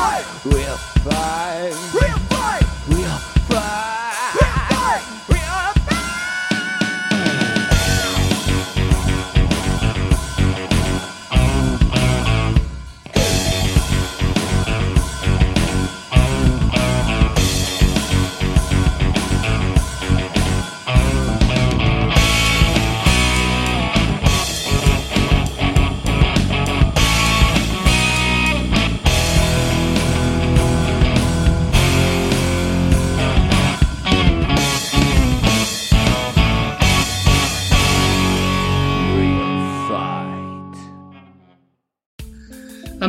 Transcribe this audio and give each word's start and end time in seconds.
five. 0.00 0.46
Real 0.46 0.76
five. 1.04 1.94
Real 1.94 2.29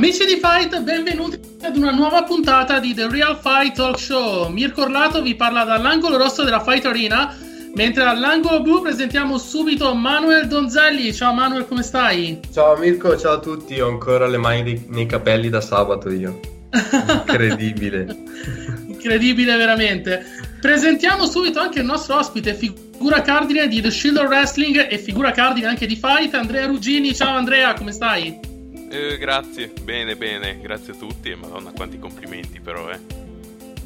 Amici 0.01 0.25
di 0.25 0.39
Fight, 0.41 0.81
benvenuti 0.81 1.39
ad 1.61 1.77
una 1.77 1.91
nuova 1.91 2.23
puntata 2.23 2.79
di 2.79 2.95
The 2.95 3.07
Real 3.07 3.37
Fight 3.39 3.75
Talk 3.75 3.99
Show. 3.99 4.49
Mirko 4.49 4.81
Orlato 4.81 5.21
vi 5.21 5.35
parla 5.35 5.63
dall'angolo 5.63 6.17
rosso 6.17 6.43
della 6.43 6.59
Fight 6.59 6.83
Arena, 6.87 7.37
mentre 7.75 8.05
all'angolo 8.05 8.63
blu 8.63 8.81
presentiamo 8.81 9.37
subito 9.37 9.93
Manuel 9.93 10.47
Donzelli. 10.47 11.13
Ciao 11.13 11.35
Manuel, 11.35 11.67
come 11.67 11.83
stai? 11.83 12.39
Ciao 12.51 12.75
Mirko, 12.77 13.15
ciao 13.15 13.33
a 13.33 13.39
tutti, 13.39 13.79
ho 13.79 13.89
ancora 13.89 14.25
le 14.25 14.37
mani 14.37 14.63
di- 14.63 14.85
nei 14.87 15.05
capelli 15.05 15.49
da 15.49 15.61
sabato 15.61 16.09
io. 16.09 16.39
Incredibile. 16.71 18.07
Incredibile 18.89 19.55
veramente. 19.55 20.25
Presentiamo 20.59 21.27
subito 21.27 21.59
anche 21.59 21.77
il 21.77 21.85
nostro 21.85 22.17
ospite, 22.17 22.55
figura 22.55 23.21
cardine 23.21 23.67
di 23.67 23.79
The 23.81 23.91
Shield 23.91 24.17
of 24.17 24.29
Wrestling 24.29 24.87
e 24.89 24.97
figura 24.97 25.29
cardine 25.29 25.67
anche 25.67 25.85
di 25.85 25.95
Fight, 25.95 26.33
Andrea 26.33 26.65
Ruggini. 26.65 27.13
Ciao 27.13 27.35
Andrea, 27.35 27.75
come 27.75 27.91
stai? 27.91 28.49
Eh, 28.91 29.17
grazie, 29.17 29.71
bene, 29.83 30.15
bene, 30.15 30.59
grazie 30.61 30.93
a 30.93 30.95
tutti. 30.97 31.29
E 31.29 31.35
madonna, 31.35 31.71
quanti 31.71 31.97
complimenti, 31.97 32.59
però, 32.59 32.89
eh. 32.89 32.99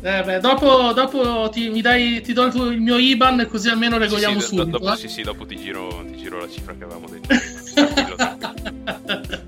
Eh 0.01 0.23
beh, 0.23 0.39
dopo, 0.39 0.91
dopo 0.93 1.49
ti, 1.51 1.69
mi 1.69 1.81
dai, 1.81 2.21
ti 2.21 2.33
do 2.33 2.43
il, 2.43 2.51
tuo- 2.51 2.69
il 2.69 2.79
mio 2.79 2.97
IBAN 2.97 3.47
così 3.49 3.69
almeno 3.69 3.97
regoliamo 3.97 4.39
sì, 4.39 4.47
sì, 4.47 4.55
do- 4.55 4.61
subito. 4.61 4.77
dopo, 4.77 4.93
eh. 4.93 4.97
sì, 4.97 5.07
sì, 5.07 5.21
dopo 5.23 5.45
ti 5.45 5.55
giro, 5.55 6.05
ti 6.11 6.17
giro 6.17 6.39
la 6.39 6.49
cifra 6.49 6.75
che 6.77 6.83
avevamo 6.83 7.07
detto. 7.09 7.27
Tranquillo, 7.73 8.15
tranquillo. 8.15 9.43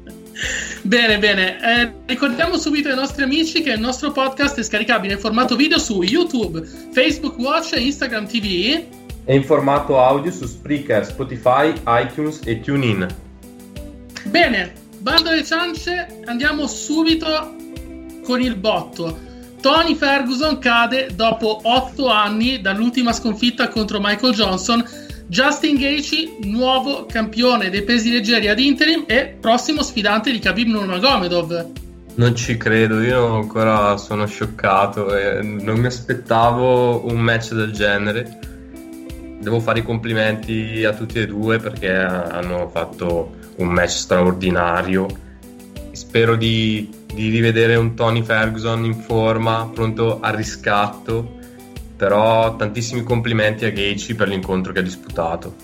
Bene, 0.81 1.19
bene. 1.19 1.57
Eh, 1.61 1.91
ricordiamo 2.05 2.57
subito 2.57 2.89
ai 2.89 2.95
nostri 2.95 3.23
amici 3.23 3.61
che 3.61 3.71
il 3.73 3.79
nostro 3.79 4.11
podcast 4.11 4.57
è 4.57 4.63
scaricabile 4.63 5.13
in 5.13 5.19
formato 5.19 5.55
video 5.55 5.77
su 5.79 6.01
YouTube, 6.01 6.63
Facebook 6.91 7.37
Watch 7.37 7.73
e 7.73 7.81
Instagram 7.81 8.27
TV. 8.27 8.83
È 9.25 9.33
in 9.33 9.43
formato 9.43 9.99
audio 9.99 10.31
su 10.31 10.45
Spreaker, 10.45 11.05
Spotify, 11.05 11.73
iTunes 11.85 12.41
e 12.45 12.61
TuneIn. 12.61 13.05
Bene, 14.25 14.73
bando 15.07 15.29
alle 15.29 15.45
ciance, 15.45 16.21
andiamo 16.25 16.67
subito 16.67 17.55
con 18.25 18.41
il 18.41 18.57
botto. 18.57 19.17
Tony 19.61 19.95
Ferguson 19.95 20.59
cade 20.59 21.11
dopo 21.15 21.61
8 21.63 22.07
anni 22.09 22.59
dall'ultima 22.59 23.13
sconfitta 23.13 23.69
contro 23.69 24.01
Michael 24.01 24.33
Johnson. 24.33 24.85
Justin 25.27 25.77
Gaethje, 25.77 26.39
nuovo 26.41 27.05
campione 27.05 27.69
dei 27.69 27.83
pesi 27.83 28.11
leggeri 28.11 28.49
ad 28.49 28.59
interim 28.59 29.05
e 29.07 29.37
prossimo 29.39 29.81
sfidante 29.81 30.29
di 30.29 30.39
Khabib 30.39 30.67
Nurmagomedov. 30.67 31.71
Non 32.15 32.35
ci 32.35 32.57
credo, 32.57 33.01
io 33.01 33.33
ancora 33.33 33.95
sono 33.95 34.25
scioccato 34.25 35.15
e 35.15 35.41
non 35.41 35.79
mi 35.79 35.85
aspettavo 35.85 37.09
un 37.09 37.17
match 37.17 37.53
del 37.53 37.71
genere. 37.71 38.39
Devo 39.39 39.61
fare 39.61 39.79
i 39.79 39.83
complimenti 39.83 40.83
a 40.83 40.91
tutti 40.91 41.19
e 41.19 41.27
due 41.27 41.59
perché 41.59 41.95
hanno 41.95 42.67
fatto 42.67 43.36
un 43.57 43.67
match 43.67 43.91
straordinario. 43.91 45.07
Spero 45.91 46.35
di, 46.35 46.89
di 47.05 47.29
rivedere 47.29 47.75
un 47.75 47.95
Tony 47.95 48.23
Ferguson 48.23 48.85
in 48.85 48.95
forma, 48.95 49.69
pronto 49.73 50.19
al 50.19 50.33
riscatto. 50.33 51.35
Però 51.95 52.55
tantissimi 52.55 53.03
complimenti 53.03 53.65
a 53.65 53.71
Gaethje 53.71 54.15
per 54.15 54.27
l'incontro 54.27 54.71
che 54.71 54.79
ha 54.79 54.83
disputato. 54.83 55.55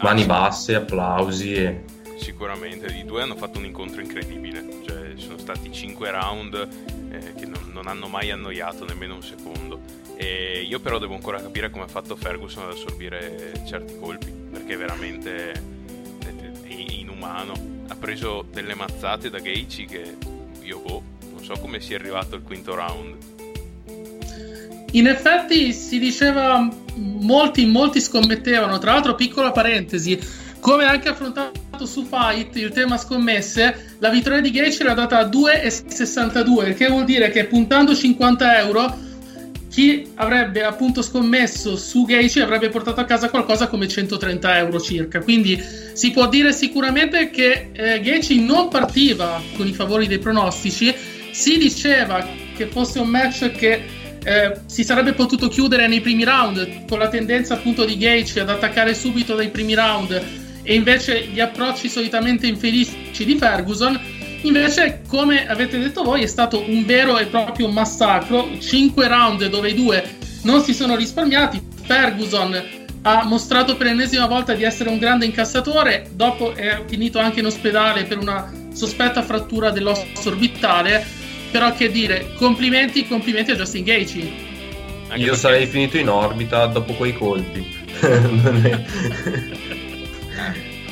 Mani 0.00 0.24
basse, 0.24 0.74
applausi 0.74 1.54
e 1.54 1.84
Sicuramente, 2.16 2.86
i 2.86 3.04
due 3.04 3.22
hanno 3.22 3.36
fatto 3.36 3.58
un 3.58 3.66
incontro 3.66 4.00
incredibile. 4.00 4.64
Cioè, 4.86 5.12
sono 5.16 5.38
stati 5.38 5.70
5 5.70 6.10
round 6.10 6.68
eh, 7.10 7.34
che 7.34 7.44
non, 7.44 7.70
non 7.72 7.86
hanno 7.86 8.08
mai 8.08 8.30
annoiato 8.30 8.84
nemmeno 8.86 9.16
un 9.16 9.22
secondo. 9.22 9.80
E 10.16 10.64
io 10.66 10.80
però 10.80 10.98
devo 10.98 11.14
ancora 11.14 11.40
capire 11.40 11.70
come 11.70 11.84
ha 11.84 11.88
fatto 11.88 12.16
Ferguson 12.16 12.64
ad 12.64 12.70
assorbire 12.70 13.52
certi 13.66 13.98
colpi, 13.98 14.32
perché 14.50 14.76
veramente 14.76 15.75
inumano. 17.16 17.54
Ha 17.88 17.94
preso 17.96 18.46
delle 18.52 18.74
mazzate 18.74 19.30
da 19.30 19.38
Gaethje 19.38 19.84
che 19.86 20.16
io 20.62 20.80
boh, 20.80 21.02
non 21.32 21.42
so 21.42 21.54
come 21.54 21.80
sia 21.80 21.96
arrivato 21.96 22.36
al 22.36 22.42
quinto 22.42 22.74
round. 22.74 23.14
In 24.92 25.06
effetti 25.06 25.72
si 25.72 25.98
diceva, 25.98 26.68
molti, 26.94 27.66
molti 27.66 28.00
scommettevano, 28.00 28.78
tra 28.78 28.92
l'altro 28.92 29.14
piccola 29.14 29.50
parentesi, 29.50 30.18
come 30.60 30.84
anche 30.84 31.08
affrontato 31.08 31.86
su 31.86 32.04
Fight 32.04 32.56
il 32.56 32.70
tema 32.70 32.96
scommesse, 32.96 33.96
la 33.98 34.10
vittoria 34.10 34.40
di 34.40 34.50
Gaethje 34.50 34.84
era 34.84 34.94
data 34.94 35.18
a 35.18 35.26
2,62, 35.26 36.68
il 36.68 36.74
che 36.74 36.88
vuol 36.88 37.04
dire 37.04 37.30
che 37.30 37.44
puntando 37.44 37.94
50 37.94 38.58
euro 38.60 39.04
chi 39.76 40.10
avrebbe 40.14 40.64
appunto 40.64 41.02
scommesso 41.02 41.76
su 41.76 42.06
Gaethje 42.06 42.40
avrebbe 42.40 42.70
portato 42.70 42.98
a 43.00 43.04
casa 43.04 43.28
qualcosa 43.28 43.66
come 43.66 43.86
130 43.86 44.56
euro 44.56 44.80
circa. 44.80 45.20
Quindi 45.20 45.62
si 45.92 46.12
può 46.12 46.30
dire 46.30 46.54
sicuramente 46.54 47.28
che 47.28 47.68
eh, 47.74 48.00
Gaethje 48.00 48.36
non 48.36 48.68
partiva 48.70 49.38
con 49.54 49.66
i 49.66 49.74
favori 49.74 50.06
dei 50.06 50.18
pronostici. 50.18 50.94
Si 51.30 51.58
diceva 51.58 52.26
che 52.56 52.68
fosse 52.68 53.00
un 53.00 53.08
match 53.08 53.50
che 53.50 53.84
eh, 54.24 54.60
si 54.64 54.82
sarebbe 54.82 55.12
potuto 55.12 55.48
chiudere 55.48 55.86
nei 55.88 56.00
primi 56.00 56.24
round 56.24 56.86
con 56.88 56.98
la 56.98 57.08
tendenza 57.08 57.52
appunto 57.52 57.84
di 57.84 57.98
Gaethje 57.98 58.40
ad 58.40 58.48
attaccare 58.48 58.94
subito 58.94 59.34
dai 59.34 59.50
primi 59.50 59.74
round 59.74 60.22
e 60.62 60.74
invece 60.74 61.26
gli 61.26 61.38
approcci 61.38 61.90
solitamente 61.90 62.46
infelici 62.46 63.26
di 63.26 63.36
Ferguson. 63.36 64.15
Invece, 64.46 65.02
come 65.08 65.46
avete 65.48 65.78
detto 65.78 66.04
voi, 66.04 66.22
è 66.22 66.26
stato 66.26 66.62
un 66.66 66.84
vero 66.86 67.18
e 67.18 67.26
proprio 67.26 67.68
massacro. 67.68 68.48
5 68.58 69.08
round 69.08 69.46
dove 69.48 69.70
i 69.70 69.74
due 69.74 70.16
non 70.42 70.62
si 70.62 70.72
sono 70.72 70.94
risparmiati. 70.94 71.60
Ferguson 71.84 72.62
ha 73.02 73.24
mostrato 73.24 73.76
per 73.76 73.88
l'ennesima 73.88 74.26
volta 74.26 74.54
di 74.54 74.62
essere 74.62 74.88
un 74.88 74.98
grande 74.98 75.26
incassatore. 75.26 76.08
Dopo 76.12 76.54
è 76.54 76.82
finito 76.86 77.18
anche 77.18 77.40
in 77.40 77.46
ospedale 77.46 78.04
per 78.04 78.18
una 78.18 78.50
sospetta 78.72 79.22
frattura 79.22 79.70
dell'osso 79.70 80.06
orbitale. 80.24 81.04
Però, 81.50 81.74
che 81.74 81.90
dire, 81.90 82.32
complimenti, 82.36 83.06
complimenti 83.06 83.50
a 83.50 83.56
Justin 83.56 83.84
Gaethje. 83.84 84.20
Anche 85.08 85.20
io 85.20 85.26
perché- 85.26 85.36
sarei 85.36 85.66
finito 85.66 85.98
in 85.98 86.08
orbita 86.08 86.66
dopo 86.66 86.94
quei 86.94 87.12
colpi. 87.14 87.84
È- 88.00 88.84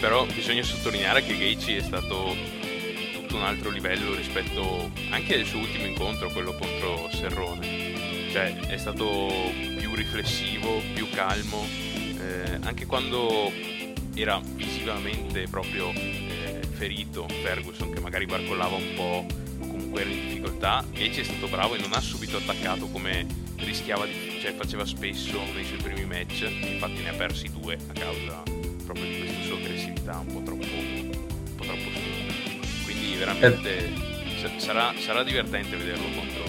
Però 0.00 0.26
bisogna 0.34 0.62
sottolineare 0.62 1.24
che 1.24 1.36
Gaethje 1.36 1.78
è 1.78 1.82
stato 1.82 2.34
tutto 3.34 3.36
un 3.36 3.42
altro 3.42 3.70
livello 3.70 4.14
rispetto 4.14 4.90
anche 5.10 5.40
al 5.40 5.44
suo 5.44 5.58
ultimo 5.58 5.86
incontro, 5.86 6.30
quello 6.30 6.54
contro 6.54 7.08
Serrone. 7.12 8.30
Cioè 8.30 8.54
è 8.66 8.76
stato 8.76 9.30
più 9.78 9.94
riflessivo, 9.94 10.80
più 10.94 11.08
calmo, 11.10 11.66
eh, 12.18 12.58
anche 12.62 12.86
quando 12.86 13.52
era 14.14 14.40
visivamente 14.42 15.46
proprio 15.48 15.90
eh, 15.90 16.60
ferito 16.70 17.26
Ferguson 17.42 17.92
che 17.92 18.00
magari 18.00 18.26
barcollava 18.26 18.76
un 18.76 18.92
po' 18.94 19.26
o 19.60 19.66
comunque 19.66 20.02
era 20.02 20.10
in 20.10 20.28
difficoltà, 20.28 20.84
Gaethje 20.92 21.22
è 21.22 21.24
stato 21.24 21.48
bravo 21.48 21.74
e 21.74 21.78
non 21.78 21.92
ha 21.92 22.00
subito 22.00 22.36
attaccato 22.36 22.86
come 22.86 23.26
rischiava 23.56 24.04
di, 24.06 24.38
cioè 24.40 24.54
faceva 24.54 24.84
spesso 24.84 25.40
nei 25.54 25.64
suoi 25.64 25.78
primi 25.78 26.04
match, 26.04 26.42
infatti 26.42 27.02
ne 27.02 27.08
ha 27.08 27.14
persi 27.14 27.50
due 27.50 27.74
a 27.74 27.92
causa 27.92 28.42
proprio 28.84 29.06
di 29.06 29.18
questa 29.18 29.42
sua 29.42 29.56
aggressività 29.56 30.18
un 30.18 30.32
po' 30.32 30.42
troppo, 30.42 30.93
Veramente 33.16 33.78
eh. 33.78 34.50
sarà, 34.56 34.92
sarà, 34.98 35.22
divertente 35.22 35.76
vederlo 35.76 36.04
contro. 36.14 36.42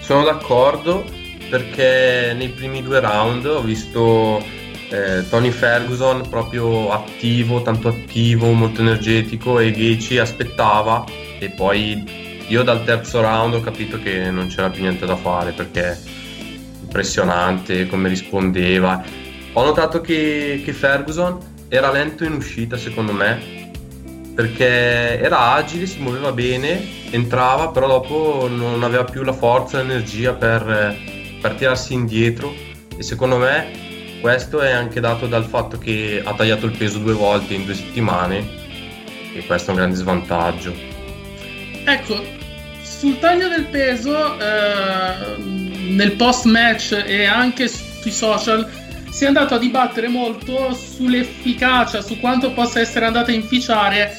Sono 0.00 0.24
d'accordo 0.24 1.04
perché 1.48 2.32
nei 2.36 2.48
primi 2.48 2.82
due 2.82 3.00
round 3.00 3.44
ho 3.46 3.60
visto 3.60 4.42
eh, 4.88 5.26
Tony 5.28 5.50
Ferguson 5.50 6.28
proprio 6.28 6.90
attivo, 6.90 7.62
tanto 7.62 7.88
attivo, 7.88 8.52
molto 8.52 8.80
energetico 8.80 9.58
e 9.58 9.70
Gaethje 9.70 10.20
aspettava 10.20 11.04
e 11.38 11.50
poi 11.50 12.44
io 12.46 12.62
dal 12.62 12.84
terzo 12.84 13.20
round 13.20 13.54
ho 13.54 13.60
capito 13.60 13.98
che 13.98 14.30
non 14.30 14.48
c'era 14.48 14.70
più 14.70 14.82
niente 14.82 15.06
da 15.06 15.16
fare 15.16 15.52
perché 15.52 15.98
impressionante 16.82 17.86
come 17.86 18.08
rispondeva. 18.08 19.02
Ho 19.54 19.64
notato 19.64 20.00
che, 20.00 20.60
che 20.64 20.72
Ferguson 20.72 21.38
era 21.68 21.90
lento 21.90 22.24
in 22.24 22.32
uscita 22.32 22.76
secondo 22.76 23.12
me 23.12 23.61
perché 24.34 25.20
era 25.20 25.52
agile, 25.52 25.86
si 25.86 26.00
muoveva 26.00 26.32
bene, 26.32 27.10
entrava, 27.10 27.68
però 27.68 27.86
dopo 27.86 28.48
non 28.48 28.82
aveva 28.82 29.04
più 29.04 29.22
la 29.22 29.32
forza 29.32 29.78
e 29.78 29.82
l'energia 29.82 30.32
per, 30.32 30.96
per 31.40 31.54
tirarsi 31.54 31.92
indietro 31.92 32.54
e 32.96 33.02
secondo 33.02 33.36
me 33.36 34.18
questo 34.20 34.60
è 34.60 34.70
anche 34.70 35.00
dato 35.00 35.26
dal 35.26 35.44
fatto 35.44 35.78
che 35.78 36.22
ha 36.24 36.32
tagliato 36.34 36.66
il 36.66 36.76
peso 36.76 36.98
due 36.98 37.12
volte 37.12 37.54
in 37.54 37.64
due 37.64 37.74
settimane 37.74 38.60
e 39.34 39.44
questo 39.46 39.70
è 39.70 39.74
un 39.74 39.80
grande 39.80 39.96
svantaggio. 39.96 40.72
Ecco, 41.84 42.22
sul 42.82 43.18
taglio 43.18 43.48
del 43.48 43.64
peso, 43.64 44.38
eh, 44.38 45.36
nel 45.38 46.12
post 46.12 46.44
match 46.44 47.02
e 47.04 47.24
anche 47.24 47.66
sui 47.66 48.12
social, 48.12 48.68
si 49.12 49.24
è 49.24 49.26
andato 49.26 49.54
a 49.54 49.58
dibattere 49.58 50.08
molto 50.08 50.72
sull'efficacia, 50.72 52.00
su 52.00 52.18
quanto 52.18 52.52
possa 52.52 52.80
essere 52.80 53.04
andato 53.04 53.30
a 53.30 53.34
inficiare 53.34 54.10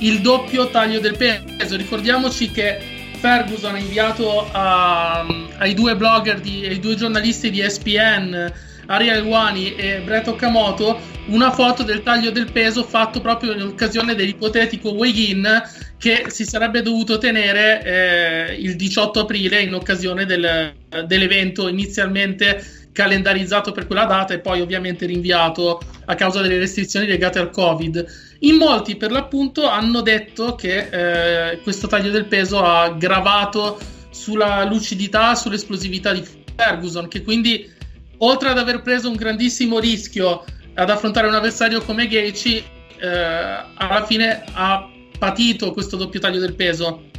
il 0.00 0.20
doppio 0.20 0.68
taglio 0.68 1.00
del 1.00 1.16
peso. 1.16 1.74
Ricordiamoci 1.74 2.50
che 2.50 2.78
Ferguson 3.18 3.76
ha 3.76 3.78
inviato 3.78 4.46
a, 4.52 5.24
ai 5.56 5.72
due 5.72 5.96
blogger, 5.96 6.38
di, 6.38 6.66
ai 6.66 6.80
due 6.80 6.96
giornalisti 6.96 7.50
di 7.50 7.60
ESPN 7.60 8.52
Ariel 8.86 9.22
Wani 9.22 9.74
e 9.74 10.00
Brett 10.00 10.28
Okamoto 10.28 11.00
una 11.28 11.50
foto 11.52 11.82
del 11.82 12.02
taglio 12.02 12.30
del 12.30 12.50
peso 12.52 12.82
fatto 12.82 13.20
proprio 13.20 13.52
in 13.52 13.62
occasione 13.62 14.14
dell'ipotetico 14.14 14.90
weigh-in 14.90 15.62
che 15.96 16.24
si 16.28 16.44
sarebbe 16.44 16.82
dovuto 16.82 17.16
tenere 17.16 17.84
eh, 17.84 18.54
il 18.56 18.74
18 18.74 19.20
aprile 19.20 19.62
in 19.62 19.72
occasione 19.72 20.26
del, 20.26 20.74
dell'evento 21.06 21.68
inizialmente 21.68 22.81
calendarizzato 22.92 23.72
per 23.72 23.86
quella 23.86 24.04
data 24.04 24.34
e 24.34 24.38
poi 24.38 24.60
ovviamente 24.60 25.06
rinviato 25.06 25.80
a 26.04 26.14
causa 26.14 26.40
delle 26.40 26.58
restrizioni 26.58 27.06
legate 27.06 27.38
al 27.38 27.50
Covid. 27.50 28.04
In 28.40 28.56
molti 28.56 28.96
per 28.96 29.10
l'appunto 29.10 29.66
hanno 29.66 30.00
detto 30.00 30.54
che 30.54 31.50
eh, 31.50 31.60
questo 31.62 31.86
taglio 31.86 32.10
del 32.10 32.26
peso 32.26 32.62
ha 32.62 32.90
gravato 32.90 33.78
sulla 34.10 34.64
lucidità, 34.64 35.34
sull'esplosività 35.34 36.12
di 36.12 36.24
Ferguson, 36.54 37.08
che 37.08 37.22
quindi 37.22 37.70
oltre 38.18 38.50
ad 38.50 38.58
aver 38.58 38.82
preso 38.82 39.08
un 39.08 39.16
grandissimo 39.16 39.78
rischio 39.78 40.44
ad 40.74 40.90
affrontare 40.90 41.28
un 41.28 41.34
avversario 41.34 41.82
come 41.82 42.06
Gaethje, 42.06 42.62
eh, 42.98 43.08
alla 43.08 44.04
fine 44.06 44.44
ha 44.52 44.88
patito 45.18 45.72
questo 45.72 45.96
doppio 45.96 46.20
taglio 46.20 46.40
del 46.40 46.54
peso. 46.54 47.10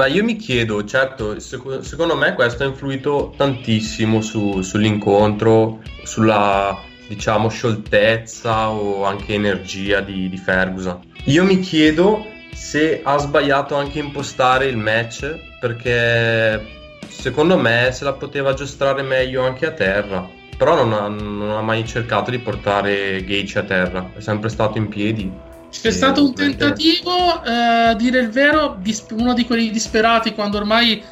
Ma 0.00 0.06
io 0.06 0.24
mi 0.24 0.36
chiedo, 0.36 0.82
certo, 0.86 1.38
sec- 1.40 1.82
secondo 1.82 2.16
me 2.16 2.32
questo 2.32 2.62
ha 2.62 2.66
influito 2.66 3.34
tantissimo 3.36 4.22
su- 4.22 4.62
sull'incontro, 4.62 5.82
sulla 6.04 6.74
diciamo 7.06 7.50
scioltezza 7.50 8.70
o 8.70 9.04
anche 9.04 9.34
energia 9.34 10.00
di, 10.00 10.30
di 10.30 10.38
Ferguson. 10.38 11.02
Io 11.24 11.44
mi 11.44 11.60
chiedo 11.60 12.24
se 12.54 13.02
ha 13.04 13.18
sbagliato 13.18 13.74
anche 13.74 13.98
impostare 13.98 14.68
il 14.68 14.78
match 14.78 15.58
perché 15.60 16.66
secondo 17.06 17.58
me 17.58 17.90
se 17.92 18.04
la 18.04 18.14
poteva 18.14 18.54
giostrare 18.54 19.02
meglio 19.02 19.44
anche 19.44 19.66
a 19.66 19.72
terra. 19.72 20.26
Però 20.56 20.76
non 20.76 20.94
ha, 20.94 21.08
non 21.08 21.50
ha 21.50 21.60
mai 21.60 21.86
cercato 21.86 22.30
di 22.30 22.38
portare 22.38 23.22
Gage 23.22 23.58
a 23.58 23.64
terra, 23.64 24.12
è 24.16 24.20
sempre 24.20 24.48
stato 24.48 24.78
in 24.78 24.88
piedi. 24.88 25.48
C'è 25.70 25.90
stato 25.90 26.24
un 26.24 26.34
tentativo, 26.34 27.42
eh, 27.44 27.50
a 27.50 27.94
dire 27.94 28.18
il 28.18 28.30
vero, 28.30 28.80
uno 29.12 29.32
di 29.34 29.46
quelli 29.46 29.70
disperati 29.70 30.34
quando 30.34 30.58
ormai 30.58 31.02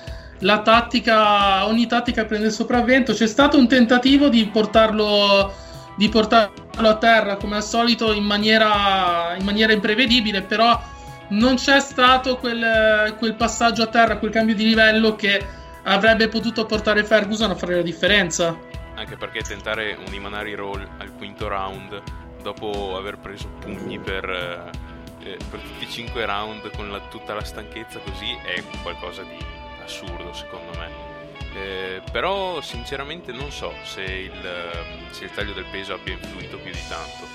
la 0.41 0.61
tattica, 0.63 1.67
ogni 1.67 1.87
tattica 1.87 2.25
prende 2.25 2.49
il 2.49 2.53
sopravvento. 2.53 3.13
C'è 3.13 3.27
stato 3.27 3.57
un 3.57 3.69
tentativo 3.69 4.29
di 4.29 4.47
portarlo, 4.47 5.55
di 5.97 6.09
portarlo 6.09 6.89
a 6.89 6.97
terra 6.97 7.37
come 7.37 7.57
al 7.57 7.65
solito 7.65 8.13
in 8.13 8.25
maniera, 8.25 9.35
in 9.39 9.45
maniera 9.45 9.73
imprevedibile, 9.73 10.43
però 10.43 10.81
non 11.29 11.57
c'è 11.57 11.81
stato 11.81 12.37
quel, 12.37 13.15
quel 13.19 13.35
passaggio 13.35 13.83
a 13.83 13.87
terra, 13.87 14.19
quel 14.19 14.31
cambio 14.31 14.55
di 14.55 14.65
livello 14.65 15.15
che 15.15 15.45
avrebbe 15.85 16.29
potuto 16.29 16.67
portare 16.67 17.05
Ferguson 17.05 17.51
a 17.51 17.55
fare 17.55 17.77
la 17.77 17.83
differenza. 17.83 18.57
Anche 18.97 19.17
perché 19.17 19.43
tentare 19.43 19.97
un 20.05 20.13
Imanari 20.13 20.55
roll 20.55 20.87
al 20.99 21.15
quinto 21.17 21.49
round 21.49 22.03
dopo 22.49 22.97
aver 22.97 23.19
preso 23.19 23.49
pugni 23.61 23.99
per, 23.99 24.25
eh, 24.25 25.37
per 25.51 25.61
tutti 25.61 25.85
i 25.85 25.91
cinque 25.91 26.25
round 26.25 26.75
con 26.75 26.91
la, 26.91 26.99
tutta 27.01 27.35
la 27.35 27.45
stanchezza 27.45 27.99
così 27.99 28.33
è 28.43 28.63
qualcosa 28.83 29.23
di 29.23 29.37
assurdo 29.83 30.33
secondo 30.33 30.79
me. 30.79 31.17
Eh, 31.55 32.03
però 32.11 32.61
sinceramente 32.61 33.33
non 33.33 33.51
so 33.51 33.73
se 33.83 34.03
il, 34.03 35.11
se 35.11 35.25
il 35.25 35.31
taglio 35.33 35.53
del 35.53 35.67
peso 35.71 35.95
abbia 35.95 36.15
influito 36.15 36.59
più 36.59 36.73
di 36.73 36.87
tanto. 36.89 37.27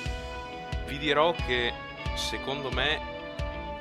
Vi 0.87 0.97
dirò 0.97 1.33
che 1.45 1.71
secondo 2.15 2.71
me 2.71 2.99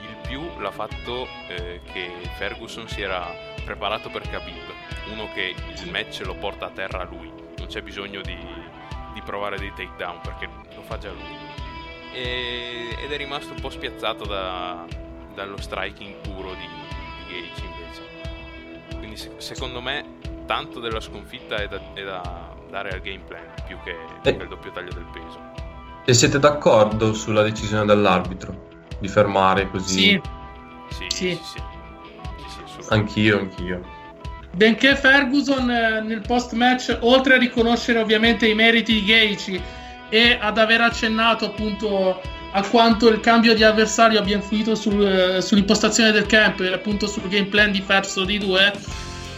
il 0.01 0.17
più 0.27 0.59
l'ha 0.59 0.71
fatto 0.71 1.27
eh, 1.49 1.81
che 1.93 2.11
Ferguson 2.37 2.89
si 2.89 3.01
era 3.01 3.27
preparato 3.65 4.11
per 4.11 4.29
Khabib, 4.29 4.73
uno 5.13 5.31
che 5.33 5.55
il 5.83 5.91
match 5.91 6.23
lo 6.25 6.35
porta 6.35 6.67
a 6.67 6.71
terra 6.71 7.05
lui, 7.05 7.31
non 7.57 7.67
c'è 7.69 7.81
bisogno 7.81 8.21
di, 8.21 8.37
di 9.13 9.21
provare 9.23 9.59
dei 9.59 9.73
takedown 9.75 10.21
perché 10.21 10.49
fa 10.93 10.99
già 10.99 11.11
lui. 11.11 11.41
E, 12.13 12.97
ed 13.03 13.11
è 13.11 13.17
rimasto 13.17 13.53
un 13.55 13.61
po' 13.61 13.71
spiazzato 13.71 14.25
da, 14.27 14.85
dallo 15.35 15.57
striking 15.61 16.17
puro 16.21 16.51
di, 16.55 16.69
di 17.27 17.41
Gage 17.41 17.65
invece. 17.65 18.99
Quindi 18.99 19.17
se, 19.17 19.33
secondo 19.39 19.81
me 19.81 20.19
tanto 20.47 20.81
della 20.81 21.01
sconfitta 21.01 21.57
è 21.57 21.69
da, 21.69 21.81
è 21.95 22.03
da 22.03 22.51
dare 22.69 22.91
al 22.91 23.01
game 23.01 23.23
plan 23.27 23.45
più 23.67 23.77
che, 23.85 23.97
più 24.23 24.37
che 24.37 24.43
il 24.43 24.49
doppio 24.49 24.71
taglio 24.73 24.93
del 24.93 25.07
peso. 25.13 25.41
E 26.05 26.15
siete 26.15 26.39
d'accordo 26.39 27.15
sulla 27.15 27.43
decisione 27.43 27.87
dell'arbitro 27.87 28.71
di 28.99 29.09
fermare 29.09 29.71
così? 29.71 29.99
Sì. 29.99 30.21
Sì, 30.91 31.07
sì, 31.09 31.41
sì. 31.43 31.63
sì. 32.65 32.89
Anch'io, 32.89 33.39
anch'io. 33.39 34.01
Benché 34.55 34.97
Ferguson 34.97 35.71
eh, 35.71 36.01
nel 36.03 36.21
post 36.21 36.53
match, 36.53 36.99
oltre 37.01 37.37
a 37.37 37.39
riconoscere 37.39 37.99
ovviamente 38.01 38.47
i 38.47 38.55
meriti 38.55 38.93
di 38.93 39.05
Gaethje 39.05 39.81
e 40.13 40.37
ad 40.39 40.59
aver 40.59 40.83
accennato 40.83 41.47
appunto 41.47 42.21
a 42.51 42.63
quanto 42.69 43.09
il 43.09 43.21
cambio 43.21 43.55
di 43.55 43.65
avversario 43.65 44.19
abbia 44.19 44.37
influito 44.37 44.75
sul, 44.75 45.39
sull'impostazione 45.41 46.13
del 46.13 46.27
camp 46.27 46.61
e 46.61 46.71
appunto 46.71 47.07
sul 47.07 47.29
game 47.29 47.47
plan 47.47 47.71
di 47.71 47.81
Ferso 47.81 48.23
di 48.25 48.37
due, 48.37 48.71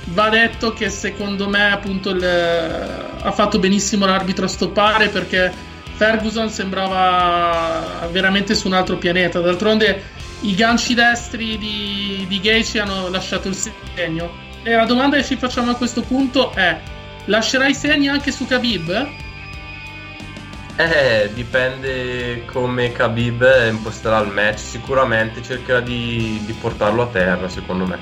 va 0.06 0.28
detto 0.30 0.72
che 0.72 0.90
secondo 0.90 1.48
me 1.48 1.70
appunto 1.70 2.10
il, 2.10 2.24
ha 2.24 3.30
fatto 3.30 3.60
benissimo 3.60 4.04
l'arbitro 4.04 4.46
a 4.46 4.48
stoppare 4.48 5.10
perché 5.10 5.52
Ferguson 5.94 6.50
sembrava 6.50 8.08
veramente 8.10 8.56
su 8.56 8.66
un 8.66 8.72
altro 8.72 8.96
pianeta. 8.96 9.38
D'altronde 9.38 10.02
i 10.40 10.56
ganci 10.56 10.94
destri 10.94 11.56
di, 11.56 12.24
di 12.26 12.40
Gaethje 12.40 12.80
hanno 12.80 13.08
lasciato 13.10 13.46
il 13.46 13.56
segno. 13.94 14.42
E 14.64 14.74
la 14.74 14.86
domanda 14.86 15.18
che 15.18 15.24
ci 15.24 15.36
facciamo 15.36 15.70
a 15.70 15.76
questo 15.76 16.02
punto 16.02 16.52
è: 16.52 16.80
lascerai 17.26 17.72
segni 17.72 18.08
anche 18.08 18.32
su 18.32 18.44
Khabib? 18.44 19.22
Eh, 20.76 21.30
dipende 21.32 22.44
come 22.46 22.90
Khabib 22.90 23.68
imposterà 23.68 24.18
il 24.18 24.32
match. 24.32 24.58
Sicuramente 24.58 25.40
cercherà 25.40 25.80
di, 25.80 26.42
di 26.44 26.52
portarlo 26.52 27.02
a 27.02 27.06
terra, 27.06 27.48
secondo 27.48 27.86
me. 27.86 27.98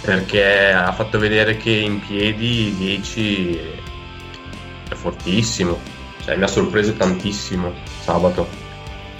Perché 0.00 0.70
ha 0.70 0.92
fatto 0.92 1.18
vedere 1.18 1.56
che 1.56 1.72
in 1.72 1.98
piedi 1.98 2.76
10 2.76 3.58
è 4.88 4.94
fortissimo. 4.94 5.80
Cioè, 6.22 6.36
mi 6.36 6.44
ha 6.44 6.46
sorpreso 6.46 6.92
tantissimo 6.92 7.72
sabato. 8.02 8.46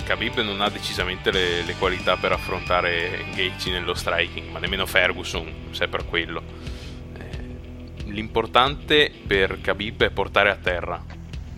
Khabib 0.05 0.39
non 0.41 0.61
ha 0.61 0.69
decisamente 0.69 1.33
le, 1.33 1.63
le 1.63 1.75
qualità 1.75 2.17
per 2.17 2.31
affrontare 2.31 3.25
Gaethje 3.35 3.73
nello 3.73 3.95
striking, 3.95 4.51
ma 4.51 4.61
nemmeno 4.61 4.87
Ferguson, 4.87 5.71
se 5.73 5.89
per 5.89 6.05
quello. 6.05 6.43
Eh, 7.19 8.11
l'importante 8.11 9.11
per 9.27 9.61
Khabib 9.61 10.05
è 10.05 10.11
portare 10.11 10.51
a 10.51 10.57
terra 10.57 11.03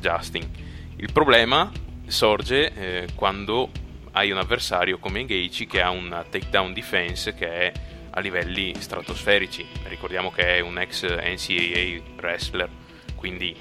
Justin. 0.01 0.65
Il 0.99 1.13
problema 1.13 1.71
sorge 2.07 2.73
eh, 2.73 3.07
quando 3.15 3.71
hai 4.13 4.31
un 4.31 4.39
avversario 4.39 4.99
come 4.99 5.27
Gaethje 5.27 5.67
che 5.67 5.83
ha 5.83 5.91
una 5.91 6.25
takedown 6.29 6.73
defense 6.73 7.35
che 7.35 7.49
è 7.49 7.73
a 8.11 8.21
livelli 8.21 8.73
stratosferici. 8.79 9.67
Ricordiamo 9.89 10.31
che 10.31 10.57
è 10.57 10.61
un 10.61 10.79
ex 10.79 11.05
NCAA 11.05 12.01
wrestler, 12.19 12.69
quindi 13.15 13.55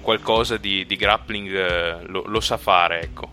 qualcosa 0.00 0.56
di, 0.56 0.84
di 0.84 0.96
grappling 0.96 1.54
eh, 1.54 2.06
lo, 2.06 2.24
lo, 2.26 2.40
sa 2.40 2.56
fare, 2.56 3.02
ecco. 3.02 3.30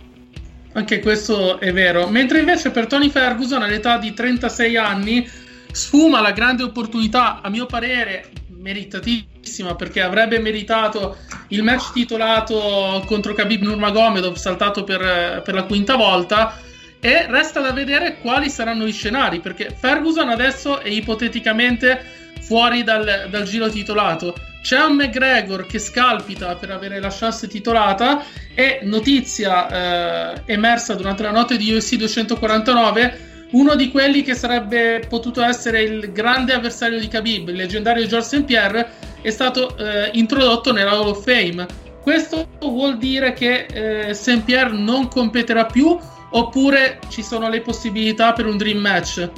Anche 0.73 0.99
questo 0.99 1.59
è 1.59 1.73
vero. 1.73 2.07
Mentre 2.07 2.39
invece 2.39 2.69
per 2.69 2.85
Tony 2.85 3.09
Ferguson 3.09 3.63
all'età 3.63 3.97
di 3.97 4.13
36 4.13 4.77
anni 4.77 5.27
sfuma 5.71 6.21
la 6.21 6.31
grande 6.31 6.61
opportunità, 6.61 7.41
a 7.41 7.49
mio 7.49 7.65
parere, 7.65 8.29
meritatissima 8.67 9.75
perché 9.75 10.01
avrebbe 10.01 10.39
meritato 10.39 11.17
il 11.49 11.63
match 11.63 11.93
titolato 11.93 13.01
contro 13.05 13.33
Khabib 13.33 13.61
Nurmagomedov 13.61 14.35
saltato 14.35 14.83
per, 14.83 15.41
per 15.43 15.53
la 15.53 15.63
quinta 15.63 15.95
volta. 15.95 16.59
E 16.99 17.27
resta 17.27 17.61
da 17.61 17.71
vedere 17.71 18.17
quali 18.17 18.49
saranno 18.49 18.85
gli 18.85 18.91
scenari 18.91 19.39
perché 19.39 19.73
Ferguson 19.77 20.29
adesso 20.29 20.79
è 20.79 20.89
ipoteticamente 20.89 22.03
fuori 22.41 22.83
dal, 22.83 23.27
dal 23.29 23.43
giro 23.43 23.69
titolato. 23.69 24.35
C'è 24.61 24.79
un 24.83 24.95
McGregor 24.95 25.65
che 25.65 25.79
scalpita 25.79 26.55
per 26.55 26.71
avere 26.71 26.99
la 26.99 27.09
chance 27.09 27.47
titolata 27.47 28.21
e 28.53 28.79
notizia 28.83 30.33
eh, 30.33 30.41
emersa 30.45 30.95
durante 30.95 31.23
la 31.23 31.31
notte 31.31 31.55
di 31.55 31.71
UFC 31.71 31.95
249 31.95 33.36
uno 33.51 33.75
di 33.75 33.91
quelli 33.91 34.23
che 34.23 34.35
sarebbe 34.35 35.05
potuto 35.07 35.41
essere 35.41 35.81
il 35.81 36.11
grande 36.11 36.53
avversario 36.53 36.99
di 36.99 37.07
Khabib, 37.07 37.49
il 37.49 37.55
leggendario 37.55 38.05
George 38.05 38.27
St. 38.27 38.43
Pierre, 38.43 38.89
è 39.21 39.29
stato 39.29 39.77
eh, 39.77 40.09
introdotto 40.13 40.71
nella 40.73 40.91
Hall 40.91 41.07
of 41.07 41.23
Fame. 41.23 41.65
Questo 42.01 42.47
vuol 42.59 42.97
dire 42.97 43.33
che 43.33 43.65
eh, 43.65 44.13
St. 44.13 44.41
Pierre 44.43 44.71
non 44.71 45.07
competerà 45.07 45.65
più 45.65 45.97
oppure 46.29 46.99
ci 47.09 47.23
sono 47.23 47.49
le 47.49 47.61
possibilità 47.61 48.33
per 48.33 48.45
un 48.45 48.57
dream 48.57 48.79
match? 48.79 49.29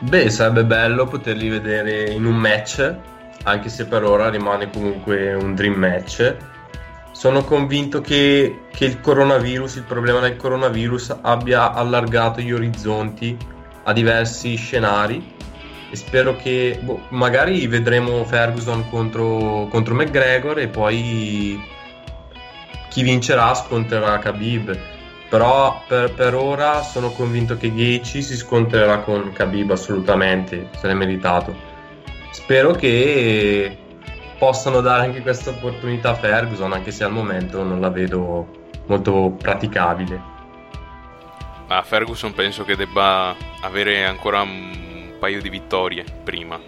Beh, 0.00 0.30
sarebbe 0.30 0.64
bello 0.64 1.06
poterli 1.06 1.48
vedere 1.48 2.10
in 2.10 2.24
un 2.24 2.36
match, 2.36 2.94
anche 3.42 3.68
se 3.68 3.86
per 3.86 4.04
ora 4.04 4.28
rimane 4.28 4.70
comunque 4.70 5.34
un 5.34 5.54
dream 5.54 5.74
match. 5.74 6.36
Sono 7.18 7.42
convinto 7.42 8.00
che, 8.00 8.60
che 8.70 8.84
il 8.84 9.00
coronavirus, 9.00 9.74
il 9.74 9.82
problema 9.82 10.20
del 10.20 10.36
coronavirus, 10.36 11.16
abbia 11.22 11.72
allargato 11.72 12.40
gli 12.40 12.52
orizzonti 12.52 13.36
a 13.82 13.92
diversi 13.92 14.54
scenari 14.54 15.34
e 15.90 15.96
spero 15.96 16.36
che 16.36 16.78
boh, 16.80 17.06
magari 17.08 17.66
vedremo 17.66 18.22
Ferguson 18.22 18.88
contro, 18.88 19.66
contro 19.68 19.96
McGregor 19.96 20.60
e 20.60 20.68
poi 20.68 21.60
chi 22.88 23.02
vincerà 23.02 23.52
scontrerà 23.52 24.20
Khabib 24.20 24.78
però 25.28 25.82
per, 25.88 26.14
per, 26.14 26.36
ora 26.36 26.82
sono 26.82 27.10
convinto 27.10 27.56
che 27.56 27.74
Gaethje 27.74 28.22
si 28.22 28.36
scontrerà 28.36 28.98
con 29.00 29.32
Khabib 29.32 29.72
assolutamente, 29.72 30.68
se 30.78 30.86
l'è 30.86 30.94
meritato. 30.94 31.52
Spero 32.30 32.74
che 32.74 33.76
possano 34.38 34.80
dare 34.80 35.06
anche 35.06 35.22
questa 35.22 35.50
opportunità 35.50 36.10
a 36.10 36.14
Ferguson, 36.14 36.72
anche 36.72 36.90
se 36.90 37.04
al 37.04 37.12
momento 37.12 37.62
non 37.62 37.80
la 37.80 37.90
vedo 37.90 38.46
molto 38.86 39.34
praticabile. 39.36 40.36
Ma 41.66 41.82
Ferguson 41.82 42.32
penso 42.32 42.64
che 42.64 42.76
debba 42.76 43.34
avere 43.60 44.04
ancora 44.06 44.40
un 44.40 45.14
paio 45.18 45.42
di 45.42 45.50
vittorie 45.50 46.04
prima, 46.24 46.58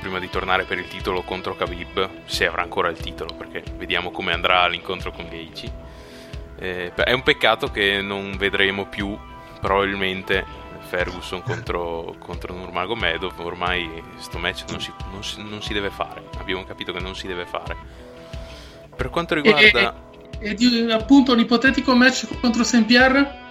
prima 0.00 0.18
di 0.18 0.28
tornare 0.28 0.64
per 0.64 0.78
il 0.78 0.88
titolo 0.88 1.22
contro 1.22 1.54
Khabib, 1.54 2.08
se 2.24 2.46
avrà 2.46 2.62
ancora 2.62 2.88
il 2.88 2.96
titolo, 2.96 3.34
perché 3.34 3.62
vediamo 3.76 4.10
come 4.10 4.32
andrà 4.32 4.66
l'incontro 4.66 5.12
con 5.12 5.28
Gaethje 5.28 5.84
eh, 6.58 6.92
è 6.94 7.12
un 7.12 7.22
peccato 7.22 7.70
che 7.70 8.00
non 8.00 8.36
vedremo 8.36 8.86
più 8.86 9.16
probabilmente 9.60 10.44
Ferguson 10.84 11.42
contro, 11.42 12.14
contro 12.18 12.54
Nurmagomedov. 12.54 13.38
Ormai 13.40 14.02
questo 14.12 14.38
match 14.38 14.64
non 14.70 14.80
si, 14.80 14.92
non, 15.10 15.24
si, 15.24 15.42
non 15.42 15.62
si, 15.62 15.72
deve 15.72 15.90
fare. 15.90 16.22
Abbiamo 16.38 16.64
capito 16.64 16.92
che 16.92 17.00
non 17.00 17.14
si 17.16 17.26
deve 17.26 17.46
fare. 17.46 17.76
Per 18.94 19.10
quanto 19.10 19.34
riguarda. 19.34 19.94
E, 20.38 20.56
e, 20.58 20.86
e 20.88 20.92
appunto 20.92 21.32
un 21.32 21.40
ipotetico 21.40 21.94
match 21.94 22.38
contro 22.40 22.62
St. 22.62 22.84
Pierre? 22.84 23.42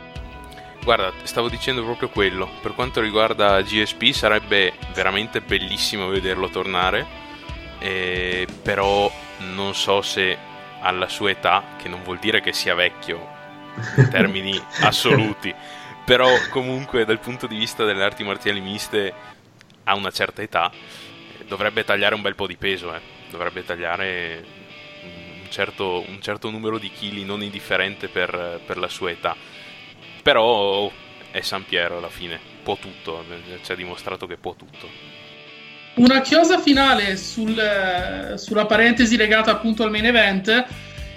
Guarda, 0.84 1.14
stavo 1.24 1.50
dicendo 1.50 1.84
proprio 1.84 2.10
quello. 2.10 2.50
Per 2.62 2.74
quanto 2.74 3.00
riguarda 3.02 3.62
GSP, 3.62 4.12
sarebbe 4.12 4.74
veramente 4.94 5.42
bellissimo 5.42 6.08
vederlo 6.08 6.50
tornare. 6.50 7.22
Eh, 7.80 8.48
però 8.62 9.12
non 9.54 9.74
so 9.76 10.02
se 10.02 10.38
alla 10.82 11.08
sua 11.08 11.32
età, 11.32 11.64
che 11.82 11.88
non 11.88 12.04
vuol 12.04 12.20
dire 12.20 12.42
che 12.42 12.54
sia 12.54 12.76
vecchio 12.76 13.28
in 13.98 14.10
termini 14.10 14.62
assoluti, 14.82 15.54
però 16.06 16.30
comunque 16.50 17.06
dal 17.06 17.20
punto 17.20 17.48
di 17.48 17.58
vista 17.58 17.86
delle 17.86 18.04
arti 18.04 18.24
marziali 18.24 18.60
miste 18.60 19.14
a 19.86 19.96
una 19.96 20.12
certa 20.12 20.42
età 20.42 20.72
dovrebbe 21.48 21.84
tagliare 21.84 22.16
un 22.16 22.22
bel 22.22 22.36
po' 22.36 22.48
di 22.48 22.56
peso, 22.56 22.94
eh. 22.94 23.02
dovrebbe 23.30 23.64
tagliare 23.64 24.44
un 25.44 25.50
certo, 25.50 26.04
un 26.08 26.22
certo, 26.22 26.50
numero 26.50 26.78
di 26.78 26.92
chili 26.92 27.24
non 27.24 27.44
indifferente 27.44 28.08
per, 28.08 28.62
per 28.66 28.78
la 28.78 28.88
sua 28.88 29.12
età. 29.12 29.36
Però 30.22 30.92
è 31.32 31.42
San 31.42 31.66
Piero 31.66 31.98
alla 31.98 32.10
fine, 32.10 32.40
può 32.64 32.78
tutto, 32.78 33.26
ci 33.62 33.72
ha 33.72 33.76
dimostrato 33.76 34.26
che 34.26 34.38
può 34.38 34.56
tutto. 34.56 34.90
Una 35.96 36.22
chiosa 36.22 36.60
finale 36.60 37.18
sul, 37.18 38.34
sulla 38.36 38.66
parentesi 38.66 39.16
legata 39.16 39.52
appunto 39.52 39.84
al 39.84 39.92
main 39.92 40.06
event 40.06 40.66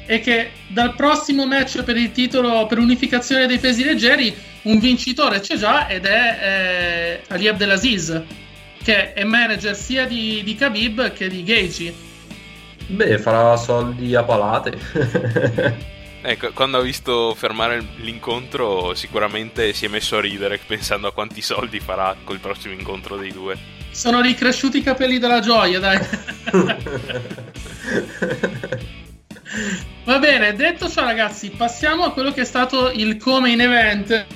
è 0.07 0.21
che 0.21 0.53
dal 0.69 0.95
prossimo 0.95 1.47
match 1.47 1.83
per 1.83 1.97
il 1.97 2.13
titolo 2.13 2.67
per 2.67 2.79
unificazione 2.79 3.47
dei 3.47 3.59
pesi 3.59 3.85
leggeri 3.85 4.35
un 4.63 4.79
vincitore 4.79 5.41
c'è 5.41 5.57
già 5.57 5.89
ed 5.89 6.07
è 6.07 6.39
eh, 6.41 7.21
Ali 7.29 7.49
Abdelaziz 7.49 8.23
che 8.83 9.13
è 9.13 9.25
manager 9.25 9.77
sia 9.77 10.07
di, 10.07 10.43
di 10.45 10.55
Khabib 10.55 11.13
che 11.13 11.29
di 11.29 11.43
Gagey 11.43 11.95
beh 12.87 13.19
farà 13.19 13.57
soldi 13.57 14.15
a 14.15 14.23
palate 14.23 15.85
Ecco, 16.29 16.51
quando 16.53 16.79
ha 16.79 16.83
visto 16.83 17.37
fermare 17.37 17.81
l'incontro 17.99 18.95
sicuramente 18.95 19.73
si 19.73 19.85
è 19.85 19.89
messo 19.89 20.17
a 20.17 20.21
ridere 20.21 20.59
pensando 20.59 21.07
a 21.07 21.13
quanti 21.13 21.41
soldi 21.41 21.79
farà 21.79 22.17
col 22.25 22.41
prossimo 22.41 22.75
incontro 22.75 23.17
dei 23.17 23.31
due. 23.31 23.57
Sono 23.93 24.21
ricresciuti 24.21 24.79
i 24.79 24.83
capelli 24.83 25.21
della 25.21 25.39
gioia, 25.39 25.79
dai. 25.79 26.01
Va 30.05 30.19
bene, 30.19 30.55
detto 30.55 30.89
ciò 30.89 31.05
ragazzi, 31.05 31.51
passiamo 31.51 32.05
a 32.05 32.13
quello 32.13 32.33
che 32.33 32.43
è 32.43 32.45
stato 32.45 32.91
il 32.91 33.17
come 33.17 33.51
in 33.51 33.61
event. 33.61 34.27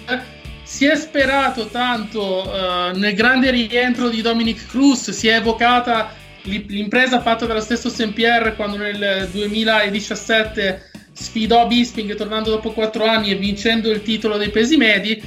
Si 0.63 0.85
è 0.87 0.95
sperato 0.95 1.67
tanto 1.67 2.49
uh, 2.49 2.97
nel 2.97 3.15
grande 3.15 3.51
rientro 3.51 4.09
di 4.09 4.23
Dominic 4.23 4.67
Cruz, 4.69 5.11
si 5.11 5.29
è 5.29 5.37
evocata 5.37 6.15
l'impresa 6.43 7.21
fatta 7.21 7.45
dallo 7.45 7.61
stesso 7.61 7.89
St. 7.89 8.13
Pierre 8.13 8.55
quando 8.55 8.77
nel 8.77 9.29
2017 9.31 10.91
sfidò 11.13 11.67
Bisping 11.67 12.15
tornando 12.15 12.51
dopo 12.51 12.73
4 12.73 13.05
anni 13.05 13.31
e 13.31 13.35
vincendo 13.35 13.91
il 13.91 14.03
titolo 14.03 14.37
dei 14.37 14.51
pesi 14.51 14.77
medi. 14.77 15.21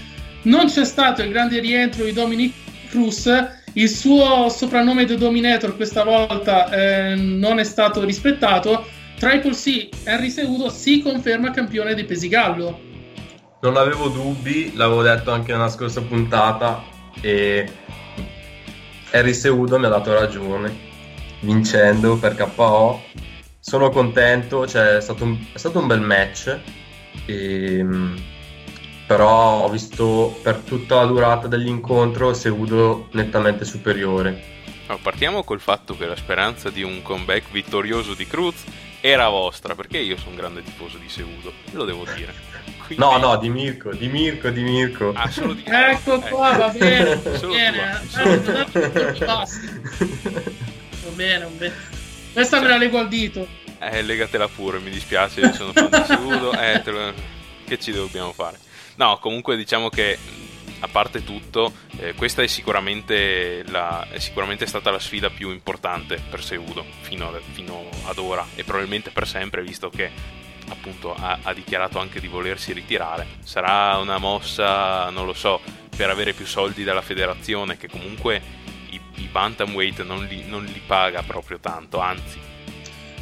Non 0.43 0.67
c'è 0.67 0.85
stato 0.85 1.21
il 1.21 1.29
grande 1.29 1.59
rientro 1.59 2.03
di 2.03 2.13
Dominic 2.13 2.53
Cruz 2.89 3.29
il 3.73 3.89
suo 3.89 4.49
soprannome 4.49 5.05
The 5.05 5.17
Dominator 5.17 5.75
questa 5.75 6.03
volta 6.03 6.69
eh, 6.69 7.15
non 7.15 7.59
è 7.59 7.63
stato 7.63 8.03
rispettato. 8.03 8.87
Triple 9.23 9.53
C, 9.53 9.87
Henry 10.03 10.29
Seudo 10.29 10.69
si 10.69 11.01
conferma 11.01 11.49
campione 11.51 11.95
dei 11.95 12.03
pesi 12.03 12.27
gallo. 12.27 12.77
Non 13.61 13.77
avevo 13.77 14.09
dubbi, 14.09 14.75
l'avevo 14.75 15.01
detto 15.01 15.31
anche 15.31 15.53
nella 15.53 15.69
scorsa 15.69 16.01
puntata 16.01 16.83
e 17.21 17.71
Henry 19.11 19.33
Seudo 19.33 19.79
mi 19.79 19.85
ha 19.85 19.89
dato 19.89 20.13
ragione 20.13 20.75
vincendo 21.39 22.17
per 22.17 22.35
KO. 22.35 23.01
Sono 23.61 23.91
contento, 23.91 24.67
cioè, 24.67 24.97
è, 24.97 25.01
stato 25.01 25.23
un, 25.23 25.37
è 25.53 25.57
stato 25.57 25.79
un 25.79 25.87
bel 25.87 26.01
match. 26.01 26.59
E, 27.25 27.85
però 29.07 29.63
ho 29.63 29.69
visto 29.69 30.37
per 30.43 30.57
tutta 30.57 30.95
la 30.95 31.05
durata 31.05 31.47
dell'incontro 31.47 32.33
Seudo 32.33 33.07
nettamente 33.11 33.63
superiore. 33.63 34.51
No, 34.89 34.99
partiamo 35.01 35.45
col 35.45 35.61
fatto 35.61 35.95
che 35.95 36.07
la 36.07 36.17
speranza 36.17 36.69
di 36.69 36.83
un 36.83 37.01
comeback 37.01 37.51
vittorioso 37.51 38.15
di 38.15 38.27
Cruz 38.27 38.65
era 39.05 39.27
vostra, 39.27 39.75
perché 39.75 39.97
io 39.97 40.15
sono 40.15 40.29
un 40.29 40.37
grande 40.37 40.63
tifoso 40.63 40.97
di 40.97 41.09
Seudo, 41.09 41.51
lo 41.71 41.83
devo 41.83 42.05
dire. 42.15 42.33
Quindi... 42.85 43.03
No, 43.03 43.17
no, 43.17 43.35
di 43.35 43.49
Mirko, 43.49 43.91
di 43.91 44.07
Mirko, 44.07 44.49
di 44.49 44.63
Mirko. 44.63 45.11
Ah, 45.13 45.29
solo 45.29 45.51
di 45.51 45.61
Ecco 45.67 46.21
qua, 46.21 46.55
va 46.55 46.69
bene, 46.69 47.15
va 47.17 47.47
bene. 47.47 48.01
Va 51.01 51.09
bene, 51.15 51.43
va 51.43 51.51
bene. 51.57 51.73
Questa 52.31 52.61
me 52.61 52.67
la 52.69 52.77
leggo 52.77 52.99
al 52.99 53.09
dito. 53.09 53.45
Eh, 53.77 54.01
legatela 54.03 54.47
pure, 54.47 54.79
mi 54.79 54.89
dispiace, 54.89 55.51
sono 55.51 55.73
fan 55.73 55.89
di 55.89 56.03
Seudo. 56.05 56.53
Eh, 56.53 56.81
lo 56.85 57.13
che 57.65 57.77
ci 57.77 57.91
dobbiamo 57.91 58.31
fare? 58.31 58.57
No, 58.95 59.17
comunque 59.19 59.57
diciamo 59.57 59.89
che 59.89 60.17
a 60.83 60.87
parte 60.89 61.23
tutto, 61.23 61.71
eh, 61.97 62.13
questa 62.13 62.41
è 62.41 62.47
sicuramente, 62.47 63.63
la, 63.69 64.05
è 64.09 64.19
sicuramente, 64.19 64.65
stata 64.65 64.91
la 64.91 64.99
sfida 64.99 65.29
più 65.29 65.49
importante 65.49 66.21
per 66.29 66.43
Seudo 66.43 66.85
fino, 67.01 67.29
ad, 67.29 67.39
fino 67.53 67.87
ad 68.05 68.17
ora 68.17 68.45
e 68.53 68.65
probabilmente 68.65 69.09
per 69.09 69.25
sempre, 69.25 69.61
visto 69.61 69.89
che 69.89 70.11
appunto 70.67 71.15
ha, 71.15 71.39
ha, 71.41 71.53
dichiarato 71.53 71.99
anche 71.99 72.19
di 72.19 72.27
volersi 72.27 72.73
ritirare. 72.73 73.25
Sarà 73.43 73.97
una 73.97 74.17
mossa, 74.17 75.09
non 75.09 75.25
lo 75.25 75.33
so, 75.33 75.61
per 75.95 76.09
avere 76.09 76.33
più 76.33 76.45
soldi 76.45 76.83
dalla 76.83 77.01
federazione, 77.01 77.77
che 77.77 77.87
comunque 77.87 78.41
i, 78.89 78.99
i 79.15 79.29
bantamweight 79.31 80.03
non 80.03 80.25
li, 80.25 80.43
non 80.45 80.65
li 80.65 80.81
paga 80.85 81.23
proprio 81.23 81.59
tanto, 81.59 81.99
anzi. 81.99 82.39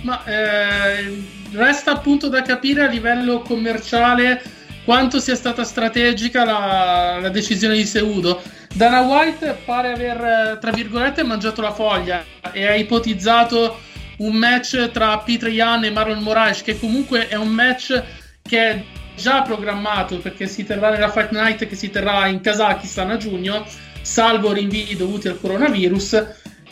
Ma 0.01 0.24
eh, 0.25 1.24
resta 1.51 1.91
appunto 1.91 2.27
da 2.27 2.41
capire 2.41 2.86
a 2.86 2.88
livello 2.88 3.41
commerciale 3.41 4.41
quanto 4.84 5.20
sia 5.20 5.36
stata 5.36 5.64
strategica 5.64 6.44
la, 6.44 7.20
la 7.22 7.30
decisione 7.30 7.76
di 7.76 7.86
Seudo. 7.86 8.42
Dana 8.74 9.02
White 9.02 9.60
pare 9.66 9.92
aver, 9.92 10.58
tra 10.60 10.72
virgolette, 10.72 11.24
mangiato 11.24 11.62
la 11.62 11.74
foglia 11.74 12.24
e 12.52 12.66
ha 12.66 12.76
ipotizzato 12.76 13.80
un 14.18 14.36
match 14.36 14.92
tra 14.92 15.18
Peter 15.20 15.50
Yan 15.50 15.84
e 15.84 15.92
Marlon 15.92 16.20
Moraes, 16.20 16.62
che 16.62 16.80
comunque 16.80 17.28
è 17.28 17.36
un 17.36 17.50
match 17.50 18.02
che 18.42 18.70
è 18.70 18.84
già 19.16 19.42
programmato 19.42 20.20
perché 20.20 20.48
si 20.48 20.64
terrà 20.64 20.90
nella 20.90 21.12
Fight 21.12 21.32
Night 21.32 21.68
che 21.68 21.76
si 21.76 21.90
terrà 21.90 22.28
in 22.28 22.42
Kazakistan 22.42 23.12
a 23.12 23.18
giugno, 23.18 23.66
salvo 24.02 24.52
rinvii 24.52 24.96
dovuti 24.96 25.28
al 25.28 25.40
coronavirus. 25.40 26.26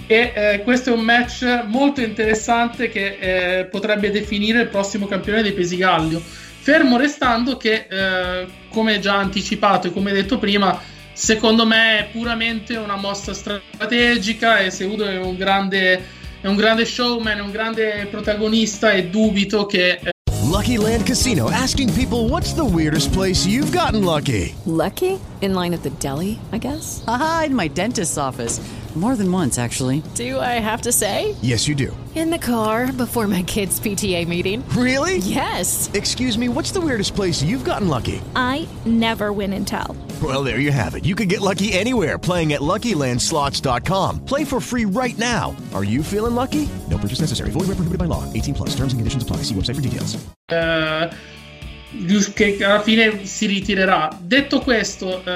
E 0.08 0.34
eh, 0.34 0.62
questo 0.64 0.90
è 0.90 0.94
un 0.94 1.02
match 1.02 1.44
molto 1.66 2.02
interessante 2.02 2.90
che 2.90 3.18
eh, 3.20 3.66
potrebbe 3.66 4.10
definire 4.10 4.62
il 4.62 4.68
prossimo 4.68 5.06
campione 5.06 5.44
dei 5.44 5.52
pesi 5.54 5.76
Gallio. 5.76 6.24
Fermo 6.62 6.98
restando 6.98 7.58
che, 7.58 7.88
eh, 7.90 8.48
come 8.70 9.00
già 9.00 9.16
anticipato 9.16 9.88
e 9.88 9.92
come 9.92 10.12
detto 10.12 10.38
prima, 10.38 10.80
secondo 11.14 11.66
me 11.66 12.00
è 12.00 12.10
puramente 12.12 12.76
una 12.76 12.96
mossa 12.96 13.34
strategica 13.34 14.60
e 14.60 14.70
Seudo 14.70 15.06
è 15.06 15.18
un 15.18 15.36
grande, 15.36 16.06
è 16.42 16.48
un 16.48 16.56
grande 16.56 16.86
showman, 16.86 17.38
è 17.38 17.42
un 17.42 17.52
grande 17.52 18.08
protagonista 18.12 18.92
e 18.92 19.08
dubito 19.08 19.66
che... 19.66 20.00
Eh... 20.04 20.10
Lucky 20.44 20.78
Land 20.78 21.06
Casino, 21.06 21.50
asking 21.50 21.92
people 21.94 22.28
what's 22.28 22.54
the 22.54 22.66
weirdest 22.66 23.14
place 23.14 23.48
you've 23.48 23.72
gotten 23.72 24.04
lucky? 24.04 24.54
Lucky? 24.66 25.18
In 25.42 25.54
line 25.54 25.74
at 25.74 25.82
the 25.84 25.92
deli, 26.00 26.38
I 26.52 26.58
guess? 26.58 27.04
Aha, 27.08 27.44
in 27.46 27.56
my 27.56 27.70
dentist's 27.70 28.18
office. 28.18 28.60
More 29.00 29.16
than 29.16 29.32
once, 29.32 29.58
actually. 29.58 30.04
Do 30.14 30.42
I 30.42 30.60
have 30.60 30.82
to 30.82 30.92
say? 30.92 31.34
Yes, 31.42 31.70
you 31.70 31.74
do. 31.76 31.96
In 32.16 32.32
the 32.32 32.38
car 32.38 32.92
before 32.92 33.28
my 33.28 33.44
kids' 33.44 33.80
PTA 33.80 34.28
meeting. 34.28 34.62
Really? 34.76 35.20
Yes. 35.20 35.90
Excuse 35.94 36.38
me, 36.38 36.50
what's 36.50 36.72
the 36.72 36.82
weirdest 36.82 37.16
place 37.16 37.42
you've 37.42 37.64
gotten 37.64 37.88
lucky? 37.88 38.20
I 38.36 38.68
never 38.86 39.32
win 39.32 39.54
and 39.54 39.66
tell. 39.66 39.96
Well, 40.22 40.44
there 40.44 40.60
you 40.60 40.74
have 40.74 40.96
it. 40.96 41.06
You 41.06 41.16
can 41.16 41.30
get 41.30 41.40
lucky 41.40 41.72
anywhere 41.72 42.18
playing 42.20 42.52
at 42.52 42.60
LuckyLandSlots.com. 42.60 44.26
Play 44.26 44.44
for 44.44 44.60
free 44.60 44.84
right 44.84 45.18
now. 45.18 45.56
Are 45.74 45.86
you 45.86 46.04
feeling 46.04 46.36
lucky? 46.36 46.68
No 46.90 46.98
purchase 46.98 47.22
necessary. 47.22 47.52
Void 47.52 47.70
where 47.70 47.80
prohibited 47.80 48.00
by 48.00 48.06
law. 48.06 48.26
18 48.34 48.54
plus. 48.54 48.70
Terms 48.72 48.92
and 48.92 49.00
conditions 49.00 49.24
apply. 49.24 49.44
See 49.44 49.56
website 49.56 49.76
for 49.76 49.82
details. 49.82 50.18
Uh, 50.52 51.10
che 52.34 52.58
alla 52.66 52.82
fine 52.82 53.26
si 53.26 53.46
ritirerà. 53.46 54.10
Detto 54.20 54.60
questo, 54.60 55.22
uh, 55.24 55.30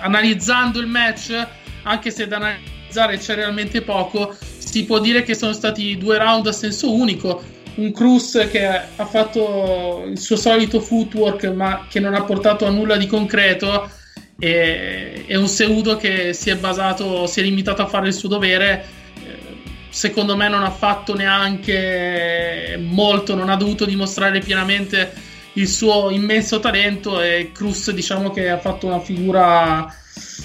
analizzando 0.00 0.80
il 0.80 0.86
match, 0.86 1.46
anche 1.82 2.10
se 2.10 2.26
da 2.26 2.36
analizzare 2.36 2.73
c'è 3.18 3.34
realmente 3.34 3.82
poco, 3.82 4.34
si 4.58 4.84
può 4.84 4.98
dire 4.98 5.22
che 5.22 5.34
sono 5.34 5.52
stati 5.52 5.96
due 5.98 6.18
round 6.18 6.46
a 6.46 6.52
senso 6.52 6.92
unico. 6.92 7.42
Un 7.76 7.92
Cruz 7.92 8.48
che 8.50 8.66
ha 8.66 9.06
fatto 9.06 10.04
il 10.06 10.18
suo 10.18 10.36
solito 10.36 10.80
footwork, 10.80 11.44
ma 11.46 11.86
che 11.88 12.00
non 12.00 12.14
ha 12.14 12.22
portato 12.22 12.66
a 12.66 12.70
nulla 12.70 12.96
di 12.96 13.06
concreto, 13.06 13.90
e, 14.38 15.24
e 15.26 15.36
un 15.36 15.48
Seudo 15.48 15.96
che 15.96 16.32
si 16.32 16.50
è 16.50 16.56
basato, 16.56 17.26
si 17.26 17.40
è 17.40 17.42
limitato 17.42 17.82
a 17.82 17.86
fare 17.86 18.08
il 18.08 18.14
suo 18.14 18.28
dovere. 18.28 19.02
Secondo 19.88 20.36
me 20.36 20.48
non 20.48 20.64
ha 20.64 20.70
fatto 20.70 21.14
neanche 21.14 22.76
molto, 22.80 23.34
non 23.36 23.48
ha 23.48 23.56
dovuto 23.56 23.84
dimostrare 23.84 24.40
pienamente 24.40 25.12
il 25.54 25.68
suo 25.68 26.10
immenso 26.10 26.58
talento 26.58 27.20
e 27.20 27.50
Cruz 27.52 27.92
diciamo 27.92 28.30
che 28.30 28.50
ha 28.50 28.58
fatto 28.58 28.86
una 28.86 28.98
figura 28.98 29.92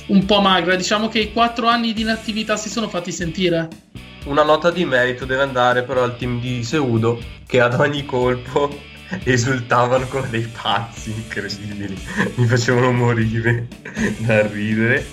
un 0.07 0.25
po' 0.25 0.41
magra. 0.41 0.75
Diciamo 0.75 1.07
che 1.07 1.19
i 1.19 1.33
quattro 1.33 1.67
anni 1.67 1.93
di 1.93 2.01
inattività 2.01 2.57
si 2.57 2.69
sono 2.69 2.89
fatti 2.89 3.11
sentire. 3.11 3.67
Una 4.25 4.43
nota 4.43 4.69
di 4.69 4.85
merito 4.85 5.25
deve 5.25 5.43
andare 5.43 5.83
però 5.83 6.03
al 6.03 6.17
team 6.17 6.39
di 6.39 6.63
Seudo 6.63 7.19
che 7.47 7.61
ad 7.61 7.79
ogni 7.79 8.05
colpo 8.05 8.69
esultavano 9.23 10.07
come 10.07 10.29
dei 10.29 10.47
pazzi 10.61 11.11
incredibili. 11.11 11.97
Mi 12.35 12.45
facevano 12.45 12.91
morire 12.91 13.67
da 14.19 14.45
ridere. 14.47 15.05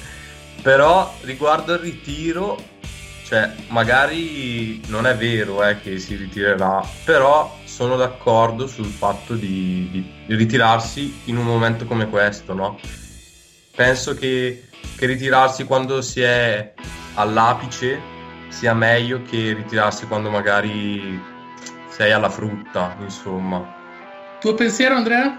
Però 0.63 1.15
riguardo 1.21 1.75
al 1.75 1.79
ritiro, 1.79 2.61
cioè 3.25 3.53
magari 3.69 4.81
non 4.89 5.07
è 5.07 5.17
vero 5.17 5.65
eh, 5.65 5.81
che 5.81 5.99
si 5.99 6.17
ritirerà, 6.17 6.85
però 7.05 7.57
sono 7.65 7.95
d'accordo 7.97 8.67
sul 8.67 8.87
fatto 8.87 9.35
di, 9.35 9.89
di 10.27 10.35
ritirarsi 10.35 11.21
in 11.27 11.37
un 11.37 11.45
momento 11.45 11.85
come 11.85 12.09
questo, 12.09 12.53
no? 12.53 12.81
Penso 13.77 14.15
che 14.15 14.65
che 14.97 15.07
ritirarsi 15.07 15.65
quando 15.65 16.01
si 16.01 16.23
è 16.23 16.73
all'apice 17.15 18.15
sia 18.49 18.73
meglio 18.73 19.23
che 19.23 19.53
ritirarsi 19.53 20.07
quando 20.07 20.31
magari 20.31 21.23
sei 21.89 22.13
alla 22.13 22.31
frutta, 22.31 22.97
insomma. 23.01 23.75
Tuo 24.41 24.55
pensiero, 24.55 24.97
Andrea? 24.97 25.39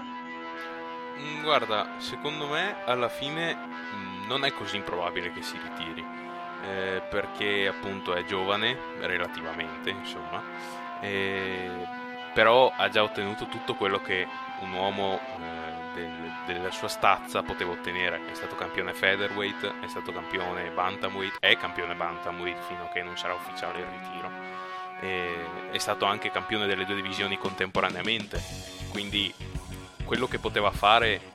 Mm, 1.18 1.42
guarda, 1.42 1.94
secondo 1.98 2.46
me 2.46 2.76
alla 2.84 3.08
fine 3.08 3.56
mm, 3.56 4.26
non 4.28 4.44
è 4.44 4.52
così 4.52 4.76
improbabile 4.76 5.32
che 5.32 5.42
si 5.42 5.58
ritiri, 5.60 6.04
eh, 6.64 7.02
perché 7.10 7.66
appunto 7.66 8.14
è 8.14 8.24
giovane 8.24 8.76
relativamente, 9.00 9.90
insomma, 9.90 10.42
eh, 11.00 11.68
però 12.32 12.72
ha 12.76 12.88
già 12.88 13.02
ottenuto 13.02 13.46
tutto 13.46 13.74
quello 13.74 14.00
che 14.00 14.26
un 14.60 14.72
uomo 14.72 15.18
eh, 15.18 15.57
del, 15.98 16.32
della 16.46 16.70
sua 16.70 16.88
stazza 16.88 17.42
poteva 17.42 17.72
ottenere. 17.72 18.30
È 18.30 18.34
stato 18.34 18.54
campione 18.54 18.94
featherweight, 18.94 19.80
è 19.80 19.88
stato 19.88 20.12
campione 20.12 20.70
bantamweight, 20.70 21.38
è 21.40 21.56
campione 21.56 21.94
bantamweight 21.94 22.62
fino 22.66 22.84
a 22.84 22.88
che 22.88 23.02
non 23.02 23.16
sarà 23.16 23.34
ufficiale 23.34 23.80
il 23.80 23.86
ritiro. 23.86 24.30
E 25.00 25.70
è 25.70 25.78
stato 25.78 26.04
anche 26.04 26.30
campione 26.30 26.66
delle 26.66 26.84
due 26.84 26.96
divisioni 26.96 27.38
contemporaneamente, 27.38 28.42
quindi 28.90 29.32
quello 30.04 30.26
che 30.26 30.38
poteva 30.38 30.70
fare 30.70 31.30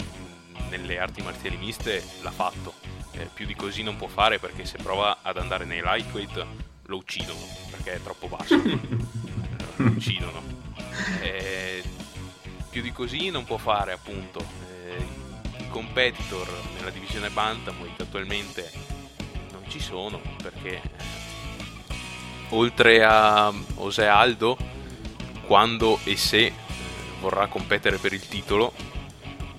nelle 0.70 1.00
arti 1.00 1.22
marziali 1.22 1.58
miste 1.58 2.04
l'ha 2.22 2.32
fatto. 2.32 2.74
Eh, 3.12 3.30
più 3.32 3.46
di 3.46 3.56
così 3.56 3.84
non 3.84 3.96
può 3.96 4.08
fare 4.08 4.40
perché 4.40 4.66
se 4.66 4.78
prova 4.82 5.20
ad 5.22 5.38
andare 5.38 5.66
nei 5.66 5.82
lightweight 5.82 6.46
lo 6.88 6.98
uccidono 6.98 7.40
perché 7.70 7.94
è 7.94 8.02
troppo 8.02 8.28
basso. 8.28 8.56
lo 9.76 9.86
uccidono. 9.86 10.42
Eh, 11.22 11.84
più 12.74 12.82
di 12.82 12.92
così 12.92 13.30
non 13.30 13.44
può 13.44 13.58
fare 13.58 13.94
appunto. 13.94 14.44
Eh, 14.88 15.62
i 15.62 15.70
competitor 15.70 16.50
nella 16.76 16.90
divisione 16.90 17.30
Bantamweight 17.30 18.02
attualmente 18.02 18.72
non 19.52 19.62
ci 19.68 19.80
sono 19.80 20.20
perché 20.42 20.82
oltre 22.50 23.04
a 23.04 23.54
José 23.76 24.08
Aldo 24.08 24.58
quando 25.46 26.00
e 26.04 26.18
se 26.18 26.46
eh, 26.46 26.54
vorrà 27.20 27.46
competere 27.46 27.98
per 27.98 28.12
il 28.12 28.28
titolo 28.28 28.74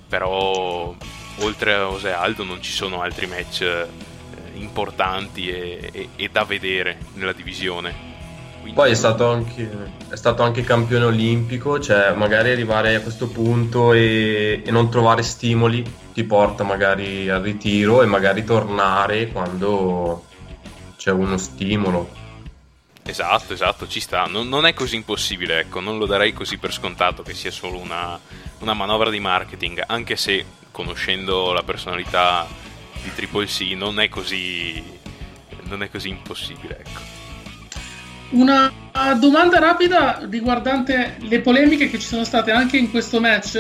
però 0.09 0.93
oltre 1.39 1.75
a 1.75 1.89
José 1.89 2.13
Aldo 2.13 2.43
non 2.43 2.61
ci 2.61 2.73
sono 2.73 3.01
altri 3.01 3.27
match 3.27 3.61
eh, 3.61 3.89
importanti 4.55 5.49
e, 5.49 5.91
e, 5.93 6.09
e 6.17 6.29
da 6.31 6.43
vedere 6.43 6.99
nella 7.15 7.33
divisione 7.33 8.14
quindi... 8.65 8.81
Poi 8.81 8.93
è 8.93 8.95
stato, 8.95 9.31
anche, 9.31 9.71
è 10.09 10.17
stato, 10.17 10.43
anche, 10.43 10.63
campione 10.63 11.05
olimpico, 11.05 11.79
cioè 11.79 12.15
magari 12.15 12.51
arrivare 12.51 12.95
a 12.95 13.01
questo 13.03 13.29
punto 13.29 13.93
e, 13.93 14.63
e, 14.65 14.71
non 14.71 14.91
trovare 14.91 15.23
stimoli 15.23 15.85
ti 16.15 16.25
porta 16.25 16.65
magari 16.65 17.29
al 17.29 17.43
ritiro 17.43 18.01
e 18.01 18.07
magari 18.07 18.43
tornare 18.43 19.29
quando 19.29 20.25
c'è 20.97 21.11
uno 21.11 21.37
stimolo. 21.37 22.23
Esatto, 23.03 23.53
esatto, 23.53 23.87
ci 23.87 24.01
sta. 24.01 24.25
Non, 24.25 24.49
non 24.49 24.65
è 24.65 24.73
così 24.73 24.97
impossibile, 24.97 25.61
ecco, 25.61 25.81
non 25.81 25.99
lo 25.99 26.07
darei 26.07 26.33
così 26.33 26.57
per 26.57 26.73
scontato 26.73 27.23
che 27.23 27.35
sia 27.35 27.51
solo 27.51 27.77
una, 27.77 28.19
una 28.61 28.73
manovra 28.73 29.11
di 29.11 29.21
marketing, 29.21 29.85
anche 29.87 30.17
se 30.17 30.43
conoscendo 30.71 31.53
la 31.53 31.63
personalità 31.63 32.47
di 33.03 33.13
Triple 33.15 33.45
C 33.45 33.75
non 33.77 34.01
è 34.01 34.09
così, 34.09 34.83
non 35.65 35.83
è 35.83 35.91
così 35.91 36.09
impossibile, 36.09 36.79
ecco. 36.79 37.24
Una 38.31 38.73
domanda 39.19 39.59
rapida 39.59 40.21
riguardante 40.29 41.17
le 41.21 41.41
polemiche 41.41 41.91
che 41.91 41.99
ci 41.99 42.07
sono 42.07 42.25
state 42.25 42.51
anche 42.51 42.77
in 42.77 42.91
questo 42.91 43.21
match 43.21 43.57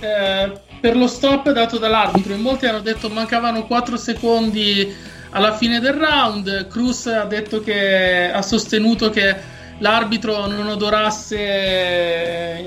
eh, 0.00 0.52
per 0.80 0.96
lo 0.96 1.06
stop 1.06 1.50
dato 1.50 1.78
dall'arbitro. 1.78 2.34
In 2.34 2.40
molti 2.40 2.66
hanno 2.66 2.80
detto 2.80 3.08
mancavano 3.08 3.66
4 3.66 3.96
secondi 3.96 4.94
alla 5.30 5.56
fine 5.56 5.80
del 5.80 5.94
round. 5.94 6.68
Cruz 6.68 7.06
ha 7.06 7.24
detto 7.24 7.60
che 7.60 8.30
ha 8.30 8.42
sostenuto 8.42 9.10
che 9.10 9.34
l'arbitro 9.78 10.46
non 10.46 10.68
odorasse, 10.68 12.66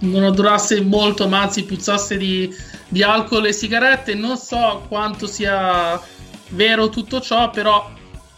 non 0.00 0.22
odorasse 0.22 0.80
molto, 0.82 1.28
ma 1.28 1.42
anzi 1.42 1.64
puzzasse 1.64 2.16
di, 2.16 2.54
di 2.88 3.02
alcol 3.02 3.46
e 3.46 3.52
sigarette. 3.52 4.14
Non 4.14 4.36
so 4.36 4.84
quanto 4.88 5.26
sia 5.26 6.00
vero 6.50 6.88
tutto 6.88 7.20
ciò, 7.20 7.50
però 7.50 7.90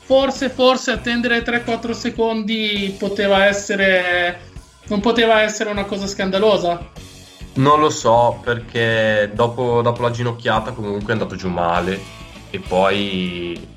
forse, 0.05 0.51
forse 0.51 0.91
attendere 0.91 1.43
3-4 1.43 1.93
secondi 1.93 2.95
poteva 2.99 3.47
essere, 3.47 4.53
non 4.89 5.01
poteva 5.01 5.41
essere 5.41 5.71
una 5.71 5.85
cosa 5.85 6.07
scandalosa. 6.07 6.91
Non 7.55 7.81
lo 7.81 7.89
so 7.89 8.41
perché 8.43 9.31
dopo, 9.33 9.81
dopo 9.81 10.03
la 10.03 10.11
ginocchiata 10.11 10.73
comunque 10.73 11.09
è 11.09 11.13
andato 11.13 11.37
giù 11.37 11.49
male. 11.49 12.23
E 12.51 12.59
poi 12.61 13.69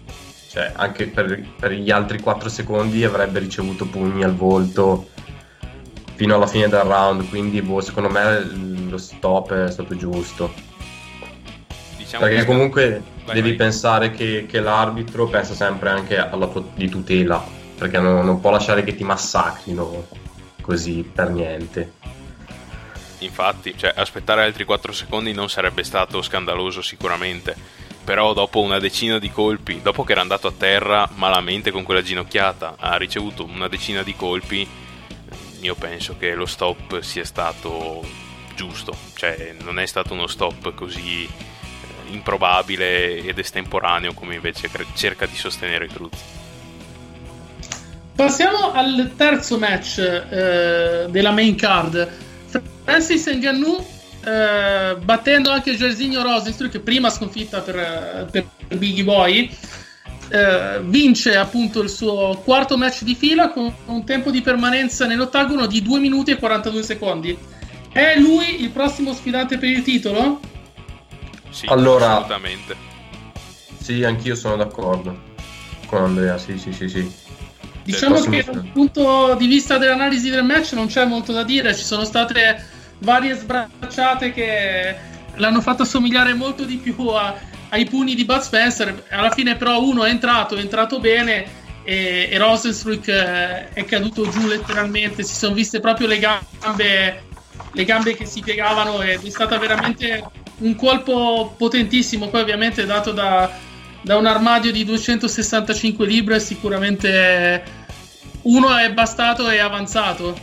cioè, 0.50 0.72
anche 0.76 1.08
per, 1.08 1.44
per, 1.58 1.72
gli 1.72 1.92
altri 1.92 2.20
4 2.20 2.50
secondi 2.50 3.04
avrebbe 3.04 3.40
ricevuto 3.40 3.86
pugni 3.86 4.24
al 4.24 4.36
volto 4.36 5.10
fino 6.16 6.36
alla 6.36 6.48
fine 6.48 6.68
del 6.68 6.82
round. 6.82 7.30
Quindi 7.30 7.62
boh, 7.62 7.82
secondo 7.82 8.10
me 8.10 8.44
lo 8.90 8.98
stop 8.98 9.54
è 9.54 9.72
stato 9.72 9.96
giusto. 9.96 10.54
Diciamo 11.98 12.26
perché 12.26 12.46
comunque 12.46 13.02
vai, 13.28 13.36
devi 13.36 13.50
vai. 13.50 13.58
pensare 13.58 14.12
che, 14.12 14.48
che, 14.50 14.60
l'arbitro 14.60 15.28
pensa 15.28 15.54
sempre 15.54 15.90
anche 15.90 16.18
alla 16.18 16.48
tua 16.48 16.64
di 16.74 16.90
tutela 16.90 17.44
perché 17.78 18.00
non, 18.00 18.26
non 18.26 18.40
può 18.40 18.50
lasciare 18.50 18.84
che 18.84 18.96
ti 18.96 19.04
massacrino 19.04 20.08
così 20.62 21.10
per 21.14 21.30
niente 21.30 21.94
infatti 23.20 23.78
cioè, 23.78 23.94
aspettare 23.96 24.44
altri 24.44 24.64
4 24.64 24.92
secondi 24.92 25.34
non 25.34 25.50
sarebbe 25.50 25.84
stato 25.84 26.22
scandaloso 26.22 26.82
sicuramente 26.82 27.86
però 28.08 28.32
dopo 28.32 28.62
una 28.62 28.80
decina 28.80 29.20
di 29.20 29.30
colpi, 29.30 29.82
dopo 29.82 30.06
che 30.06 30.14
era 30.14 30.22
andato 30.22 30.48
a 30.48 30.54
terra 30.58 31.10
malamente 31.16 31.72
con 31.72 31.84
quella 31.84 32.02
ginocchiata, 32.02 32.76
ha 32.80 32.96
ricevuto 32.96 33.44
una 33.44 33.68
decina 33.68 34.02
di 34.02 34.16
colpi, 34.16 34.66
io 35.60 35.76
penso 35.76 36.16
che 36.18 36.34
lo 36.34 36.46
stop 36.46 37.02
sia 37.02 37.26
stato 37.26 38.02
giusto, 38.56 38.96
cioè 39.14 39.54
non 39.60 39.78
è 39.78 39.86
stato 39.86 40.14
uno 40.14 40.28
stop 40.28 40.74
così 40.74 41.30
improbabile 42.12 43.18
ed 43.18 43.38
estemporaneo 43.38 44.14
come 44.14 44.36
invece 44.36 44.70
cerca 44.96 45.26
di 45.26 45.36
sostenere 45.36 45.88
Cruz. 45.88 46.18
Passiamo 48.16 48.72
al 48.72 49.12
terzo 49.16 49.60
match 49.60 50.00
eh, 50.00 51.06
della 51.10 51.32
main 51.32 51.56
card. 51.56 52.10
Francis 52.84 53.28
Ngannou 53.28 53.86
eh, 54.26 54.96
battendo 55.00 55.52
anche 55.52 55.76
Gersigno 55.76 56.24
Rosenstruck 56.24 56.72
che 56.72 56.80
prima 56.80 57.10
sconfitta 57.10 57.62
per, 57.62 58.28
per 58.32 58.46
Biggie 58.76 59.04
Boy 59.04 59.50
eh, 60.30 60.80
vince 60.82 61.36
appunto 61.36 61.82
il 61.82 61.90
suo 61.90 62.42
quarto 62.44 62.78
match 62.78 63.04
di 63.04 63.16
fila 63.16 63.50
con 63.50 63.74
un 63.86 64.04
tempo 64.04 64.32
di 64.32 64.42
permanenza 64.42 65.06
nell'ottagono 65.06 65.66
di 65.66 65.82
2 65.82 66.00
minuti 66.00 66.32
e 66.32 66.38
42 66.38 66.84
secondi 66.84 67.38
è 67.92 68.16
lui 68.20 68.62
il 68.62 68.70
prossimo 68.70 69.14
sfidante 69.14 69.58
per 69.58 69.70
il 69.70 69.82
titolo? 69.82 70.40
Sì, 71.58 71.66
allora, 71.68 72.12
assolutamente 72.12 72.88
sì, 73.88 74.04
anch'io 74.04 74.36
sono 74.36 74.58
d'accordo 74.58 75.18
con 75.86 76.04
Andrea, 76.04 76.38
sì, 76.38 76.58
sì, 76.58 76.74
sì, 76.74 76.90
sì. 76.90 77.10
Diciamo 77.84 78.20
che 78.20 78.44
dal 78.44 78.70
punto 78.74 79.34
di 79.36 79.48
vista 79.48 79.78
dell'analisi 79.78 80.30
del 80.30 80.44
match 80.44 80.74
non 80.74 80.88
c'è 80.88 81.06
molto 81.06 81.32
da 81.32 81.44
dire, 81.44 81.74
ci 81.74 81.86
sono 81.86 82.04
state 82.04 82.66
varie 82.98 83.34
sbracciate 83.34 84.34
che 84.34 84.96
l'hanno 85.36 85.62
fatto 85.62 85.84
assomigliare 85.84 86.34
molto 86.34 86.66
di 86.66 86.76
più 86.76 87.08
a, 87.08 87.34
ai 87.70 87.86
pugni 87.86 88.14
di 88.14 88.26
Bud 88.26 88.42
Spencer. 88.42 89.06
Alla 89.10 89.32
fine, 89.32 89.56
però, 89.56 89.82
uno 89.82 90.04
è 90.04 90.10
entrato, 90.10 90.58
è 90.58 90.60
entrato 90.60 91.00
bene. 91.00 91.46
E, 91.84 92.28
e 92.30 92.38
Rosenstruck 92.38 93.08
eh, 93.08 93.70
è 93.70 93.86
caduto 93.86 94.28
giù 94.30 94.48
letteralmente. 94.48 95.24
Si 95.24 95.34
sono 95.34 95.54
viste 95.54 95.80
proprio 95.80 96.08
le 96.08 96.20
gambe, 96.20 97.24
le 97.72 97.86
gambe 97.86 98.16
che 98.18 98.26
si 98.26 98.42
piegavano. 98.42 99.02
Ed 99.02 99.26
è 99.26 99.30
stato 99.30 99.58
veramente 99.58 100.30
un 100.60 100.76
colpo 100.76 101.54
potentissimo. 101.58 102.30
Poi, 102.30 102.42
ovviamente, 102.42 102.86
dato 102.86 103.12
da, 103.12 103.50
da 104.02 104.18
un 104.18 104.26
armadio 104.26 104.72
di 104.72 104.84
265 104.84 106.06
libbre, 106.06 106.40
sicuramente 106.40 107.64
uno 108.44 108.76
è 108.76 108.92
bastato 108.92 109.50
e 109.50 109.60
avanzato. 109.60 110.38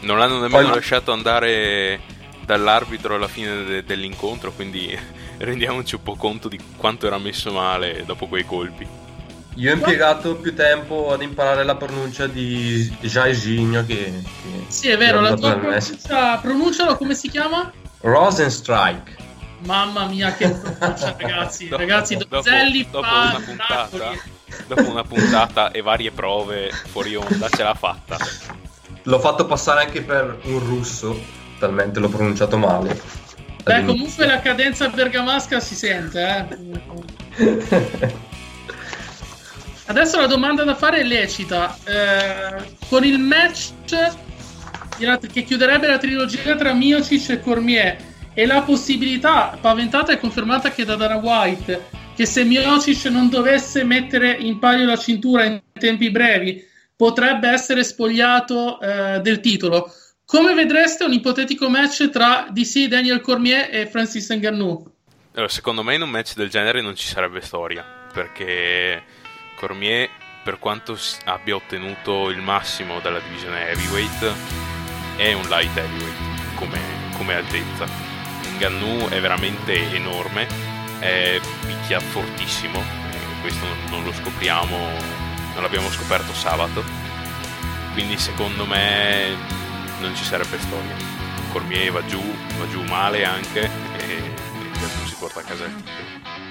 Non 0.00 0.18
l'hanno 0.18 0.40
nemmeno 0.40 0.66
Poi... 0.66 0.74
lasciato 0.74 1.12
andare 1.12 2.00
dall'arbitro 2.44 3.14
alla 3.14 3.28
fine 3.28 3.64
de- 3.64 3.84
dell'incontro, 3.84 4.52
quindi 4.52 4.96
rendiamoci 5.38 5.94
un 5.94 6.02
po' 6.02 6.16
conto 6.16 6.48
di 6.48 6.58
quanto 6.76 7.06
era 7.06 7.18
messo 7.18 7.52
male 7.52 8.04
dopo 8.04 8.26
quei 8.26 8.44
colpi. 8.44 8.86
Io 9.56 9.72
ho 9.72 9.74
impiegato 9.74 10.36
più 10.36 10.54
tempo 10.54 11.12
ad 11.12 11.22
imparare 11.22 11.64
la 11.64 11.74
pronuncia 11.74 12.26
di 12.26 12.88
Jairzinho 13.00 13.84
che, 13.84 13.94
che... 13.94 14.22
Sì, 14.68 14.88
è 14.88 14.96
vero, 14.96 15.20
la 15.20 15.34
tua 15.34 15.56
pronuncia, 15.56 16.38
pronuncialo 16.38 16.96
come 16.96 17.14
si 17.14 17.28
chiama? 17.28 17.70
Rosenstrike. 18.00 19.28
Mamma 19.64 20.06
mia 20.06 20.32
che 20.34 20.48
pronuncia, 20.50 21.16
ragazzi. 21.18 21.68
dopo, 21.68 21.82
ragazzi, 21.82 22.16
Donzelli 22.16 22.88
dopo, 22.90 23.06
dopo 23.06 23.16
una 23.16 23.40
puntata, 23.44 24.12
dopo 24.66 24.90
una 24.90 25.04
puntata 25.04 25.70
e 25.70 25.82
varie 25.82 26.10
prove 26.10 26.70
fuori 26.70 27.14
onda 27.14 27.48
ce 27.48 27.62
l'ha 27.62 27.74
fatta. 27.74 28.16
L'ho 29.02 29.18
fatto 29.18 29.46
passare 29.46 29.84
anche 29.84 30.02
per 30.02 30.40
un 30.44 30.58
russo, 30.60 31.18
talmente 31.58 32.00
l'ho 32.00 32.08
pronunciato 32.08 32.56
male. 32.56 33.00
Beh, 33.62 33.84
comunque 33.84 34.26
la 34.26 34.40
cadenza 34.40 34.88
bergamasca 34.88 35.60
si 35.60 35.74
sente, 35.74 36.48
eh. 37.36 38.18
Adesso 39.90 40.20
la 40.20 40.26
domanda 40.26 40.62
da 40.62 40.76
fare 40.76 41.00
è 41.00 41.02
lecita. 41.02 41.76
Eh, 41.84 42.76
con 42.88 43.04
il 43.04 43.18
match 43.18 43.72
che 45.32 45.42
chiuderebbe 45.42 45.88
la 45.88 45.98
trilogia 45.98 46.54
tra 46.54 46.72
Miocic 46.72 47.30
e 47.30 47.40
Cormier 47.40 47.96
e 48.40 48.46
la 48.46 48.62
possibilità 48.62 49.58
paventata 49.60 50.12
e 50.12 50.18
confermata 50.18 50.68
anche 50.68 50.86
da 50.86 50.96
Dana 50.96 51.16
White 51.16 51.88
che 52.16 52.24
se 52.24 52.42
Miocic 52.42 53.04
non 53.10 53.28
dovesse 53.28 53.84
mettere 53.84 54.32
in 54.32 54.58
palio 54.58 54.86
la 54.86 54.96
cintura 54.96 55.44
in 55.44 55.60
tempi 55.78 56.10
brevi 56.10 56.66
potrebbe 56.96 57.50
essere 57.50 57.84
spogliato 57.84 58.80
eh, 58.80 59.20
del 59.20 59.40
titolo. 59.40 59.92
Come 60.24 60.54
vedreste 60.54 61.04
un 61.04 61.12
ipotetico 61.12 61.68
match 61.68 62.08
tra 62.08 62.46
DC, 62.50 62.86
Daniel 62.86 63.20
Cormier 63.20 63.68
e 63.70 63.86
Francis 63.86 64.30
Ngannou? 64.30 64.90
Allora, 65.34 65.50
secondo 65.50 65.82
me 65.82 65.96
in 65.96 66.02
un 66.02 66.08
match 66.08 66.34
del 66.34 66.48
genere 66.48 66.80
non 66.80 66.96
ci 66.96 67.08
sarebbe 67.08 67.42
storia, 67.42 67.84
perché 68.10 69.02
Cormier, 69.56 70.08
per 70.42 70.58
quanto 70.58 70.98
abbia 71.24 71.56
ottenuto 71.56 72.30
il 72.30 72.40
massimo 72.40 73.00
dalla 73.00 73.20
divisione 73.20 73.68
heavyweight, 73.68 74.32
è 75.18 75.34
un 75.34 75.46
light 75.48 75.76
heavyweight 75.76 76.54
come, 76.54 76.78
come 77.18 77.34
altezza. 77.34 78.09
Ngannou 78.60 79.08
è 79.08 79.20
veramente 79.20 79.94
enorme, 79.94 80.46
è 80.98 81.40
picchia 81.66 81.98
fortissimo, 81.98 82.82
questo 83.40 83.64
non 83.88 84.04
lo 84.04 84.12
scopriamo 84.12 85.18
non 85.54 85.62
l'abbiamo 85.62 85.90
scoperto 85.90 86.32
sabato, 86.32 86.82
quindi 87.92 88.18
secondo 88.18 88.64
me 88.66 89.34
non 90.00 90.14
ci 90.14 90.24
sarebbe 90.24 90.58
storia. 90.58 90.94
Cormier 91.52 91.90
va 91.90 92.04
giù, 92.06 92.22
va 92.58 92.68
giù 92.68 92.82
male 92.82 93.24
anche 93.24 93.62
e, 93.62 94.14
e 94.14 95.06
si 95.06 95.14
porta 95.18 95.40
a 95.40 95.42
casa 95.42 95.64
il 95.64 95.74
titolo. 95.74 96.08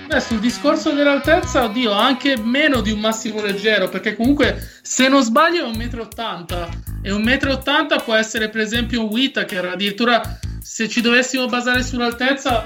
Beh, 0.07 0.19
sul 0.19 0.39
discorso 0.39 0.91
dell'altezza, 0.91 1.63
oddio, 1.63 1.91
anche 1.91 2.37
meno 2.37 2.81
di 2.81 2.91
un 2.91 2.99
massimo 2.99 3.41
leggero, 3.41 3.87
perché 3.89 4.15
comunque, 4.15 4.79
se 4.81 5.07
non 5.07 5.23
sbaglio, 5.23 5.63
è 5.63 5.67
un 5.67 5.73
1,80 5.73 6.67
m. 6.67 6.99
E 7.01 7.11
un 7.11 7.21
1,80 7.21 7.95
m 7.95 8.03
può 8.03 8.15
essere, 8.15 8.49
per 8.49 8.61
esempio, 8.61 9.03
un 9.03 9.09
Whittaker. 9.09 9.65
Addirittura, 9.65 10.39
se 10.79 10.87
ci 10.87 11.01
dovessimo 11.01 11.45
basare 11.47 11.83
sull'altezza, 11.83 12.65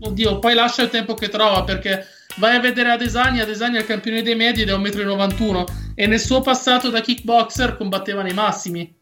oddio, 0.00 0.38
poi 0.38 0.54
lascia 0.54 0.80
il 0.80 0.88
tempo 0.88 1.12
che 1.12 1.28
trova, 1.28 1.62
perché 1.62 2.06
Vai 2.36 2.56
a 2.56 2.60
vedere 2.60 2.92
Adesanya, 2.92 3.42
Adesanya 3.42 3.78
è 3.78 3.80
il 3.80 3.86
campione 3.86 4.22
dei 4.22 4.36
medi 4.36 4.62
ed 4.62 4.70
è 4.70 4.72
1,91 4.72 5.34
m 5.36 5.64
e 5.94 6.06
nel 6.06 6.20
suo 6.20 6.40
passato 6.40 6.88
da 6.88 7.00
kickboxer 7.00 7.76
combatteva 7.76 8.22
nei 8.22 8.32
massimi. 8.32 8.94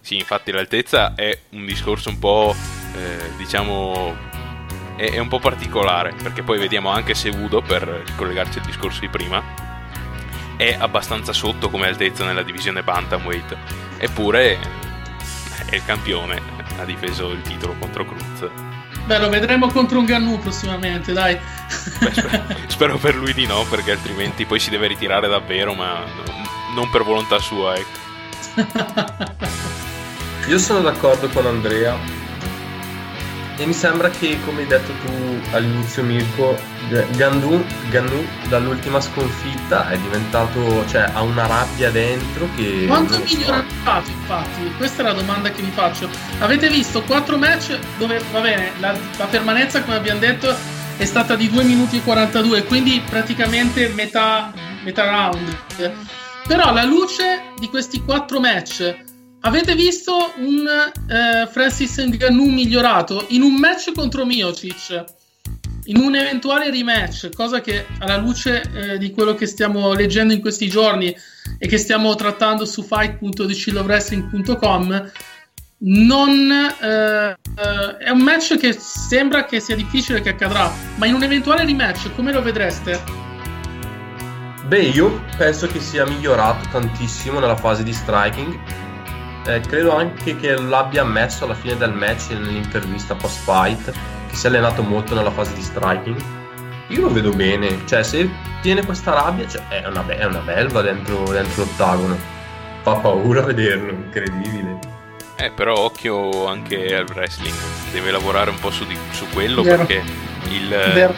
Sì, 0.00 0.16
infatti 0.16 0.50
l'altezza 0.50 1.14
è 1.14 1.36
un 1.50 1.66
discorso 1.66 2.08
un 2.08 2.18
po', 2.18 2.54
eh, 2.94 3.36
diciamo, 3.36 4.16
è, 4.96 5.10
è, 5.10 5.18
un 5.18 5.28
po' 5.28 5.40
particolare, 5.40 6.14
perché 6.22 6.42
poi 6.42 6.58
vediamo 6.58 6.88
anche 6.88 7.14
se 7.14 7.28
Udo, 7.28 7.60
per 7.60 8.04
collegarci 8.16 8.60
al 8.60 8.64
discorso 8.64 9.00
di 9.00 9.08
prima, 9.08 9.42
è 10.56 10.74
abbastanza 10.78 11.34
sotto 11.34 11.68
come 11.68 11.88
altezza 11.88 12.24
nella 12.24 12.44
divisione 12.44 12.82
Bantamweight, 12.82 13.56
eppure 13.98 14.58
è 15.66 15.74
il 15.74 15.84
campione, 15.84 16.59
ha 16.80 16.84
difeso 16.84 17.30
il 17.30 17.42
titolo 17.42 17.74
contro 17.78 18.04
Cruz 18.04 18.48
Beh, 19.06 19.18
lo 19.18 19.28
vedremo 19.28 19.68
contro 19.68 19.98
un 19.98 20.04
Gannu 20.04 20.38
prossimamente, 20.38 21.12
dai. 21.12 21.36
Beh, 21.98 22.12
spero, 22.12 22.42
spero, 22.68 22.98
per 22.98 23.16
lui 23.16 23.34
di 23.34 23.44
no, 23.44 23.64
perché 23.68 23.90
altrimenti 23.90 24.44
poi 24.44 24.60
si 24.60 24.70
deve 24.70 24.86
ritirare 24.86 25.26
davvero, 25.26 25.74
ma 25.74 26.04
non 26.74 26.88
per 26.90 27.02
volontà 27.02 27.40
sua, 27.40 27.74
ecco. 27.74 27.98
Io 30.48 30.58
sono 30.58 30.80
d'accordo 30.80 31.28
con 31.28 31.46
Andrea. 31.46 32.19
E 33.60 33.66
mi 33.66 33.74
sembra 33.74 34.08
che, 34.08 34.38
come 34.46 34.62
hai 34.62 34.66
detto 34.66 34.90
tu 35.04 35.38
all'inizio 35.52 36.02
Mirko, 36.02 36.58
Gandu, 37.10 37.62
Gannu 37.90 38.26
dall'ultima 38.48 39.02
sconfitta 39.02 39.90
è 39.90 39.98
diventato, 39.98 40.86
cioè 40.88 41.10
ha 41.12 41.20
una 41.20 41.46
rabbia 41.46 41.90
dentro 41.90 42.48
che... 42.56 42.86
Quanto 42.86 43.16
è 43.16 43.22
migliorato 43.22 44.10
infatti? 44.10 44.72
Questa 44.78 45.02
è 45.02 45.04
la 45.04 45.12
domanda 45.12 45.50
che 45.50 45.60
vi 45.60 45.70
faccio. 45.72 46.08
Avete 46.38 46.70
visto 46.70 47.02
quattro 47.02 47.36
match 47.36 47.78
dove, 47.98 48.22
va 48.32 48.40
bene, 48.40 48.72
la, 48.78 48.96
la 49.18 49.26
permanenza 49.26 49.82
come 49.82 49.96
abbiamo 49.96 50.20
detto 50.20 50.56
è 50.96 51.04
stata 51.04 51.36
di 51.36 51.50
2 51.50 51.62
minuti 51.62 51.98
e 51.98 52.02
42, 52.02 52.64
quindi 52.64 53.02
praticamente 53.10 53.88
metà, 53.88 54.54
metà 54.84 55.04
round. 55.04 55.56
Però 56.46 56.64
alla 56.64 56.84
luce 56.84 57.52
di 57.58 57.68
questi 57.68 58.02
quattro 58.02 58.40
match 58.40 59.08
Avete 59.42 59.74
visto 59.74 60.34
un 60.36 60.66
eh, 60.66 61.48
Francis 61.50 61.96
Ngannou 61.96 62.46
migliorato 62.46 63.24
in 63.28 63.40
un 63.40 63.54
match 63.54 63.90
contro 63.94 64.26
Miocic? 64.26 65.02
In 65.84 65.96
un 65.96 66.14
eventuale 66.14 66.70
rematch, 66.70 67.30
cosa 67.34 67.62
che 67.62 67.86
alla 68.00 68.18
luce 68.18 68.62
eh, 68.74 68.98
di 68.98 69.12
quello 69.12 69.34
che 69.34 69.46
stiamo 69.46 69.94
leggendo 69.94 70.34
in 70.34 70.42
questi 70.42 70.68
giorni 70.68 71.16
e 71.58 71.66
che 71.66 71.78
stiamo 71.78 72.14
trattando 72.16 72.66
su 72.66 72.82
fight.decillowrestling.com 72.82 75.10
non 75.82 76.52
eh, 76.52 77.30
eh, 77.30 77.36
è 77.96 78.10
un 78.10 78.20
match 78.20 78.58
che 78.58 78.76
sembra 78.78 79.46
che 79.46 79.58
sia 79.60 79.74
difficile 79.74 80.20
che 80.20 80.28
accadrà, 80.28 80.70
ma 80.96 81.06
in 81.06 81.14
un 81.14 81.22
eventuale 81.22 81.64
rematch 81.64 82.14
come 82.14 82.30
lo 82.30 82.42
vedreste? 82.42 83.02
Beh, 84.66 84.82
io 84.82 85.24
penso 85.38 85.66
che 85.66 85.80
sia 85.80 86.04
migliorato 86.04 86.68
tantissimo 86.70 87.40
nella 87.40 87.56
fase 87.56 87.82
di 87.82 87.94
striking 87.94 88.88
eh, 89.46 89.60
credo 89.60 89.94
anche 89.96 90.36
che 90.36 90.60
l'abbia 90.60 91.02
ammesso 91.02 91.44
alla 91.44 91.54
fine 91.54 91.76
del 91.76 91.92
match 91.92 92.30
nell'intervista 92.30 93.14
post 93.14 93.38
fight 93.40 93.92
che 94.28 94.36
si 94.36 94.46
è 94.46 94.48
allenato 94.48 94.82
molto 94.82 95.14
nella 95.14 95.30
fase 95.30 95.54
di 95.54 95.62
striking. 95.62 96.20
Io 96.88 97.00
lo 97.02 97.12
vedo 97.12 97.30
bene 97.30 97.86
cioè 97.86 98.02
se 98.02 98.28
tiene 98.60 98.84
questa 98.84 99.12
rabbia 99.12 99.46
cioè, 99.46 99.62
è, 99.68 99.86
una, 99.86 100.06
è 100.06 100.24
una 100.24 100.40
belva 100.40 100.82
dentro, 100.82 101.24
dentro 101.24 101.62
l'ottagono. 101.62 102.16
Fa 102.82 102.94
paura 102.96 103.42
vederlo 103.42 103.90
incredibile. 103.90 104.78
Eh, 105.36 105.50
però 105.50 105.74
occhio 105.74 106.46
anche 106.46 106.94
al 106.94 107.06
wrestling, 107.08 107.54
deve 107.92 108.10
lavorare 108.10 108.50
un 108.50 108.58
po' 108.58 108.70
su, 108.70 108.84
di, 108.86 108.96
su 109.10 109.26
quello 109.32 109.62
Vero. 109.62 109.78
perché 109.78 110.02
il, 110.50 110.70
il, 110.70 111.14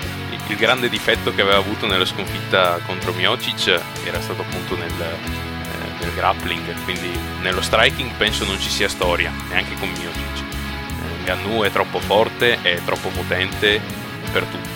il, 0.46 0.56
grande 0.56 0.88
difetto 0.88 1.34
che 1.34 1.40
aveva 1.40 1.56
avuto 1.56 1.88
nella 1.88 2.04
sconfitta 2.04 2.78
contro 2.86 3.12
Miocic 3.14 3.80
era 4.04 4.20
stato 4.20 4.42
appunto 4.42 4.76
nel, 4.76 4.92
nel 6.02 6.14
grappling, 6.14 6.82
quindi 6.84 7.10
nello 7.40 7.62
striking 7.62 8.10
penso 8.16 8.44
non 8.44 8.58
ci 8.58 8.68
sia 8.68 8.88
storia, 8.88 9.32
neanche 9.48 9.74
con 9.74 9.88
Miocic. 9.88 10.40
Eh, 10.40 11.24
Gannu 11.24 11.62
è 11.62 11.70
troppo 11.70 12.00
forte, 12.00 12.60
è 12.62 12.80
troppo 12.84 13.08
potente 13.08 13.80
per 14.32 14.44
tutti. 14.44 14.68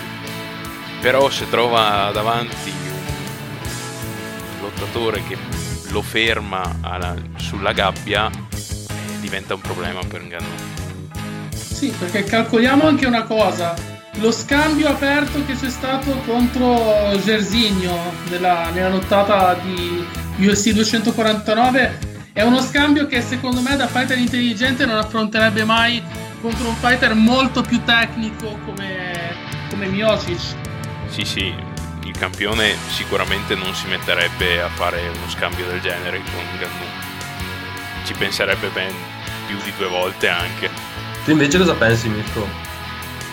Però 1.01 1.29
se 1.29 1.49
trova 1.49 2.09
davanti 2.13 2.71
un 4.55 4.61
lottatore 4.61 5.23
che 5.23 5.37
lo 5.89 6.01
ferma 6.01 6.77
alla, 6.81 7.15
sulla 7.35 7.73
gabbia, 7.73 8.29
eh, 8.29 9.19
diventa 9.19 9.53
un 9.53 9.61
problema 9.61 9.99
per 10.07 10.27
Gannu. 10.27 10.65
Sì, 11.53 11.89
perché 11.89 12.23
calcoliamo 12.23 12.87
anche 12.87 13.05
una 13.05 13.23
cosa. 13.23 13.96
Lo 14.19 14.31
scambio 14.31 14.89
aperto 14.89 15.45
che 15.45 15.55
c'è 15.55 15.69
stato 15.69 16.11
contro 16.25 17.15
Gersigno 17.23 18.11
nella, 18.29 18.69
nella 18.71 18.89
nottata 18.89 19.53
di 19.55 20.03
UFC 20.37 20.71
249 20.71 22.15
è 22.33 22.41
uno 22.41 22.59
scambio 22.61 23.05
che 23.05 23.21
secondo 23.21 23.61
me 23.61 23.75
da 23.75 23.87
fighter 23.87 24.17
intelligente 24.17 24.85
non 24.85 24.97
affronterebbe 24.97 25.63
mai 25.63 26.01
contro 26.41 26.67
un 26.67 26.75
fighter 26.75 27.13
molto 27.13 27.61
più 27.61 27.83
tecnico 27.83 28.57
come, 28.65 29.35
come 29.69 29.85
Miocic. 29.85 30.55
Sì, 31.09 31.23
sì, 31.23 31.53
il 32.03 32.17
campione 32.17 32.75
sicuramente 32.89 33.53
non 33.53 33.73
si 33.75 33.87
metterebbe 33.87 34.61
a 34.61 34.69
fare 34.69 34.99
uno 35.09 35.29
scambio 35.29 35.65
del 35.67 35.79
genere 35.79 36.17
con 36.17 36.43
Gannu. 36.59 36.85
Ci 38.03 38.13
penserebbe 38.13 38.69
ben 38.69 38.93
più 39.45 39.57
di 39.63 39.71
due 39.77 39.87
volte 39.87 40.27
anche. 40.27 40.69
Tu 41.23 41.31
invece 41.31 41.59
cosa 41.59 41.73
pensi, 41.73 42.09
Mirko? 42.09 42.66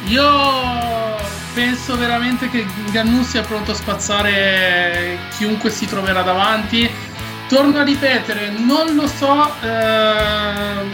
Io 0.07 1.17
penso 1.55 1.97
veramente 1.97 2.51
che 2.51 2.67
Gannu 2.91 3.23
sia 3.23 3.43
pronto 3.43 3.71
a 3.71 3.75
spazzare 3.75 5.19
chiunque 5.37 5.71
si 5.71 5.87
troverà 5.87 6.23
davanti. 6.23 6.91
Torno 7.49 7.79
a 7.79 7.83
ripetere, 7.83 8.51
non 8.51 8.95
lo 8.95 9.07
so 9.07 9.55
ehm, 9.61 10.91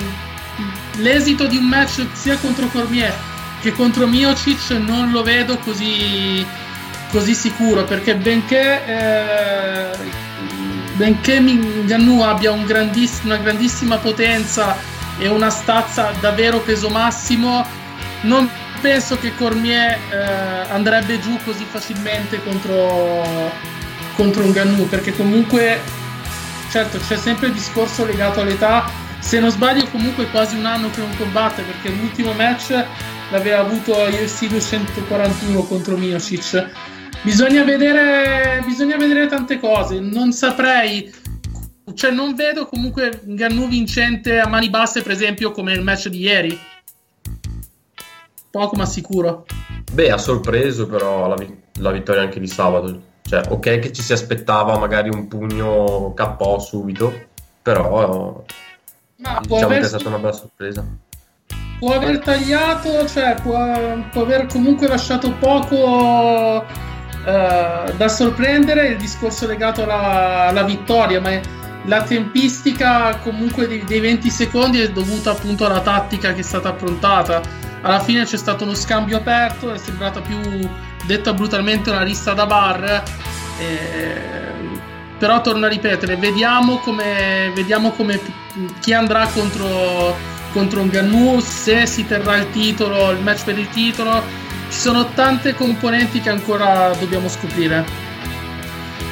l'esito 0.96 1.46
di 1.46 1.56
un 1.56 1.64
match 1.64 2.06
sia 2.12 2.36
contro 2.38 2.66
Cormier 2.66 3.28
che 3.60 3.72
contro 3.72 4.06
Miocic 4.06 4.70
non 4.70 5.10
lo 5.10 5.22
vedo 5.22 5.58
così, 5.58 6.44
così 7.10 7.34
sicuro 7.34 7.84
perché 7.84 8.16
benché, 8.16 8.84
eh, 8.86 9.96
benché 10.94 11.42
Gannu 11.84 12.22
abbia 12.22 12.52
un 12.52 12.64
grandiss- 12.64 13.22
una 13.24 13.36
grandissima 13.36 13.98
potenza 13.98 14.76
e 15.18 15.28
una 15.28 15.50
stazza 15.50 16.12
davvero 16.20 16.60
peso 16.60 16.88
massimo 16.88 17.66
non 18.22 18.48
penso 18.80 19.16
che 19.18 19.34
Cormier 19.34 19.98
eh, 20.10 20.70
andrebbe 20.70 21.20
giù 21.20 21.38
così 21.44 21.64
facilmente 21.64 22.42
contro, 22.42 23.22
contro 24.16 24.42
un 24.42 24.52
Gannu 24.52 24.88
perché 24.88 25.14
comunque 25.14 25.78
certo 26.70 26.98
c'è 26.98 27.16
sempre 27.16 27.48
il 27.48 27.52
discorso 27.52 28.04
legato 28.04 28.40
all'età. 28.40 29.08
Se 29.18 29.38
non 29.38 29.50
sbaglio 29.50 29.86
comunque 29.88 30.24
è 30.24 30.30
quasi 30.30 30.56
un 30.56 30.64
anno 30.64 30.90
che 30.90 31.00
non 31.00 31.14
combatte 31.16 31.62
perché 31.62 31.90
l'ultimo 31.90 32.32
match 32.32 32.84
l'aveva 33.30 33.58
avuto 33.58 33.92
UFC 33.92 34.46
241 34.46 35.62
contro 35.64 35.96
Miocic. 35.96 36.66
Bisogna 37.22 37.64
vedere 37.64 38.62
bisogna 38.64 38.96
vedere 38.96 39.26
tante 39.26 39.60
cose. 39.60 40.00
Non 40.00 40.32
saprei 40.32 41.12
cioè 41.94 42.10
non 42.10 42.34
vedo 42.34 42.66
comunque 42.66 43.20
Gannu 43.24 43.68
vincente 43.68 44.38
a 44.38 44.48
mani 44.48 44.70
basse 44.70 45.02
per 45.02 45.12
esempio 45.12 45.50
come 45.50 45.72
il 45.72 45.82
match 45.82 46.08
di 46.08 46.20
ieri 46.20 46.69
poco 48.50 48.76
ma 48.76 48.86
sicuro. 48.86 49.46
Beh, 49.92 50.10
ha 50.10 50.18
sorpreso 50.18 50.86
però 50.86 51.26
la, 51.28 51.34
vi- 51.34 51.62
la, 51.80 51.90
vittoria 51.90 52.22
anche 52.22 52.40
di 52.40 52.46
sabato. 52.46 53.08
Cioè, 53.22 53.42
ok 53.48 53.78
che 53.78 53.92
ci 53.92 54.02
si 54.02 54.12
aspettava 54.12 54.78
magari 54.78 55.08
un 55.08 55.28
pugno 55.28 56.12
KO 56.14 56.58
subito, 56.58 57.12
però 57.62 58.42
ma 59.16 59.38
diciamo 59.40 59.66
aver... 59.66 59.78
che 59.78 59.84
è 59.84 59.88
stata 59.88 60.08
una 60.08 60.18
bella 60.18 60.32
sorpresa. 60.32 60.84
Può 61.78 61.94
aver 61.94 62.18
tagliato, 62.18 63.06
cioè 63.06 63.36
può, 63.40 63.56
può 64.10 64.22
aver 64.22 64.46
comunque 64.46 64.86
lasciato 64.86 65.32
poco 65.38 66.64
eh, 67.24 67.94
da 67.96 68.08
sorprendere 68.08 68.88
il 68.88 68.96
discorso 68.98 69.46
legato 69.46 69.84
alla, 69.84 70.48
alla 70.48 70.62
vittoria, 70.62 71.20
ma 71.20 71.30
è, 71.30 71.40
la 71.84 72.02
tempistica 72.02 73.16
comunque 73.16 73.66
dei, 73.66 73.84
dei 73.84 74.00
20 74.00 74.30
secondi 74.30 74.80
è 74.80 74.90
dovuta 74.90 75.30
appunto 75.30 75.64
alla 75.66 75.80
tattica 75.80 76.32
che 76.32 76.40
è 76.40 76.44
stata 76.44 76.68
approntata 76.68 77.68
alla 77.82 78.00
fine 78.00 78.24
c'è 78.24 78.36
stato 78.36 78.64
uno 78.64 78.74
scambio 78.74 79.16
aperto, 79.16 79.72
è 79.72 79.78
sembrata 79.78 80.20
più, 80.20 80.38
detta 81.06 81.32
brutalmente, 81.32 81.90
una 81.90 82.02
lista 82.02 82.34
da 82.34 82.44
bar. 82.44 83.02
Eh, 83.58 84.38
però 85.18 85.40
torno 85.40 85.66
a 85.66 85.68
ripetere, 85.68 86.16
vediamo 86.16 86.78
come, 86.78 87.50
vediamo 87.54 87.90
come 87.92 88.20
chi 88.80 88.92
andrà 88.92 89.26
contro, 89.26 90.16
contro 90.52 90.80
un 90.80 90.88
Gannu, 90.88 91.40
se 91.40 91.86
si 91.86 92.06
terrà 92.06 92.36
il 92.36 92.50
titolo, 92.50 93.10
il 93.10 93.20
match 93.20 93.44
per 93.44 93.58
il 93.58 93.68
titolo. 93.68 94.22
Ci 94.68 94.78
sono 94.78 95.12
tante 95.12 95.54
componenti 95.54 96.20
che 96.20 96.30
ancora 96.30 96.92
dobbiamo 96.98 97.28
scoprire. 97.28 98.09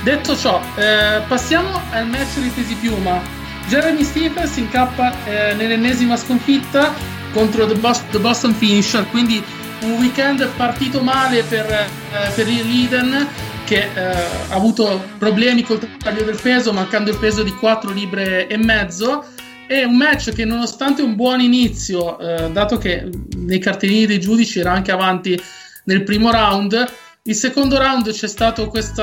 Detto 0.09 0.35
ciò, 0.35 0.59
eh, 0.77 1.21
passiamo 1.29 1.83
al 1.90 2.09
match 2.09 2.38
di 2.38 2.49
pesi 2.49 2.75
piuma. 2.77 3.21
Jeremy 3.66 4.03
Stephens 4.03 4.57
incappa 4.57 5.12
eh, 5.27 5.53
nell'ennesima 5.53 6.16
sconfitta 6.16 6.94
contro 7.35 7.66
The, 7.66 7.75
Boston, 7.75 8.09
The 8.12 8.18
Boston 8.18 8.55
Finisher, 8.55 9.07
quindi 9.11 9.44
un 9.83 9.99
weekend 9.99 10.49
partito 10.57 11.03
male 11.03 11.42
per, 11.42 11.71
eh, 11.71 12.31
per 12.35 12.49
il 12.49 12.66
Liden 12.66 13.29
che 13.66 13.87
eh, 13.94 14.01
ha 14.03 14.55
avuto 14.55 14.99
problemi 15.18 15.62
col 15.62 15.79
taglio 15.99 16.25
del 16.25 16.40
peso, 16.40 16.73
mancando 16.73 17.11
il 17.11 17.18
peso 17.18 17.42
di 17.42 17.53
4 17.53 17.90
libre 17.90 18.47
e 18.47 18.57
mezzo. 18.57 19.27
È 19.66 19.85
un 19.85 19.99
match 19.99 20.33
che, 20.33 20.47
nonostante 20.47 21.03
un 21.03 21.16
buon 21.16 21.40
inizio, 21.40 22.18
eh, 22.18 22.51
dato 22.51 22.79
che 22.79 23.07
nei 23.37 23.59
cartellini 23.59 24.07
dei 24.07 24.21
giudici 24.21 24.59
era 24.59 24.73
anche 24.73 24.90
avanti 24.90 25.38
nel 25.85 26.03
primo 26.03 26.31
round, 26.31 26.87
il 27.29 27.35
secondo 27.35 27.77
round 27.77 28.11
c'è 28.11 28.27
stato 28.27 28.69
questo 28.69 29.03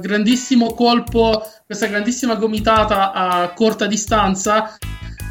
grandissimo 0.00 0.74
colpo, 0.74 1.42
questa 1.64 1.86
grandissima 1.86 2.34
gomitata 2.34 3.12
a 3.12 3.50
corta 3.54 3.86
distanza 3.86 4.76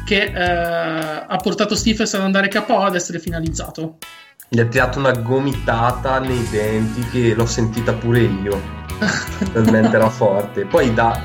che 0.04 0.24
eh, 0.24 1.24
ha 1.28 1.36
portato 1.36 1.76
Stephens 1.76 2.14
ad 2.14 2.22
andare 2.22 2.48
KO 2.48 2.80
ad 2.80 2.96
essere 2.96 3.20
finalizzato. 3.20 3.98
Gli 4.48 4.58
ha 4.58 4.66
tirato 4.66 4.98
una 4.98 5.12
gomitata 5.12 6.18
nei 6.18 6.44
denti 6.50 7.06
che 7.10 7.32
l'ho 7.32 7.46
sentita 7.46 7.92
pure 7.92 8.22
io, 8.22 8.60
talmente 9.52 9.94
era 9.94 10.10
forte. 10.10 10.66
Poi 10.66 10.92
da, 10.92 11.18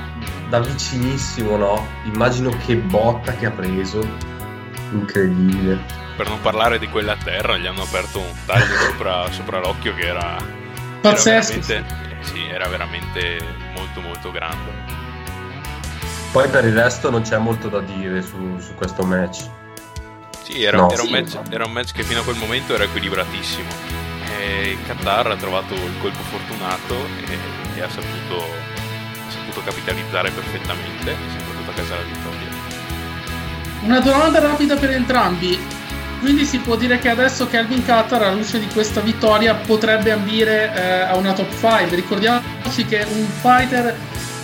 da 0.50 0.60
vicinissimo, 0.60 1.58
no? 1.58 1.84
Immagino 2.14 2.56
che 2.64 2.76
botta 2.76 3.34
che 3.34 3.48
ha 3.48 3.52
preso, 3.52 4.08
incredibile. 4.92 5.80
per 6.16 6.30
non 6.30 6.40
parlare 6.42 6.78
di 6.78 6.88
quella 6.88 7.14
a 7.14 7.18
terra, 7.18 7.58
gli 7.58 7.66
hanno 7.66 7.82
aperto 7.82 8.20
un 8.20 8.34
taglio 8.46 8.76
sopra, 8.88 9.32
sopra 9.32 9.60
l'occhio 9.60 9.94
che 9.96 10.08
era, 10.08 10.38
Pazzesco. 11.12 11.54
Era 11.54 11.62
veramente, 11.84 12.26
sì, 12.26 12.48
era 12.48 12.68
veramente 12.68 13.38
molto 13.76 14.02
molto 14.02 14.32
grande. 14.32 14.96
Poi 16.32 16.48
per 16.50 16.66
il 16.66 16.74
resto 16.74 17.10
non 17.10 17.22
c'è 17.22 17.38
molto 17.38 17.68
da 17.70 17.80
dire 17.80 18.22
su, 18.22 18.60
su 18.60 18.76
questo 18.76 19.04
match. 19.04 19.46
Sì, 20.44 20.64
era, 20.64 20.78
No. 20.78 20.90
era 20.92 21.02
un 21.04 21.10
match, 21.10 21.40
era 21.50 21.66
un 21.66 21.72
match 21.72 21.92
che 21.94 22.04
fino 22.04 22.20
a 22.20 22.24
quel 22.24 22.38
momento 22.38 22.74
era 22.74 22.84
equilibratissimo. 22.84 23.70
E 24.40 24.72
il 24.72 24.78
Qatar 24.86 25.28
ha 25.32 25.36
trovato 25.36 25.74
il 25.74 25.94
colpo 26.00 26.22
fortunato 26.24 26.96
e, 26.96 27.78
e 27.78 27.82
ha, 27.82 27.90
saputo, 27.90 28.44
ha 28.44 29.32
saputo 29.32 29.62
capitalizzare 29.64 30.30
perfettamente 30.32 31.12
e 31.12 31.16
si 31.32 31.38
è 31.38 31.42
portato 31.44 31.72
a 31.72 31.74
casa 31.74 31.96
la 31.96 32.02
vittoria. 32.04 32.48
Una 33.82 34.00
domanda 34.00 34.40
rapida 34.40 34.76
per 34.76 34.92
entrambi. 34.92 35.58
Quindi 36.20 36.46
si 36.46 36.58
può 36.60 36.76
dire 36.76 36.98
che 37.00 37.10
adesso 37.10 37.48
Calvin 37.48 37.86
Qatar, 37.86 38.22
alla 38.24 38.34
luce 38.34 38.60
di 38.60 38.68
questa 38.68 39.02
vittoria, 39.02 39.54
potrebbe 39.54 40.12
ambire 40.12 40.74
eh, 40.74 41.00
a 41.02 41.16
una 41.16 41.34
top 41.34 41.52
5. 41.52 41.96
Ricordiamoci 41.96 42.86
che 42.86 43.06
un 43.10 43.26
fighter 43.42 43.96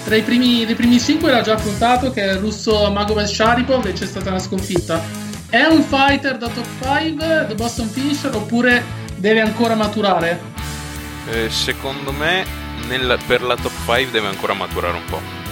tra 0.06 0.16
i 0.16 0.22
primi, 0.22 0.66
dei 0.66 0.76
primi 0.76 1.00
5 1.00 1.32
l'ha 1.32 1.42
già 1.42 1.54
affrontato, 1.54 2.12
che 2.12 2.22
è 2.22 2.34
il 2.34 2.40
russo 2.40 2.92
Magomed 2.92 3.26
Sharipov, 3.26 3.86
e 3.86 3.94
c'è 3.94 4.06
stata 4.06 4.30
una 4.30 4.40
sconfitta. 4.40 5.02
È 5.50 5.64
un 5.66 5.82
fighter 5.82 6.38
da 6.38 6.48
top 6.48 6.66
5, 6.82 7.46
The 7.48 7.56
Boston 7.56 7.88
Finisher, 7.88 8.36
oppure 8.36 8.84
deve 9.16 9.42
ancora 9.42 9.76
maturare? 9.76 10.40
Eh, 11.32 11.50
secondo 11.50 12.12
me 12.12 12.46
nel- 12.88 13.18
per 13.26 13.42
la 13.42 13.56
top 13.56 13.72
5 13.86 14.12
deve 14.12 14.28
ancora 14.28 14.54
maturare 14.54 14.96
un 14.96 15.06
po'. 15.06 15.43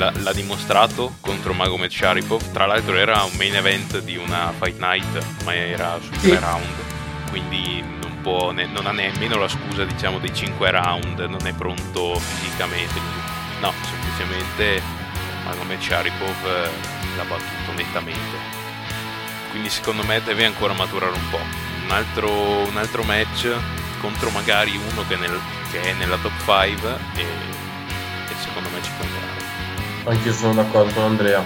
L'ha, 0.00 0.10
l'ha 0.22 0.32
dimostrato 0.32 1.16
contro 1.20 1.52
Magomed 1.52 1.90
Sharipov. 1.90 2.52
Tra 2.52 2.64
l'altro 2.64 2.96
era 2.96 3.22
un 3.24 3.32
main 3.36 3.54
event 3.54 3.98
di 4.00 4.16
una 4.16 4.50
fight 4.58 4.78
night, 4.78 5.42
ma 5.44 5.54
era 5.54 5.98
su 6.00 6.10
Sì. 6.20 6.34
round. 6.38 6.64
Quindi 7.28 7.82
non, 8.00 8.18
può 8.22 8.50
ne- 8.50 8.64
non 8.64 8.86
ha 8.86 8.92
nemmeno 8.92 9.36
la 9.36 9.46
scusa 9.46 9.84
diciamo 9.84 10.18
dei 10.18 10.34
5 10.34 10.70
round, 10.70 11.18
non 11.20 11.46
è 11.46 11.52
pronto 11.52 12.14
fisicamente. 12.18 12.98
No, 13.60 13.74
semplicemente 13.82 14.80
Magomed 15.44 15.80
Sharipov 15.82 16.46
eh, 16.46 16.70
l'ha 17.18 17.24
battuto 17.24 17.72
nettamente. 17.76 18.38
Quindi 19.50 19.68
secondo 19.68 20.02
me 20.04 20.22
deve 20.22 20.46
ancora 20.46 20.72
maturare 20.72 21.12
un 21.12 21.28
po'. 21.28 21.40
Un 21.84 21.90
altro, 21.90 22.30
un 22.66 22.76
altro 22.78 23.02
match 23.02 23.52
contro 24.00 24.30
magari 24.30 24.74
uno 24.92 25.04
che, 25.06 25.16
nel- 25.16 25.40
che 25.70 25.82
è 25.82 25.92
nella 25.92 26.16
top 26.16 26.32
5 26.38 26.96
e, 27.16 27.20
e 27.20 28.34
secondo 28.42 28.70
me 28.70 28.82
ci 28.82 28.90
può 28.96 29.04
entrare. 29.04 29.39
Anch'io 30.04 30.32
sono 30.32 30.54
d'accordo 30.54 30.92
con 30.92 31.04
Andrea. 31.04 31.44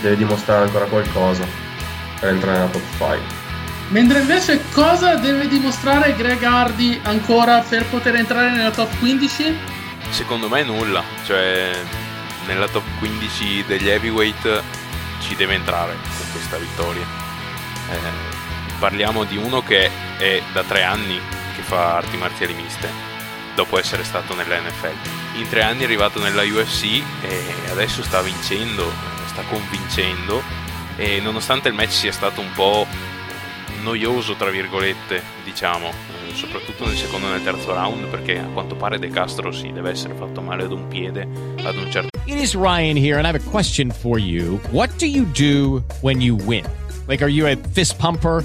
Deve 0.00 0.16
dimostrare 0.16 0.64
ancora 0.64 0.86
qualcosa 0.86 1.46
per 2.18 2.30
entrare 2.30 2.58
nella 2.58 2.70
top 2.70 2.82
5. 2.96 3.18
Mentre 3.88 4.20
invece 4.20 4.62
cosa 4.72 5.16
deve 5.16 5.48
dimostrare 5.48 6.14
Greg 6.14 6.42
Hardy 6.42 7.00
ancora 7.02 7.60
per 7.60 7.84
poter 7.86 8.14
entrare 8.14 8.50
nella 8.50 8.70
top 8.70 8.98
15? 8.98 9.58
Secondo 10.10 10.48
me 10.48 10.62
nulla, 10.62 11.02
cioè 11.24 11.72
nella 12.46 12.68
top 12.68 12.84
15 12.98 13.64
degli 13.66 13.88
heavyweight 13.88 14.62
ci 15.20 15.34
deve 15.34 15.54
entrare 15.54 15.94
con 15.94 16.30
questa 16.32 16.56
vittoria. 16.56 17.04
Eh, 17.90 18.78
parliamo 18.78 19.24
di 19.24 19.36
uno 19.36 19.60
che 19.62 19.90
è 20.18 20.42
da 20.52 20.62
tre 20.62 20.84
anni 20.84 21.20
che 21.56 21.62
fa 21.62 21.96
arti 21.96 22.16
marziali 22.16 22.54
miste, 22.54 22.88
dopo 23.56 23.76
essere 23.76 24.04
stato 24.04 24.34
nella 24.34 24.60
NFL. 24.60 25.19
In 25.36 25.48
tre 25.48 25.62
anni 25.62 25.80
è 25.80 25.84
arrivato 25.84 26.20
nella 26.20 26.42
UFC 26.42 27.02
e 27.22 27.70
adesso 27.70 28.02
sta 28.02 28.20
vincendo, 28.20 28.90
sta 29.26 29.42
convincendo 29.48 30.42
e 30.96 31.20
nonostante 31.20 31.68
il 31.68 31.74
match 31.74 31.92
sia 31.92 32.12
stato 32.12 32.40
un 32.40 32.50
po' 32.54 32.86
noioso 33.82 34.34
tra 34.34 34.50
virgolette 34.50 35.22
diciamo 35.44 35.88
eh, 35.88 36.34
soprattutto 36.34 36.84
nel 36.84 36.96
secondo 36.96 37.28
e 37.28 37.30
nel 37.30 37.42
terzo 37.42 37.72
round 37.72 38.08
perché 38.08 38.38
a 38.38 38.44
quanto 38.52 38.74
pare 38.74 38.98
De 38.98 39.08
Castro 39.08 39.52
si 39.52 39.72
deve 39.72 39.90
essere 39.90 40.12
fatto 40.14 40.42
male 40.42 40.64
ad 40.64 40.72
un 40.72 40.86
piede 40.88 41.26
ad 41.62 41.76
un 41.76 41.90
certo 41.90 42.08
It 42.26 42.38
is 42.38 42.54
Ryan 42.54 42.96
here, 42.96 43.16
and 43.16 43.26
I 43.26 43.30
have 43.30 43.34
a 43.34 43.50
question 43.50 43.90
for 43.90 44.16
you. 44.16 44.60
What 44.70 44.90
do 44.98 45.06
you 45.06 45.24
do 45.32 45.82
when 46.00 46.20
you 46.20 46.36
win? 46.36 46.64
Like, 47.08 47.22
are 47.22 47.28
you 47.28 47.46
a 47.48 47.56
fist 47.56 47.98
pumper? 47.98 48.44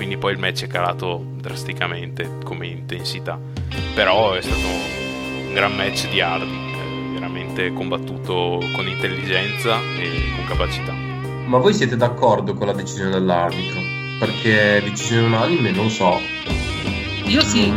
quindi 0.00 0.16
poi 0.16 0.32
il 0.32 0.38
match 0.38 0.64
è 0.64 0.66
calato 0.66 1.22
drasticamente 1.34 2.38
come 2.42 2.66
intensità 2.66 3.38
però 3.94 4.32
è 4.32 4.40
stato 4.40 4.66
un 4.66 5.52
gran 5.52 5.76
match 5.76 6.08
di 6.08 6.22
Hardy 6.22 6.72
eh, 6.72 7.12
veramente 7.12 7.70
combattuto 7.74 8.60
con 8.74 8.88
intelligenza 8.88 9.78
e 9.98 10.32
con 10.36 10.46
capacità 10.46 10.94
Ma 11.44 11.58
voi 11.58 11.74
siete 11.74 11.98
d'accordo 11.98 12.54
con 12.54 12.68
la 12.68 12.72
decisione 12.72 13.10
dell'arbitro? 13.10 13.78
Perché 14.18 14.80
decisione 14.82 15.26
unanime 15.26 15.70
non 15.70 15.90
so. 15.90 16.18
Io 17.26 17.42
sì, 17.42 17.70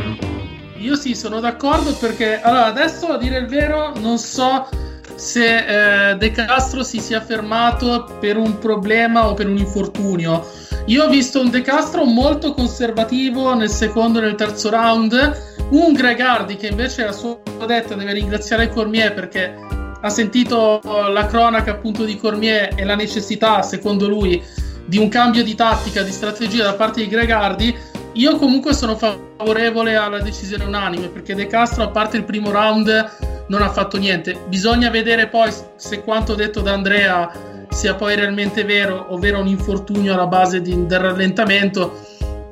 io 0.78 0.96
sì, 0.96 1.16
sono 1.16 1.42
d'accordo 1.42 1.94
perché 1.94 2.40
allora 2.40 2.68
adesso 2.68 3.08
a 3.08 3.18
dire 3.18 3.38
il 3.38 3.48
vero 3.48 3.92
non 4.00 4.18
so 4.18 4.70
se 5.16 6.12
eh, 6.12 6.16
De 6.16 6.32
Castro 6.32 6.84
si 6.84 7.00
sia 7.00 7.22
fermato 7.22 8.18
per 8.20 8.38
un 8.38 8.58
problema 8.58 9.28
o 9.28 9.34
per 9.34 9.48
un 9.48 9.58
infortunio. 9.58 10.46
Io 10.88 11.06
ho 11.06 11.10
visto 11.10 11.40
un 11.40 11.50
De 11.50 11.62
Castro 11.62 12.04
molto 12.06 12.54
conservativo 12.54 13.54
nel 13.56 13.70
secondo 13.70 14.20
e 14.20 14.24
nel 14.24 14.36
terzo 14.36 14.70
round, 14.70 15.42
un 15.70 15.94
Greg 15.94 16.20
Hardy 16.20 16.56
che 16.56 16.68
invece 16.68 17.06
a 17.06 17.12
sua 17.12 17.40
detta 17.66 17.96
deve 17.96 18.14
ringraziare 18.14 18.70
Cormier 18.70 19.14
perché 19.14 19.56
ha 20.02 20.10
sentito 20.10 20.82
la 20.84 21.26
cronaca 21.28 21.72
appunto 21.72 22.04
di 22.04 22.18
Cormier 22.18 22.74
e 22.76 22.84
la 22.84 22.96
necessità, 22.96 23.62
secondo 23.62 24.10
lui, 24.10 24.42
di 24.86 24.98
un 24.98 25.08
cambio 25.08 25.44
di 25.44 25.56
tattica, 25.56 26.02
di 26.02 26.12
strategia 26.12 26.64
da 26.64 26.74
parte 26.74 27.02
di 27.02 27.08
Greg 27.08 27.30
Hardy. 27.30 27.74
Io 28.16 28.36
comunque 28.36 28.74
sono 28.74 28.98
favorevole 28.98 29.96
alla 29.96 30.20
decisione 30.20 30.66
unanime 30.66 31.08
perché 31.08 31.34
De 31.34 31.48
Castro, 31.48 31.84
a 31.84 31.88
parte 31.88 32.18
il 32.18 32.26
primo 32.26 32.52
round, 32.52 33.43
non 33.54 33.62
ha 33.62 33.70
fatto 33.70 33.98
niente. 33.98 34.36
Bisogna 34.48 34.90
vedere 34.90 35.28
poi 35.28 35.52
se 35.76 36.02
quanto 36.04 36.34
detto 36.34 36.62
da 36.62 36.74
Andrea 36.74 37.32
sia 37.70 37.94
poi 37.94 38.16
realmente 38.16 38.64
vero, 38.64 39.14
ovvero 39.14 39.40
un 39.40 39.48
infortunio 39.48 40.14
alla 40.14 40.28
base 40.28 40.62
di- 40.62 40.86
del 40.88 41.00
rallentamento. 41.00 42.00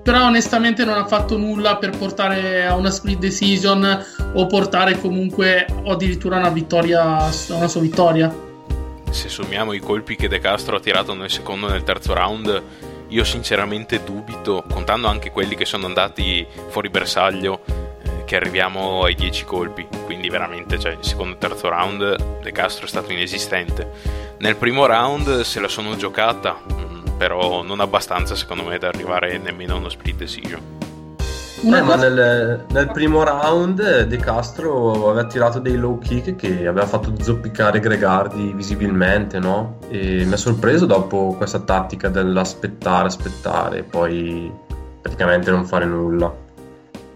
Però 0.03 0.25
onestamente 0.25 0.83
non 0.83 0.97
ha 0.97 1.05
fatto 1.05 1.37
nulla 1.37 1.77
per 1.77 1.95
portare 1.97 2.65
a 2.65 2.75
una 2.75 2.89
split 2.89 3.19
decision 3.19 4.05
o 4.33 4.47
portare 4.47 4.99
comunque 4.99 5.65
o 5.83 5.91
addirittura 5.91 6.37
una 6.37 6.49
vittoria, 6.49 7.29
una 7.49 7.67
sua 7.67 7.81
vittoria. 7.81 8.49
se 9.11 9.27
sommiamo 9.27 9.73
i 9.73 9.79
colpi 9.79 10.15
che 10.15 10.29
De 10.29 10.39
Castro 10.39 10.77
ha 10.77 10.79
tirato 10.79 11.13
nel 11.13 11.29
secondo 11.29 11.67
e 11.67 11.71
nel 11.71 11.83
terzo 11.83 12.13
round 12.13 12.63
io 13.09 13.23
sinceramente 13.25 14.01
dubito 14.05 14.63
contando 14.71 15.07
anche 15.09 15.31
quelli 15.31 15.55
che 15.55 15.65
sono 15.65 15.85
andati 15.85 16.47
fuori 16.69 16.87
bersaglio 16.89 17.59
che 18.31 18.37
arriviamo 18.37 19.03
ai 19.03 19.13
10 19.13 19.43
colpi 19.43 19.85
quindi 20.05 20.29
veramente 20.29 20.79
cioè, 20.79 20.93
il 20.93 20.99
secondo 21.01 21.35
e 21.35 21.37
terzo 21.37 21.67
round 21.67 22.39
De 22.41 22.51
Castro 22.53 22.85
è 22.85 22.87
stato 22.87 23.11
inesistente 23.11 23.91
nel 24.37 24.55
primo 24.55 24.85
round 24.85 25.41
se 25.41 25.59
la 25.59 25.67
sono 25.67 25.97
giocata 25.97 26.55
mm, 26.55 27.17
però 27.17 27.61
non 27.61 27.81
abbastanza 27.81 28.33
secondo 28.35 28.63
me 28.63 28.77
da 28.77 28.87
arrivare 28.87 29.37
nemmeno 29.37 29.73
a 29.73 29.77
uno 29.79 29.89
split 29.89 30.15
decision 30.15 30.61
Eh, 31.63 31.81
ma 31.81 31.95
nel, 31.95 32.65
nel 32.69 32.89
primo 32.93 33.21
round 33.23 34.03
De 34.03 34.17
Castro 34.17 35.09
aveva 35.09 35.27
tirato 35.27 35.59
dei 35.59 35.75
low 35.75 35.99
kick 35.99 36.37
che 36.37 36.65
aveva 36.65 36.87
fatto 36.87 37.13
zoppicare 37.21 37.79
Gregardi 37.79 38.51
visibilmente, 38.53 39.37
no? 39.37 39.77
E 39.89 40.23
mi 40.25 40.33
ha 40.33 40.37
sorpreso 40.37 40.87
dopo 40.87 41.35
questa 41.37 41.59
tattica 41.59 42.09
dell'aspettare, 42.09 43.05
aspettare 43.05 43.77
e 43.77 43.83
poi 43.83 44.51
praticamente 45.01 45.51
non 45.51 45.65
fare 45.65 45.85
nulla. 45.85 46.40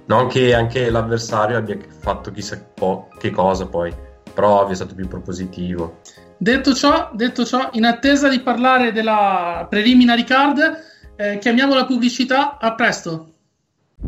Non 0.07 0.27
che 0.27 0.53
anche 0.53 0.89
l'avversario 0.89 1.57
abbia 1.57 1.77
fatto 1.99 2.31
chissà 2.31 2.59
po- 2.73 3.09
che 3.17 3.31
cosa 3.31 3.65
poi, 3.65 3.93
però 4.33 4.61
abbia 4.61 4.75
stato 4.75 4.93
più 4.93 5.07
propositivo. 5.07 6.01
Detto 6.37 6.73
ciò, 6.73 7.09
detto 7.13 7.45
ciò, 7.45 7.69
in 7.73 7.85
attesa 7.85 8.27
di 8.27 8.41
parlare 8.41 8.91
della 8.91 9.65
preliminary 9.69 10.23
card, 10.23 10.59
eh, 11.15 11.39
chiamiamo 11.39 11.73
la 11.73 11.85
pubblicità. 11.85 12.57
A 12.57 12.75
presto. 12.75 13.29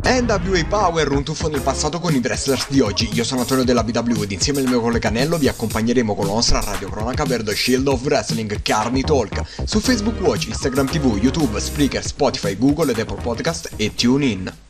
NWA 0.00 0.64
Power, 0.68 1.10
un 1.10 1.24
tuffo 1.24 1.48
nel 1.48 1.62
passato 1.62 1.98
con 1.98 2.14
i 2.14 2.18
wrestlers 2.18 2.70
di 2.70 2.80
oggi. 2.80 3.08
Io 3.14 3.24
sono 3.24 3.40
Antonio 3.40 3.64
della 3.64 3.82
BW 3.82 4.22
ed 4.22 4.30
insieme 4.30 4.60
al 4.60 4.66
mio 4.66 4.80
collega 4.80 5.10
Nello 5.10 5.38
vi 5.38 5.48
accompagneremo 5.48 6.14
con 6.14 6.26
la 6.26 6.32
nostra 6.32 6.60
radio 6.60 6.88
cronaca 6.88 7.24
per 7.24 7.42
The 7.42 7.54
Shield 7.54 7.88
of 7.88 8.04
Wrestling 8.04 8.62
Carni 8.62 9.02
Talk 9.02 9.42
su 9.64 9.80
Facebook 9.80 10.20
Watch, 10.20 10.46
Instagram 10.46 10.86
TV, 10.86 11.18
YouTube, 11.20 11.58
Spreaker, 11.58 12.04
Spotify, 12.04 12.56
Google 12.56 12.92
ed 12.92 12.98
Apple 13.00 13.20
Podcast 13.20 13.70
e 13.76 13.94
TuneIn. 13.94 14.67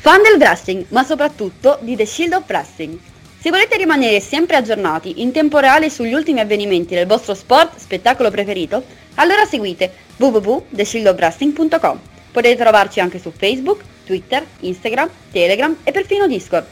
Fan 0.00 0.22
del 0.22 0.38
wrestling, 0.38 0.86
ma 0.90 1.02
soprattutto 1.02 1.78
di 1.80 1.96
The 1.96 2.06
Shield 2.06 2.32
of 2.32 2.44
Wrestling. 2.46 2.98
Se 3.40 3.50
volete 3.50 3.76
rimanere 3.76 4.20
sempre 4.20 4.56
aggiornati 4.56 5.20
in 5.20 5.32
tempo 5.32 5.58
reale 5.58 5.90
sugli 5.90 6.12
ultimi 6.12 6.40
avvenimenti 6.40 6.94
del 6.94 7.06
vostro 7.06 7.34
sport, 7.34 7.76
spettacolo 7.78 8.30
preferito, 8.30 8.84
allora 9.14 9.44
seguite 9.44 9.92
www.theshieldofwrestling.com. 10.16 12.00
Potete 12.30 12.56
trovarci 12.56 13.00
anche 13.00 13.18
su 13.18 13.32
Facebook, 13.36 13.82
Twitter, 14.04 14.46
Instagram, 14.60 15.10
Telegram 15.32 15.76
e 15.82 15.90
perfino 15.90 16.26
Discord. 16.26 16.66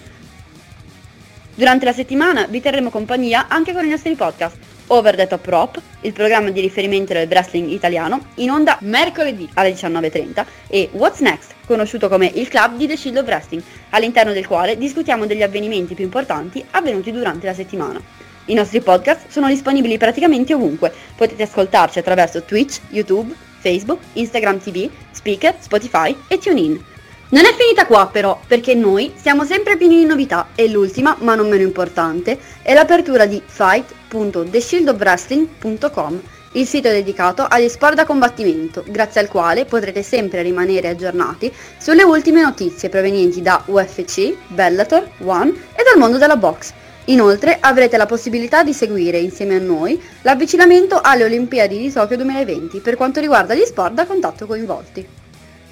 Durante 1.54 1.84
la 1.84 1.92
settimana 1.92 2.46
vi 2.46 2.60
terremo 2.60 2.90
compagnia 2.90 3.46
anche 3.48 3.72
con 3.72 3.84
i 3.84 3.90
nostri 3.90 4.14
podcast 4.14 4.56
Over 4.88 5.16
the 5.16 5.26
Top 5.26 5.44
Rope, 5.46 5.80
il 6.02 6.12
programma 6.12 6.50
di 6.50 6.60
riferimento 6.60 7.12
del 7.12 7.28
wrestling 7.28 7.70
italiano, 7.70 8.26
in 8.36 8.50
onda 8.50 8.78
mercoledì 8.82 9.48
alle 9.54 9.72
19.30 9.72 10.44
e 10.68 10.90
What's 10.92 11.20
Next, 11.20 11.54
conosciuto 11.66 12.08
come 12.08 12.30
il 12.34 12.48
club 12.48 12.76
di 12.76 12.86
The 12.86 12.96
Shield 12.96 13.18
of 13.18 13.26
Wrestling, 13.26 13.62
all'interno 13.90 14.32
del 14.32 14.46
quale 14.46 14.78
discutiamo 14.78 15.26
degli 15.26 15.42
avvenimenti 15.42 15.94
più 15.94 16.04
importanti 16.04 16.64
avvenuti 16.70 17.12
durante 17.12 17.46
la 17.46 17.54
settimana. 17.54 18.00
I 18.46 18.54
nostri 18.54 18.80
podcast 18.80 19.28
sono 19.28 19.48
disponibili 19.48 19.98
praticamente 19.98 20.54
ovunque, 20.54 20.92
potete 21.16 21.42
ascoltarci 21.42 21.98
attraverso 21.98 22.44
Twitch, 22.44 22.78
YouTube, 22.90 23.34
Facebook, 23.58 24.00
Instagram 24.12 24.60
TV, 24.60 24.88
Speaker, 25.10 25.56
Spotify 25.58 26.16
e 26.28 26.38
TuneIn. 26.38 26.80
Non 27.28 27.44
è 27.44 27.52
finita 27.54 27.86
qua 27.86 28.06
però, 28.06 28.40
perché 28.46 28.74
noi 28.74 29.12
siamo 29.16 29.44
sempre 29.44 29.76
pieni 29.76 29.96
di 29.96 30.04
novità 30.04 30.50
e 30.54 30.68
l'ultima, 30.68 31.16
ma 31.20 31.34
non 31.34 31.48
meno 31.48 31.64
importante, 31.64 32.38
è 32.62 32.72
l'apertura 32.72 33.26
di 33.26 33.42
fight.theshieldofwrestling.com, 33.44 36.22
il 36.56 36.66
sito 36.66 36.88
dedicato 36.88 37.46
agli 37.46 37.68
sport 37.68 37.94
da 37.94 38.06
combattimento, 38.06 38.82
grazie 38.86 39.20
al 39.20 39.28
quale 39.28 39.66
potrete 39.66 40.02
sempre 40.02 40.40
rimanere 40.40 40.88
aggiornati 40.88 41.52
sulle 41.78 42.02
ultime 42.02 42.40
notizie 42.40 42.88
provenienti 42.88 43.42
da 43.42 43.62
UFC, 43.66 44.34
Bellator, 44.48 45.06
One 45.18 45.50
e 45.50 45.82
dal 45.82 45.98
mondo 45.98 46.16
della 46.16 46.36
box. 46.36 46.72
Inoltre 47.08 47.58
avrete 47.60 47.98
la 47.98 48.06
possibilità 48.06 48.64
di 48.64 48.72
seguire 48.72 49.18
insieme 49.18 49.56
a 49.56 49.60
noi 49.60 50.00
l'avvicinamento 50.22 50.98
alle 51.00 51.24
Olimpiadi 51.24 51.78
di 51.78 51.92
Tokyo 51.92 52.16
2020 52.16 52.80
per 52.80 52.96
quanto 52.96 53.20
riguarda 53.20 53.54
gli 53.54 53.64
sport 53.64 53.92
da 53.92 54.06
contatto 54.06 54.46
coinvolti. 54.46 55.06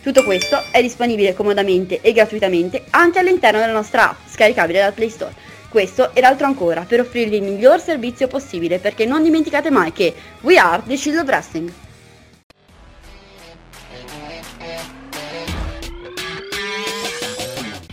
Tutto 0.03 0.22
questo 0.22 0.62
è 0.70 0.82
disponibile 0.82 1.32
comodamente 1.32 2.03
e 2.03 2.12
gratuitamente 2.12 2.85
anche 2.91 3.18
all'interno 3.18 3.59
della 3.59 3.72
nostra 3.72 4.11
app, 4.11 4.28
scaricabile 4.28 4.80
dal 4.80 4.93
Play 4.93 5.09
Store. 5.09 5.32
Questo 5.75 6.14
ed 6.14 6.22
altro 6.22 6.47
ancora 6.47 6.83
per 6.83 7.01
offrirvi 7.01 7.35
il 7.35 7.43
miglior 7.43 7.81
servizio 7.81 8.29
possibile 8.29 8.79
perché 8.79 9.07
non 9.07 9.25
dimenticate 9.25 9.72
mai 9.72 9.91
che 9.91 10.14
we 10.43 10.57
are 10.57 10.81
the 10.87 10.97
Shield 10.97 11.18
of 11.18 11.27
Wrestling. 11.27 11.72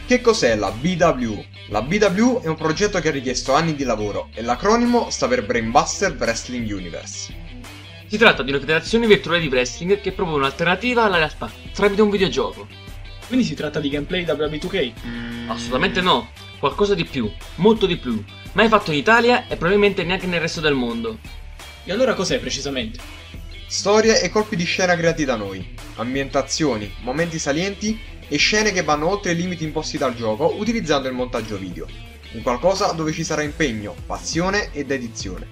Che 0.06 0.22
cos'è 0.22 0.56
la 0.56 0.70
BW? 0.70 1.44
La 1.70 1.82
BW 1.82 2.42
è 2.42 2.48
un 2.48 2.56
progetto 2.56 3.00
che 3.00 3.08
ha 3.08 3.12
richiesto 3.12 3.56
anni 3.56 3.74
di 3.74 3.84
lavoro 3.84 4.30
e 4.36 4.44
l'acronimo 4.44 5.10
sta 5.10 5.28
per 5.28 5.44
Brainbuster 5.44 6.16
Wrestling 6.20 6.70
Universe. 6.70 7.34
Si 8.06 8.18
tratta 8.20 8.44
di 8.44 8.52
una 8.52 8.60
federazione 8.60 9.08
virtuale 9.08 9.40
di 9.40 9.48
wrestling 9.48 10.00
che 10.02 10.12
propone 10.12 10.38
un'alternativa 10.38 11.06
alla 11.06 11.18
realtà 11.18 11.52
tramite 11.74 12.04
un 12.04 12.12
videogioco. 12.12 12.68
Quindi 13.26 13.44
si 13.44 13.56
tratta 13.56 13.80
di 13.80 13.90
gameplay 13.90 14.24
WB2K? 14.24 14.92
Mm, 15.04 15.50
assolutamente 15.50 16.02
no, 16.02 16.30
qualcosa 16.62 16.94
di 16.94 17.06
più, 17.06 17.30
molto 17.56 17.88
di 17.88 17.98
più, 17.98 18.24
mai 18.52 18.70
fatto 18.70 18.92
in 18.92 19.00
Italia 19.00 19.48
e 19.48 19.58
probabilmente 19.58 20.04
neanche 20.04 20.28
nel 20.28 20.40
resto 20.40 20.62
del 20.62 20.76
mondo. 20.76 21.18
E 21.84 21.92
allora 21.92 22.14
cos'è 22.14 22.40
precisamente? 22.40 23.00
Storie 23.66 24.22
e 24.22 24.30
colpi 24.30 24.56
di 24.56 24.64
scena 24.64 24.96
creati 24.96 25.26
da 25.26 25.36
noi, 25.36 25.74
ambientazioni, 25.96 26.94
momenti 27.02 27.40
salienti 27.40 28.00
e 28.28 28.38
scene 28.38 28.72
che 28.72 28.84
vanno 28.84 29.10
oltre 29.10 29.32
i 29.32 29.36
limiti 29.36 29.64
imposti 29.64 29.98
dal 29.98 30.14
gioco 30.14 30.54
utilizzando 30.56 31.08
il 31.08 31.16
montaggio 31.16 31.58
video. 31.58 31.88
Un 32.34 32.44
qualcosa 32.44 32.92
dove 32.92 33.12
ci 33.12 33.24
sarà 33.24 33.42
impegno, 33.42 33.96
passione 34.06 34.70
e 34.72 34.86
dedizione. 34.86 35.48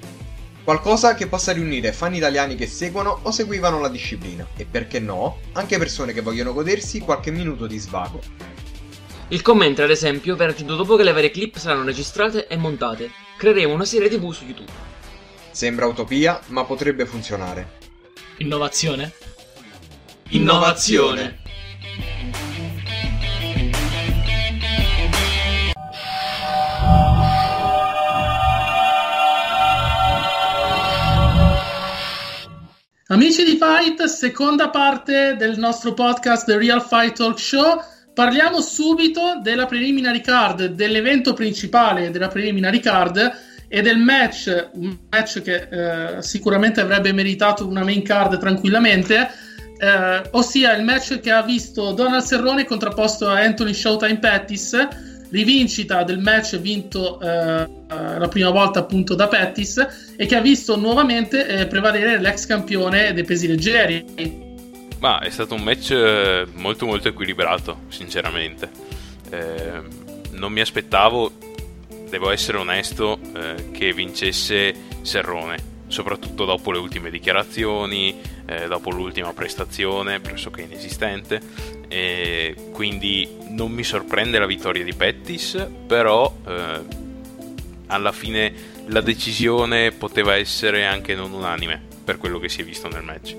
Qualcosa 0.64 1.16
che 1.16 1.26
possa 1.26 1.54
riunire 1.54 1.92
fan 1.92 2.14
italiani 2.14 2.54
che 2.54 2.68
seguono 2.68 3.22
o 3.24 3.32
seguivano 3.32 3.80
la 3.80 3.90
disciplina 3.90 4.48
e 4.56 4.66
perché 4.66 5.00
no, 5.00 5.40
anche 5.54 5.80
persone 5.80 6.14
che 6.14 6.22
vogliono 6.22 6.54
godersi 6.54 7.00
qualche 7.00 7.32
minuto 7.32 7.66
di 7.66 7.80
svago. 7.80 8.22
Il 9.32 9.44
commento, 9.44 9.84
ad 9.84 9.92
esempio, 9.92 10.36
verrà 10.36 10.54
aggiunto 10.54 10.76
dopo 10.76 10.96
che 10.96 11.04
le 11.04 11.12
varie 11.12 11.30
clip 11.30 11.56
saranno 11.58 11.84
registrate 11.84 12.48
e 12.48 12.58
montate. 12.58 13.12
Creeremo 13.38 13.72
una 13.72 13.86
serie 13.86 14.10
TV 14.10 14.32
su 14.32 14.44
YouTube. 14.44 14.72
Sembra 15.52 15.86
utopia, 15.86 16.40
ma 16.48 16.66
potrebbe 16.66 17.06
funzionare. 17.06 17.78
Innovazione? 18.38 19.14
Innovazione! 20.30 21.42
Amici 33.10 33.44
di 33.44 33.58
Fight, 33.58 34.04
seconda 34.06 34.70
parte 34.70 35.36
del 35.36 35.60
nostro 35.60 35.94
podcast 35.94 36.46
The 36.46 36.58
Real 36.58 36.82
Fight 36.82 37.16
Talk 37.16 37.40
Show. 37.40 37.98
Parliamo 38.14 38.62
subito 38.62 39.40
della 39.42 39.66
preliminary 39.66 40.22
card, 40.22 40.66
dell'evento 40.68 41.34
principale 41.34 42.12
della 42.12 42.28
preliminary 42.28 42.80
card 42.80 43.32
e 43.68 43.82
del 43.82 43.98
match, 43.98 44.70
un 44.74 44.98
match 45.10 45.42
che 45.42 45.68
eh, 45.70 46.22
sicuramente 46.22 46.82
avrebbe 46.82 47.14
meritato 47.14 47.68
una 47.68 47.84
main 47.84 48.02
card 48.02 48.38
tranquillamente, 48.40 49.30
eh, 49.78 50.22
ossia 50.32 50.76
il 50.76 50.84
match 50.84 51.20
che 51.20 51.32
ha 51.32 51.44
visto 51.44 51.92
Donald 51.92 52.24
Serrone 52.24 52.66
contrapposto 52.66 53.28
a 53.28 53.40
Anthony 53.40 53.74
Showtime 53.74 54.18
Pettis 54.18 54.76
rivincita 55.30 56.04
del 56.04 56.20
match 56.20 56.58
vinto 56.58 57.20
eh, 57.22 57.28
la 57.88 58.28
prima 58.28 58.50
volta 58.50 58.80
appunto 58.80 59.16
da 59.16 59.28
Pettis 59.28 60.14
e 60.18 60.26
che 60.26 60.36
ha 60.36 60.42
visto 60.42 60.76
nuovamente 60.76 61.48
eh, 61.48 61.68
prevalere 61.68 62.20
l'ex 62.20 62.46
campione 62.46 63.14
dei 63.14 63.24
pesi 63.24 63.48
leggeri. 63.48 64.49
Ma 65.00 65.20
è 65.20 65.30
stato 65.30 65.56
un 65.56 65.64
match 65.64 65.92
eh, 65.92 66.46
molto 66.54 66.86
molto 66.86 67.08
equilibrato, 67.08 67.82
sinceramente. 67.88 68.70
Eh, 69.30 69.82
non 70.32 70.52
mi 70.52 70.60
aspettavo, 70.60 71.32
devo 72.10 72.30
essere 72.32 72.58
onesto, 72.58 73.18
eh, 73.34 73.72
che 73.72 73.94
vincesse 73.94 74.76
Serrone 75.02 75.78
soprattutto 75.88 76.46
dopo 76.46 76.72
le 76.72 76.78
ultime 76.78 77.10
dichiarazioni, 77.10 78.22
eh, 78.46 78.68
dopo 78.68 78.92
l'ultima 78.92 79.34
prestazione 79.34 80.20
pressoché 80.20 80.62
inesistente. 80.62 81.42
Quindi 82.72 83.28
non 83.50 83.72
mi 83.72 83.84
sorprende 83.84 84.38
la 84.38 84.46
vittoria 84.46 84.84
di 84.84 84.94
Pettis, 84.94 85.68
però 85.88 86.32
eh, 86.48 86.80
alla 87.88 88.12
fine 88.12 88.54
la 88.88 89.02
decisione 89.02 89.92
poteva 89.92 90.36
essere 90.36 90.86
anche 90.86 91.16
non 91.16 91.32
unanime 91.32 91.82
per 92.04 92.18
quello 92.18 92.38
che 92.38 92.50
si 92.50 92.62
è 92.62 92.64
visto 92.64 92.88
nel 92.88 93.04
match. 93.04 93.36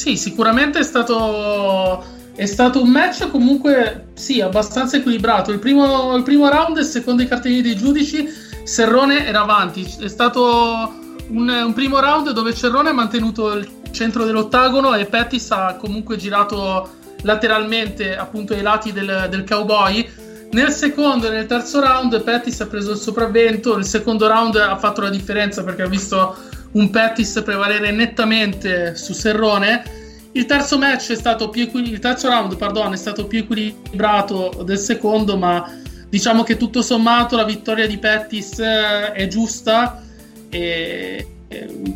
Sì, 0.00 0.16
sicuramente 0.16 0.78
è 0.78 0.82
stato, 0.82 2.02
è 2.34 2.46
stato 2.46 2.80
un 2.80 2.88
match 2.88 3.28
comunque 3.28 4.06
sì, 4.14 4.40
abbastanza 4.40 4.96
equilibrato. 4.96 5.50
Il 5.50 5.58
primo, 5.58 6.16
il 6.16 6.22
primo 6.22 6.48
round, 6.48 6.80
secondo 6.80 7.20
i 7.20 7.28
cartellini 7.28 7.60
dei 7.60 7.76
giudici, 7.76 8.26
Serrone 8.64 9.26
era 9.26 9.42
avanti. 9.42 9.86
È 10.00 10.08
stato 10.08 10.94
un, 11.28 11.48
un, 11.50 11.72
primo 11.74 12.00
round 12.00 12.30
dove 12.30 12.54
Cerrone 12.54 12.88
ha 12.88 12.92
mantenuto 12.94 13.52
il 13.52 13.68
centro 13.90 14.24
dell'ottagono 14.24 14.94
e 14.94 15.04
Pettis 15.04 15.50
ha 15.50 15.74
comunque 15.74 16.16
girato 16.16 16.92
lateralmente 17.20 18.16
appunto 18.16 18.54
ai 18.54 18.62
lati 18.62 18.94
del, 18.94 19.26
del 19.28 19.44
cowboy. 19.44 20.10
Nel 20.52 20.70
secondo 20.70 21.26
e 21.26 21.30
nel 21.30 21.44
terzo 21.44 21.78
round 21.78 22.22
Pettis 22.22 22.58
ha 22.62 22.66
preso 22.66 22.92
il 22.92 22.96
sopravvento, 22.96 23.76
nel 23.76 23.84
secondo 23.84 24.26
round 24.26 24.56
ha 24.56 24.78
fatto 24.78 25.02
la 25.02 25.10
differenza 25.10 25.62
perché 25.62 25.82
ha 25.82 25.88
visto 25.88 26.36
un 26.72 26.90
Pettis 26.90 27.40
prevalere 27.44 27.90
nettamente 27.90 28.94
su 28.96 29.12
Serrone. 29.12 29.98
Il 30.32 30.46
terzo 30.46 30.78
match 30.78 31.10
è 31.10 31.16
stato 31.16 31.48
più 31.48 31.62
equil- 31.62 31.92
il 31.92 31.98
terzo 31.98 32.28
round, 32.28 32.56
pardon, 32.56 32.92
è 32.92 32.96
stato 32.96 33.26
più 33.26 33.40
equilibrato 33.40 34.62
del 34.64 34.78
secondo, 34.78 35.36
ma 35.36 35.80
diciamo 36.08 36.42
che 36.42 36.56
tutto 36.56 36.82
sommato 36.82 37.36
la 37.36 37.44
vittoria 37.44 37.86
di 37.86 37.98
Pettis 37.98 38.58
eh, 38.58 39.12
è 39.12 39.26
giusta 39.28 40.02
e, 40.48 41.26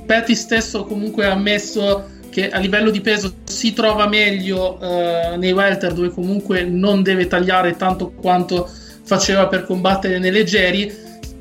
Pettis 0.06 0.40
stesso 0.40 0.84
comunque 0.84 1.26
ha 1.26 1.32
ammesso 1.32 2.10
che 2.30 2.50
a 2.50 2.58
livello 2.58 2.90
di 2.90 3.00
peso 3.00 3.34
si 3.44 3.72
trova 3.72 4.08
meglio 4.08 4.80
eh, 4.80 5.36
nei 5.36 5.52
welter 5.52 5.92
dove 5.92 6.08
comunque 6.08 6.64
non 6.64 7.04
deve 7.04 7.28
tagliare 7.28 7.76
tanto 7.76 8.10
quanto 8.10 8.68
faceva 9.04 9.46
per 9.46 9.64
combattere 9.64 10.18
nei 10.18 10.32
leggeri 10.32 10.92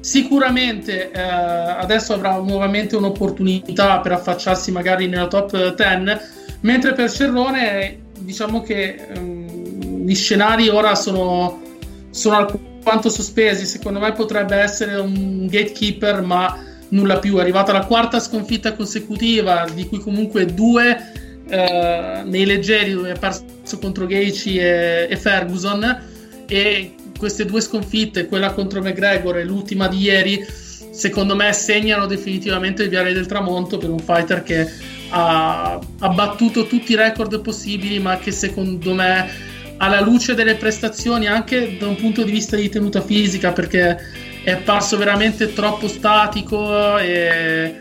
sicuramente 0.04 1.12
eh, 1.12 1.22
adesso 1.22 2.14
avrà 2.14 2.36
nuovamente 2.36 2.98
un'opportunità 2.98 4.02
per 4.02 4.12
affacciarsi 4.12 4.70
magari 4.70 5.08
nella 5.08 5.28
top 5.28 5.76
10 5.76 6.22
mentre 6.60 6.92
per 6.92 7.10
Cerrone 7.10 8.00
diciamo 8.20 8.62
che 8.62 8.96
ehm, 9.08 10.06
gli 10.06 10.14
scenari 10.14 10.68
ora 10.68 10.94
sono, 10.96 11.62
sono 12.10 12.36
alquanto 12.36 13.08
sospesi 13.08 13.66
secondo 13.66 14.00
me 14.00 14.12
potrebbe 14.12 14.58
essere 14.58 14.96
un 14.96 15.48
gatekeeper 15.48 16.22
ma 16.22 16.72
nulla 16.90 17.20
più. 17.20 17.38
È 17.38 17.42
arrivata 17.42 17.72
la 17.72 17.86
quarta 17.86 18.20
sconfitta 18.20 18.74
consecutiva, 18.74 19.66
di 19.74 19.88
cui 19.88 20.00
comunque 20.00 20.46
due 20.46 21.12
eh, 21.48 22.22
nei 22.26 22.46
leggeri, 22.46 22.92
dove 22.92 23.12
ha 23.12 23.18
perso 23.18 23.80
contro 23.80 24.06
Gaethje 24.06 25.08
e, 25.08 25.12
e 25.12 25.18
Ferguson. 25.18 26.02
e 26.48 26.96
queste 27.24 27.46
due 27.46 27.62
sconfitte, 27.62 28.28
quella 28.28 28.52
contro 28.52 28.82
McGregor 28.82 29.38
e 29.38 29.46
l'ultima 29.46 29.88
di 29.88 30.00
ieri, 30.00 30.46
secondo 30.92 31.38
me 31.38 31.54
segnano 31.54 32.06
definitivamente 32.06 32.84
il 32.84 32.90
Viale 32.90 33.14
del 33.14 33.28
Tramonto 33.28 33.78
per 33.78 33.90
un 33.90 34.00
fighter 34.00 34.44
che 34.44 34.70
ha, 35.08 35.80
ha 36.00 36.10
battuto 36.10 36.68
tutti 36.68 36.92
i 36.92 36.96
record 36.96 37.40
possibili, 37.40 38.00
ma 38.00 38.18
che 38.18 38.32
secondo 38.32 38.94
me 38.94 39.30
alla 39.78 40.02
luce 40.02 40.34
delle 40.34 40.56
prestazioni 40.56 41.28
anche 41.28 41.78
da 41.80 41.88
un 41.88 41.96
punto 41.96 42.24
di 42.24 42.32
vista 42.32 42.58
di 42.58 42.68
tenuta 42.68 43.02
fisica 43.02 43.54
perché 43.54 43.98
è 44.44 44.58
parso 44.58 44.98
veramente 44.98 45.54
troppo 45.54 45.88
statico 45.88 46.98
e 46.98 47.78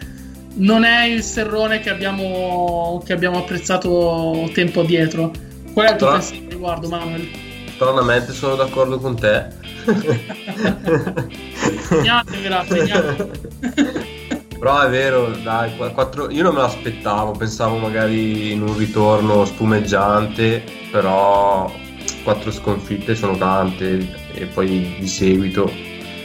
non 0.54 0.84
è 0.84 1.06
il 1.06 1.24
serrone 1.24 1.80
che 1.80 1.90
abbiamo, 1.90 3.02
che 3.04 3.12
abbiamo 3.12 3.38
apprezzato 3.38 4.48
tempo 4.54 4.82
addietro. 4.82 5.32
Qual 5.72 5.86
è 5.88 5.90
il 5.90 5.96
tuo 5.96 6.12
pensiero 6.12 6.48
riguardo, 6.48 6.88
Manuel? 6.88 7.51
Stranamente 7.82 8.32
sono 8.32 8.54
d'accordo 8.54 9.00
con 9.00 9.16
te. 9.18 9.48
Segnatevela, 11.88 12.64
segnatevela. 12.64 13.30
Però 14.56 14.80
è 14.82 14.88
vero, 14.88 15.32
dai, 15.42 15.76
qu- 15.76 15.92
quattro- 15.92 16.30
io 16.30 16.44
non 16.44 16.54
me 16.54 16.60
l'aspettavo, 16.60 17.32
pensavo 17.32 17.78
magari 17.78 18.52
in 18.52 18.62
un 18.62 18.78
ritorno 18.78 19.44
spumeggiante, 19.44 20.62
però 20.92 21.68
quattro 22.22 22.52
sconfitte 22.52 23.16
sono 23.16 23.36
tante 23.36 24.16
e 24.32 24.46
poi 24.46 24.94
di 25.00 25.08
seguito 25.08 25.68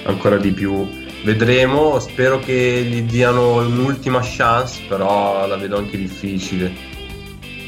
ancora 0.06 0.38
di 0.38 0.52
più. 0.52 0.88
Vedremo, 1.24 1.98
spero 1.98 2.38
che 2.38 2.84
gli 2.88 3.02
diano 3.02 3.56
un'ultima 3.66 4.20
chance, 4.22 4.84
però 4.88 5.48
la 5.48 5.58
vedo 5.58 5.78
anche 5.78 5.98
difficile. 5.98 6.97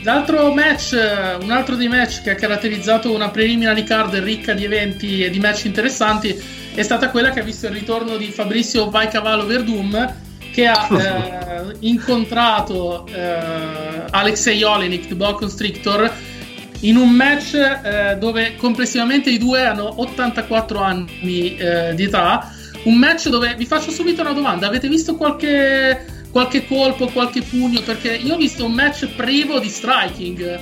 L'altro 0.03 0.53
match, 0.53 0.93
un 1.41 1.51
altro 1.51 1.75
dei 1.75 1.87
match 1.87 2.21
che 2.21 2.31
ha 2.31 2.35
caratterizzato 2.35 3.13
una 3.13 3.29
preliminary 3.29 3.83
card 3.83 4.15
ricca 4.15 4.53
di 4.53 4.63
eventi 4.63 5.23
e 5.23 5.29
di 5.29 5.39
match 5.39 5.65
interessanti 5.65 6.57
è 6.73 6.81
stata 6.83 7.09
quella 7.09 7.31
che 7.31 7.41
ha 7.41 7.43
visto 7.43 7.65
il 7.67 7.73
ritorno 7.73 8.15
di 8.15 8.31
Fabrizio 8.31 8.89
Vai 8.89 9.09
Cavallo 9.09 9.45
Verdum 9.45 10.15
che 10.51 10.67
ha 10.67 10.87
eh, 11.67 11.75
incontrato 11.79 13.05
eh, 13.07 14.05
Alexei 14.09 14.63
Olenik, 14.63 15.07
The 15.07 15.15
Ball 15.15 15.35
Constrictor, 15.35 16.11
in 16.81 16.95
un 16.95 17.09
match 17.09 17.53
eh, 17.55 18.15
dove 18.17 18.55
complessivamente 18.55 19.29
i 19.29 19.37
due 19.37 19.65
hanno 19.65 20.01
84 20.01 20.79
anni 20.79 21.57
eh, 21.57 21.93
di 21.95 22.03
età. 22.03 22.53
Un 22.83 22.95
match 22.95 23.27
dove 23.27 23.55
vi 23.55 23.65
faccio 23.65 23.91
subito 23.91 24.21
una 24.21 24.31
domanda: 24.31 24.67
avete 24.67 24.87
visto 24.87 25.15
qualche, 25.15 26.05
qualche 26.31 26.65
colpo, 26.65 27.07
qualche 27.07 27.41
pugno? 27.41 27.81
Perché 27.81 28.15
io 28.15 28.35
ho 28.35 28.37
visto 28.37 28.65
un 28.65 28.73
match 28.73 29.07
privo 29.07 29.59
di 29.59 29.69
striking. 29.69 30.59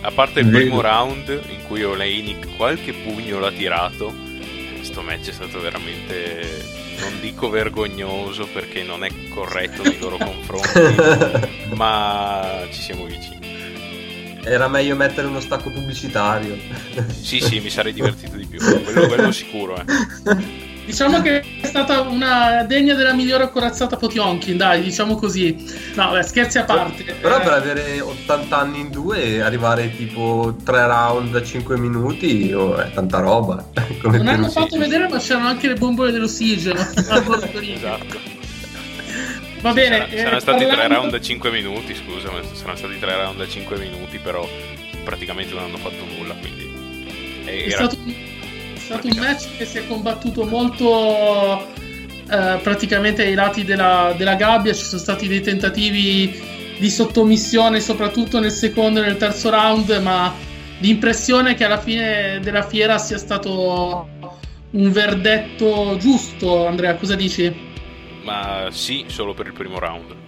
A 0.00 0.10
parte 0.10 0.40
il 0.40 0.48
primo 0.48 0.80
round 0.80 1.28
in 1.48 1.62
cui 1.66 1.82
Oleinik 1.82 2.56
qualche 2.56 2.92
pugno 2.92 3.38
l'ha 3.38 3.50
tirato, 3.50 4.14
questo 4.76 5.00
match 5.00 5.30
è 5.30 5.32
stato 5.32 5.60
veramente, 5.60 6.62
non 7.00 7.20
dico 7.20 7.48
vergognoso 7.48 8.46
perché 8.52 8.82
non 8.82 9.02
è 9.02 9.10
corretto 9.30 9.82
nei 9.82 9.98
loro 9.98 10.18
confronti, 10.18 11.72
ma 11.74 12.66
ci 12.70 12.80
siamo 12.82 13.06
vicini. 13.06 13.32
Era 14.44 14.68
meglio 14.68 14.94
mettere 14.94 15.26
uno 15.26 15.40
stacco 15.40 15.70
pubblicitario. 15.70 16.58
Sì, 17.22 17.40
sì, 17.40 17.60
mi 17.60 17.70
sarei 17.70 17.94
divertito 17.94 18.36
di 18.36 18.44
più, 18.44 18.58
quello, 18.58 19.06
quello 19.06 19.32
sicuro. 19.32 19.78
Eh. 19.78 20.72
Diciamo 20.84 21.22
che 21.22 21.40
è 21.60 21.66
stata 21.66 22.02
una 22.02 22.62
degna 22.64 22.94
della 22.94 23.14
migliore 23.14 23.50
corazzata 23.50 23.96
Potionkin, 23.96 24.56
dai, 24.56 24.82
diciamo 24.82 25.16
così. 25.16 25.56
No, 25.94 26.10
beh, 26.10 26.22
scherzi 26.22 26.58
a 26.58 26.64
parte. 26.64 27.14
Però 27.20 27.38
Eh, 27.38 27.40
per 27.40 27.52
avere 27.52 28.00
80 28.00 28.56
anni 28.56 28.80
in 28.80 28.90
due 28.90 29.22
e 29.22 29.40
arrivare 29.40 29.94
tipo 29.96 30.56
3 30.62 30.86
round 30.86 31.34
a 31.34 31.42
5 31.42 31.78
minuti 31.78 32.52
oh, 32.52 32.76
è 32.76 32.90
tanta 32.92 33.20
roba. 33.20 33.64
Come 34.02 34.18
non 34.18 34.28
hanno 34.28 34.50
fatto 34.50 34.76
vedere, 34.76 35.08
ma 35.08 35.18
c'erano 35.18 35.48
anche 35.48 35.68
le 35.68 35.74
bombole 35.74 36.12
dell'ossigeno. 36.12 36.80
esatto. 36.94 38.42
Va 39.62 39.72
bene. 39.72 40.06
Saranno, 40.14 40.36
eh, 40.36 40.40
stati 40.40 40.64
parlando- 40.64 40.74
tre 40.74 40.88
round 40.88 41.14
a 41.14 41.20
5 41.20 41.50
minuti, 41.50 41.94
scusa, 41.94 42.30
ma 42.30 42.40
saranno 42.52 42.76
stati 42.76 42.98
tre 42.98 43.16
round 43.16 43.40
a 43.40 43.48
5 43.48 43.78
minuti, 43.78 44.18
però 44.18 44.46
praticamente 45.02 45.54
non 45.54 45.64
hanno 45.64 45.78
fatto 45.78 46.04
nulla, 46.16 46.34
quindi... 46.34 46.70
Era... 47.46 47.70
stato, 47.70 47.96
è 47.96 47.96
stato 47.96 48.33
un 49.02 49.18
match 49.18 49.56
che 49.56 49.64
si 49.64 49.78
è 49.78 49.86
combattuto 49.86 50.44
molto 50.44 51.66
eh, 52.30 52.58
praticamente 52.62 53.22
ai 53.22 53.34
lati 53.34 53.64
della, 53.64 54.14
della 54.16 54.34
gabbia. 54.34 54.72
Ci 54.72 54.84
sono 54.84 55.00
stati 55.00 55.28
dei 55.28 55.40
tentativi 55.40 56.52
di 56.78 56.90
sottomissione, 56.90 57.80
soprattutto 57.80 58.40
nel 58.40 58.50
secondo 58.50 59.00
e 59.00 59.06
nel 59.06 59.16
terzo 59.16 59.50
round, 59.50 59.90
ma 60.02 60.34
l'impressione 60.78 61.52
è 61.52 61.54
che 61.54 61.64
alla 61.64 61.80
fine 61.80 62.40
della 62.42 62.62
fiera 62.62 62.98
sia 62.98 63.18
stato 63.18 64.08
un 64.70 64.92
verdetto 64.92 65.96
giusto. 65.98 66.66
Andrea, 66.66 66.94
cosa 66.96 67.14
dici? 67.14 67.72
Ma 68.22 68.68
sì, 68.70 69.04
solo 69.08 69.34
per 69.34 69.46
il 69.46 69.52
primo 69.52 69.78
round. 69.78 70.22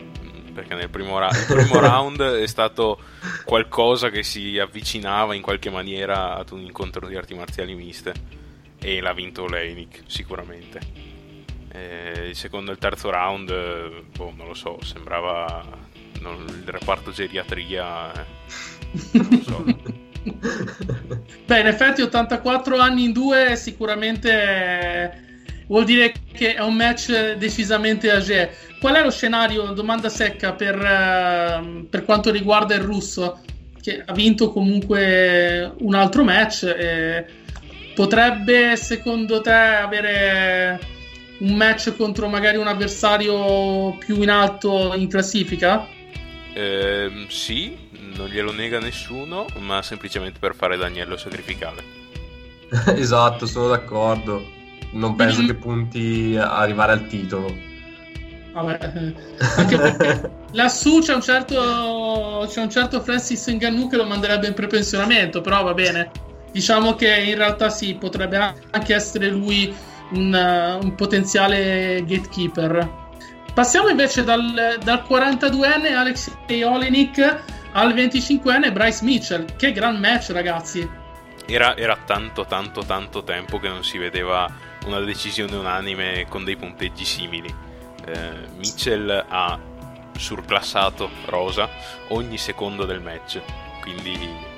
Perché 0.54 0.74
nel 0.74 0.88
primo, 0.88 1.18
ra- 1.18 1.30
primo 1.46 1.80
round 1.80 2.22
è 2.22 2.46
stato 2.46 2.98
qualcosa 3.44 4.08
che 4.08 4.22
si 4.22 4.58
avvicinava 4.58 5.34
in 5.34 5.42
qualche 5.42 5.68
maniera 5.68 6.36
ad 6.36 6.50
un 6.52 6.60
incontro 6.60 7.06
di 7.06 7.16
arti 7.16 7.34
marziali 7.34 7.74
miste. 7.74 8.14
E 8.86 9.00
l'ha 9.00 9.12
vinto 9.12 9.42
Oleinik, 9.42 10.02
sicuramente. 10.06 10.78
Eh, 11.72 12.28
il 12.28 12.36
secondo 12.36 12.70
e 12.70 12.74
il 12.74 12.78
terzo 12.78 13.10
round, 13.10 13.50
eh, 13.50 14.04
boh, 14.16 14.32
non 14.36 14.46
lo 14.46 14.54
so, 14.54 14.78
sembrava 14.84 15.64
non- 16.20 16.44
il 16.46 16.68
reparto 16.68 17.10
geriatria. 17.10 18.12
eh, 18.12 18.24
non 19.10 19.28
lo 19.28 19.42
so. 19.42 19.64
Beh, 21.46 21.60
in 21.60 21.66
effetti 21.66 22.00
84 22.02 22.78
anni 22.78 23.02
in 23.06 23.12
due 23.12 23.56
sicuramente 23.56 24.30
eh, 24.30 25.10
vuol 25.66 25.84
dire 25.84 26.12
che 26.32 26.54
è 26.54 26.60
un 26.62 26.74
match 26.76 27.32
decisamente 27.34 28.08
age. 28.08 28.54
Qual 28.78 28.94
è 28.94 29.02
lo 29.02 29.10
scenario, 29.10 29.72
domanda 29.72 30.08
secca, 30.08 30.52
per, 30.52 30.76
eh, 30.76 31.86
per 31.90 32.04
quanto 32.04 32.30
riguarda 32.30 32.76
il 32.76 32.82
russo, 32.82 33.40
che 33.80 34.00
ha 34.04 34.12
vinto 34.12 34.52
comunque 34.52 35.72
un 35.78 35.94
altro 35.94 36.22
match? 36.22 36.62
e 36.62 37.44
potrebbe, 37.96 38.76
secondo 38.76 39.40
te, 39.40 39.50
avere 39.50 40.78
un 41.38 41.54
match 41.54 41.96
contro 41.96 42.28
magari 42.28 42.58
un 42.58 42.66
avversario 42.66 43.96
più 43.96 44.20
in 44.20 44.28
alto 44.28 44.92
in 44.94 45.08
classifica? 45.08 45.88
Ehm, 46.52 47.26
sì, 47.28 47.74
non 48.14 48.28
glielo 48.28 48.52
nega 48.52 48.78
nessuno, 48.78 49.46
ma 49.60 49.80
semplicemente 49.80 50.38
per 50.38 50.54
fare 50.54 50.76
l'agnello 50.76 51.16
sacrificale. 51.16 51.82
esatto, 52.94 53.46
sono 53.46 53.68
d'accordo. 53.68 54.44
Non 54.92 55.16
penso 55.16 55.44
che 55.44 55.54
punti 55.54 56.36
a 56.38 56.58
arrivare 56.58 56.92
al 56.92 57.06
titolo. 57.06 57.54
Vabbè, 58.52 58.78
eh, 58.94 59.14
anche 59.56 59.76
perché 59.76 60.30
lassù 60.52 61.00
c'è 61.00 61.14
un 61.14 61.20
certo 61.20 62.46
c'è 62.48 62.62
un 62.62 62.70
certo 62.70 63.02
Francis 63.02 63.46
Ngannou 63.48 63.88
che 63.88 63.96
lo 63.96 64.04
manderebbe 64.04 64.46
in 64.46 64.54
prepensionamento, 64.54 65.40
però 65.40 65.62
va 65.62 65.74
bene. 65.74 66.10
Diciamo 66.56 66.94
che 66.94 67.14
in 67.14 67.34
realtà 67.34 67.68
sì, 67.68 67.96
potrebbe 67.96 68.38
anche 68.70 68.94
essere 68.94 69.28
lui 69.28 69.76
un, 70.12 70.34
eh, 70.34 70.78
un 70.82 70.94
potenziale 70.94 72.02
gatekeeper. 72.06 73.10
Passiamo 73.52 73.88
invece 73.88 74.24
dal, 74.24 74.78
dal 74.82 75.04
42enne 75.06 75.94
Alexei 75.94 76.62
Olenik 76.62 77.42
al 77.72 77.92
25enne 77.92 78.72
Bryce 78.72 79.04
Mitchell. 79.04 79.54
Che 79.54 79.70
gran 79.72 79.98
match, 79.98 80.30
ragazzi! 80.30 80.88
Era, 81.44 81.76
era 81.76 81.98
tanto, 82.06 82.46
tanto, 82.46 82.82
tanto 82.86 83.22
tempo 83.22 83.58
che 83.58 83.68
non 83.68 83.84
si 83.84 83.98
vedeva 83.98 84.50
una 84.86 85.00
decisione 85.00 85.56
unanime 85.56 86.24
con 86.26 86.42
dei 86.44 86.56
punteggi 86.56 87.04
simili. 87.04 87.54
Eh, 88.06 88.30
Mitchell 88.56 89.26
ha 89.28 89.58
surclassato 90.16 91.10
Rosa 91.26 91.68
ogni 92.08 92.38
secondo 92.38 92.86
del 92.86 93.02
match, 93.02 93.42
quindi 93.82 94.54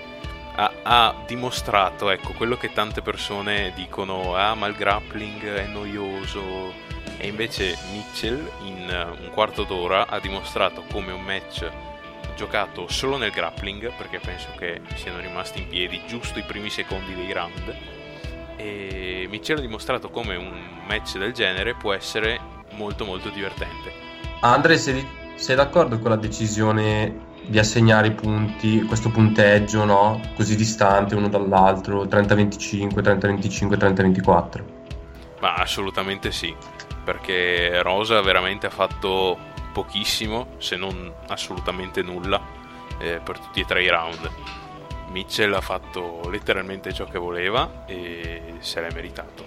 ha, 0.58 0.72
ha 0.82 1.14
dimostrato 1.26 2.10
ecco, 2.10 2.32
quello 2.32 2.56
che 2.56 2.72
tante 2.72 3.00
persone 3.00 3.72
dicono: 3.74 4.34
ah, 4.34 4.54
ma 4.54 4.66
il 4.66 4.74
grappling 4.74 5.44
è 5.44 5.66
noioso. 5.66 6.86
E 7.16 7.26
invece 7.26 7.76
Mitchell 7.92 8.48
in 8.64 8.88
eh, 8.88 9.02
un 9.02 9.30
quarto 9.32 9.64
d'ora 9.64 10.06
ha 10.06 10.20
dimostrato 10.20 10.84
come 10.92 11.12
un 11.12 11.22
match 11.22 11.68
giocato 12.36 12.86
solo 12.88 13.16
nel 13.16 13.30
grappling, 13.30 13.92
perché 13.96 14.20
penso 14.20 14.48
che 14.56 14.80
siano 14.94 15.18
rimasti 15.18 15.60
in 15.60 15.68
piedi 15.68 16.00
giusto 16.06 16.38
i 16.38 16.44
primi 16.44 16.70
secondi 16.70 17.14
dei 17.14 17.32
round. 17.32 17.76
E 18.56 19.26
Mitchell 19.28 19.58
ha 19.58 19.60
dimostrato 19.60 20.10
come 20.10 20.36
un 20.36 20.52
match 20.86 21.16
del 21.18 21.32
genere 21.32 21.74
può 21.74 21.92
essere 21.92 22.40
molto 22.72 23.04
molto 23.04 23.28
divertente. 23.30 23.92
Andre, 24.40 24.76
sei, 24.76 25.06
sei 25.34 25.56
d'accordo 25.56 25.98
con 25.98 26.10
la 26.10 26.16
decisione 26.16 27.26
di 27.48 27.58
assegnare 27.58 28.08
i 28.08 28.12
punti, 28.12 28.82
questo 28.82 29.10
punteggio, 29.10 29.84
no? 29.84 30.20
Così 30.36 30.54
distante 30.54 31.14
uno 31.14 31.28
dall'altro, 31.28 32.04
30-25, 32.04 33.00
30-25, 33.00 33.78
30-24? 33.78 34.62
Ma 35.40 35.54
assolutamente 35.54 36.30
sì, 36.30 36.54
perché 37.02 37.80
Rosa 37.82 38.20
veramente 38.20 38.66
ha 38.66 38.70
fatto 38.70 39.38
pochissimo, 39.72 40.48
se 40.58 40.76
non 40.76 41.12
assolutamente 41.28 42.02
nulla, 42.02 42.40
eh, 42.98 43.20
per 43.22 43.38
tutti 43.38 43.60
e 43.60 43.64
tre 43.64 43.82
i 43.82 43.88
round. 43.88 44.30
Mitchell 45.10 45.54
ha 45.54 45.62
fatto 45.62 46.28
letteralmente 46.30 46.92
ciò 46.92 47.06
che 47.06 47.18
voleva 47.18 47.84
e 47.86 48.56
se 48.58 48.80
l'è 48.82 48.92
meritato. 48.92 49.42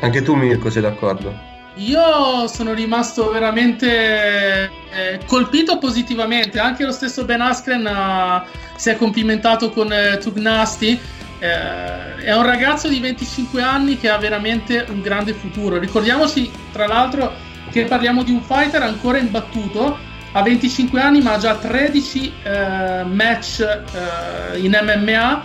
Anche 0.00 0.22
tu 0.22 0.34
Mirko 0.34 0.70
sei 0.70 0.80
d'accordo? 0.80 1.51
Io 1.76 2.46
sono 2.48 2.74
rimasto 2.74 3.30
veramente 3.30 4.70
eh, 4.90 5.20
colpito 5.26 5.78
positivamente, 5.78 6.58
anche 6.58 6.84
lo 6.84 6.92
stesso 6.92 7.24
Ben 7.24 7.40
Askren 7.40 7.86
ha- 7.86 8.44
si 8.76 8.90
è 8.90 8.96
complimentato 8.96 9.70
con 9.70 9.90
eh, 9.90 10.18
Tugnasti. 10.18 11.00
Eh, 11.38 12.16
è 12.16 12.34
un 12.34 12.42
ragazzo 12.42 12.88
di 12.88 13.00
25 13.00 13.62
anni 13.62 13.96
che 13.96 14.10
ha 14.10 14.18
veramente 14.18 14.84
un 14.90 15.00
grande 15.00 15.32
futuro. 15.32 15.78
Ricordiamoci, 15.78 16.50
tra 16.72 16.86
l'altro, 16.86 17.32
che 17.70 17.84
parliamo 17.86 18.22
di 18.22 18.32
un 18.32 18.42
fighter 18.42 18.82
ancora 18.82 19.16
imbattuto. 19.16 19.98
Ha 20.32 20.42
25 20.42 21.00
anni, 21.00 21.22
ma 21.22 21.32
ha 21.34 21.38
già 21.38 21.56
13 21.56 22.32
eh, 22.42 23.02
match 23.04 23.60
eh, 23.60 24.58
in 24.58 24.78
MMA 24.82 25.44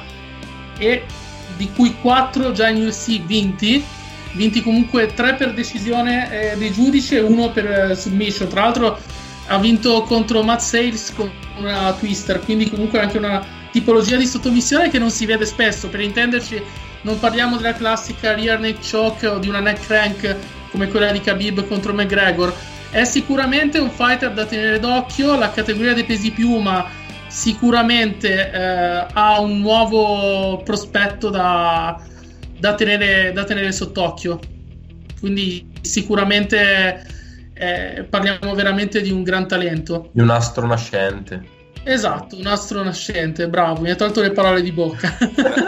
e 0.77 1.05
di 1.55 1.69
cui 1.73 1.95
4 2.01 2.51
già 2.51 2.67
in 2.67 2.85
UFC 2.85 3.21
vinti. 3.21 3.83
Vinti 4.33 4.61
comunque 4.61 5.13
3 5.13 5.35
per 5.35 5.53
decisione 5.53 6.51
eh, 6.51 6.57
dei 6.57 6.71
giudici 6.71 7.15
e 7.15 7.21
1 7.21 7.51
per 7.51 7.65
eh, 7.65 7.95
submission. 7.95 8.47
Tra 8.47 8.61
l'altro 8.61 8.99
ha 9.47 9.57
vinto 9.57 10.01
contro 10.03 10.43
Matt 10.43 10.59
Sales 10.59 11.13
con 11.15 11.31
una 11.57 11.93
twister, 11.93 12.39
quindi 12.41 12.69
comunque 12.69 12.99
anche 12.99 13.17
una 13.17 13.43
tipologia 13.71 14.17
di 14.17 14.25
sottomissione 14.25 14.89
che 14.89 14.99
non 14.99 15.09
si 15.09 15.25
vede 15.25 15.45
spesso. 15.45 15.87
Per 15.87 15.99
intenderci, 15.99 16.61
non 17.01 17.19
parliamo 17.19 17.57
della 17.57 17.73
classica 17.73 18.33
rear 18.33 18.59
neck 18.59 18.79
choke 18.89 19.27
o 19.27 19.37
di 19.39 19.47
una 19.49 19.59
neck 19.59 19.85
crank 19.85 20.35
come 20.71 20.87
quella 20.87 21.11
di 21.11 21.21
Khabib 21.21 21.67
contro 21.67 21.93
McGregor. 21.93 22.53
È 22.89 23.03
sicuramente 23.03 23.79
un 23.79 23.89
fighter 23.89 24.31
da 24.31 24.45
tenere 24.45 24.79
d'occhio. 24.79 25.37
La 25.37 25.51
categoria 25.51 25.93
dei 25.93 26.03
pesi 26.03 26.31
piuma 26.31 26.85
sicuramente 27.27 28.51
eh, 28.51 29.05
ha 29.13 29.39
un 29.39 29.59
nuovo 29.59 30.61
prospetto 30.63 31.29
da, 31.29 31.99
da 32.59 32.75
tenere, 32.75 33.31
da 33.33 33.43
tenere 33.43 33.71
sott'occhio. 33.71 34.39
Quindi 35.19 35.67
sicuramente 35.81 37.05
eh, 37.53 38.05
parliamo 38.09 38.53
veramente 38.53 39.01
di 39.01 39.11
un 39.11 39.23
gran 39.23 39.47
talento. 39.47 40.09
Di 40.11 40.21
un 40.21 40.29
astro 40.29 40.67
nascente. 40.67 41.55
Esatto, 41.83 42.35
un 42.35 42.45
astro 42.47 42.83
nascente, 42.83 43.47
bravo, 43.47 43.79
mi 43.79 43.89
ha 43.89 43.95
tolto 43.95 44.19
le 44.21 44.31
parole 44.31 44.61
di 44.61 44.73
bocca. 44.73 45.17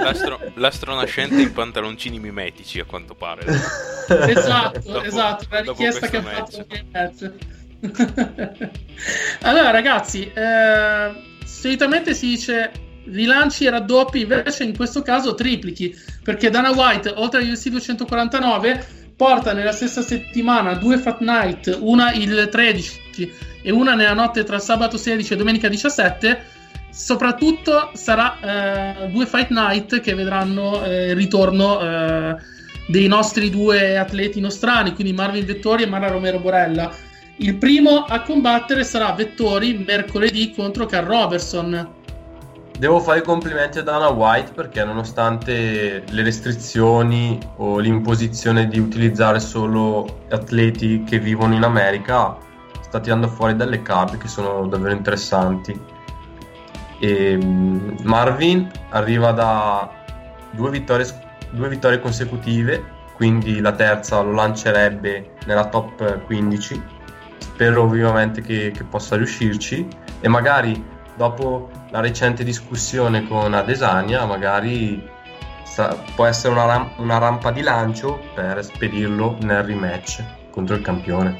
L'astro, 0.03 0.37
l'astro 0.55 0.93
nascente 0.99 1.41
in 1.41 1.53
pantaloncini 1.53 2.19
mimetici, 2.19 2.79
a 2.81 2.83
quanto 2.83 3.15
pare. 3.15 3.45
esatto, 4.27 4.79
Dopo- 4.79 5.03
esatto, 5.03 5.45
la 5.49 5.61
richiesta 5.61 6.07
che 6.07 6.17
ha 6.17 6.21
fatto 6.21 6.57
il 6.57 6.85
match. 6.91 7.31
allora, 9.43 9.71
ragazzi, 9.71 10.29
eh, 10.29 11.11
solitamente 11.45 12.13
si 12.13 12.27
dice 12.27 12.71
rilanci 13.11 13.65
e 13.65 13.69
raddoppi, 13.69 14.21
invece 14.21 14.63
in 14.63 14.75
questo 14.75 15.01
caso 15.01 15.35
triplichi, 15.35 15.95
perché 16.23 16.49
Dana 16.49 16.71
White, 16.71 17.13
oltre 17.15 17.41
agli 17.41 17.51
UFC 17.51 17.69
249, 17.69 18.85
porta 19.15 19.51
nella 19.53 19.73
stessa 19.73 20.01
settimana 20.01 20.75
due 20.75 20.97
Fat 20.97 21.19
Night, 21.19 21.77
una 21.81 22.13
il 22.13 22.47
13 22.49 23.33
e 23.61 23.71
una 23.71 23.93
nella 23.93 24.13
notte 24.13 24.43
tra 24.43 24.59
sabato 24.59 24.97
16 24.97 25.33
e 25.33 25.35
domenica 25.35 25.67
17. 25.67 26.57
Soprattutto 26.89 27.91
sarà 27.93 29.03
eh, 29.03 29.07
due 29.09 29.25
Fight 29.25 29.49
Night 29.49 29.99
che 29.99 30.15
vedranno 30.15 30.83
eh, 30.83 31.09
il 31.09 31.15
ritorno 31.15 31.81
eh, 31.81 32.35
dei 32.87 33.07
nostri 33.07 33.49
due 33.49 33.97
atleti 33.97 34.39
nostrani, 34.39 34.93
quindi 34.93 35.13
Marvin 35.13 35.45
Vettori 35.45 35.83
e 35.83 35.87
Mara 35.87 36.07
Romero 36.07 36.39
Borella. 36.39 36.91
Il 37.41 37.55
primo 37.57 38.05
a 38.05 38.21
combattere 38.21 38.83
sarà 38.83 39.11
Vettori 39.11 39.83
mercoledì 39.85 40.51
contro 40.53 40.85
Carl 40.85 41.05
Robertson. 41.05 41.97
Devo 42.79 43.01
fare 43.01 43.19
i 43.19 43.23
complimenti 43.23 43.79
a 43.79 43.83
Dana 43.83 44.07
White 44.07 44.53
perché 44.53 44.85
nonostante 44.85 46.01
le 46.07 46.23
restrizioni 46.23 47.37
o 47.57 47.77
l'imposizione 47.77 48.69
di 48.69 48.79
utilizzare 48.79 49.41
solo 49.41 50.21
atleti 50.29 51.03
che 51.03 51.19
vivono 51.19 51.55
in 51.55 51.63
America, 51.63 52.37
sta 52.79 53.01
tirando 53.01 53.27
fuori 53.27 53.57
delle 53.57 53.81
card 53.81 54.17
che 54.17 54.29
sono 54.29 54.65
davvero 54.67 54.95
interessanti. 54.95 55.77
E, 57.01 57.35
mm, 57.35 57.97
Marvin 58.03 58.71
arriva 58.91 59.33
da 59.33 59.91
due 60.51 60.69
vittorie, 60.69 61.05
due 61.49 61.67
vittorie 61.67 61.99
consecutive, 61.99 62.81
quindi 63.17 63.59
la 63.59 63.73
terza 63.73 64.21
lo 64.21 64.31
lancerebbe 64.31 65.31
nella 65.45 65.65
top 65.65 66.23
15. 66.23 66.81
Spero 67.39 67.89
vivamente 67.89 68.41
che, 68.41 68.71
che 68.71 68.85
possa 68.85 69.17
riuscirci 69.17 69.85
e 70.21 70.27
magari 70.29 70.97
dopo 71.19 71.69
la 71.89 71.99
recente 71.99 72.45
discussione 72.45 73.27
con 73.27 73.53
Adesania, 73.53 74.23
magari 74.23 75.05
sa- 75.65 76.01
può 76.15 76.23
essere 76.23 76.53
una, 76.53 76.65
ram- 76.65 76.91
una 76.95 77.17
rampa 77.17 77.51
di 77.51 77.61
lancio 77.61 78.21
per 78.33 78.63
spedirlo 78.63 79.35
nel 79.41 79.63
rematch 79.63 80.23
contro 80.49 80.75
il 80.77 80.81
campione. 80.81 81.37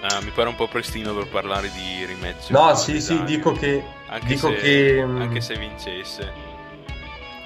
Ah, 0.00 0.20
mi 0.20 0.30
pare 0.30 0.48
un 0.48 0.56
po' 0.56 0.66
prestino 0.66 1.14
per 1.14 1.28
parlare 1.28 1.70
di 1.70 2.04
rematch. 2.06 2.50
No, 2.50 2.74
sì, 2.74 3.00
sì, 3.00 3.22
dico 3.22 3.52
che. 3.52 3.84
Anche, 4.08 4.26
dico 4.26 4.48
se, 4.48 4.56
che 4.56 5.04
mm, 5.04 5.20
anche 5.20 5.40
se 5.40 5.54
vincesse. 5.56 6.32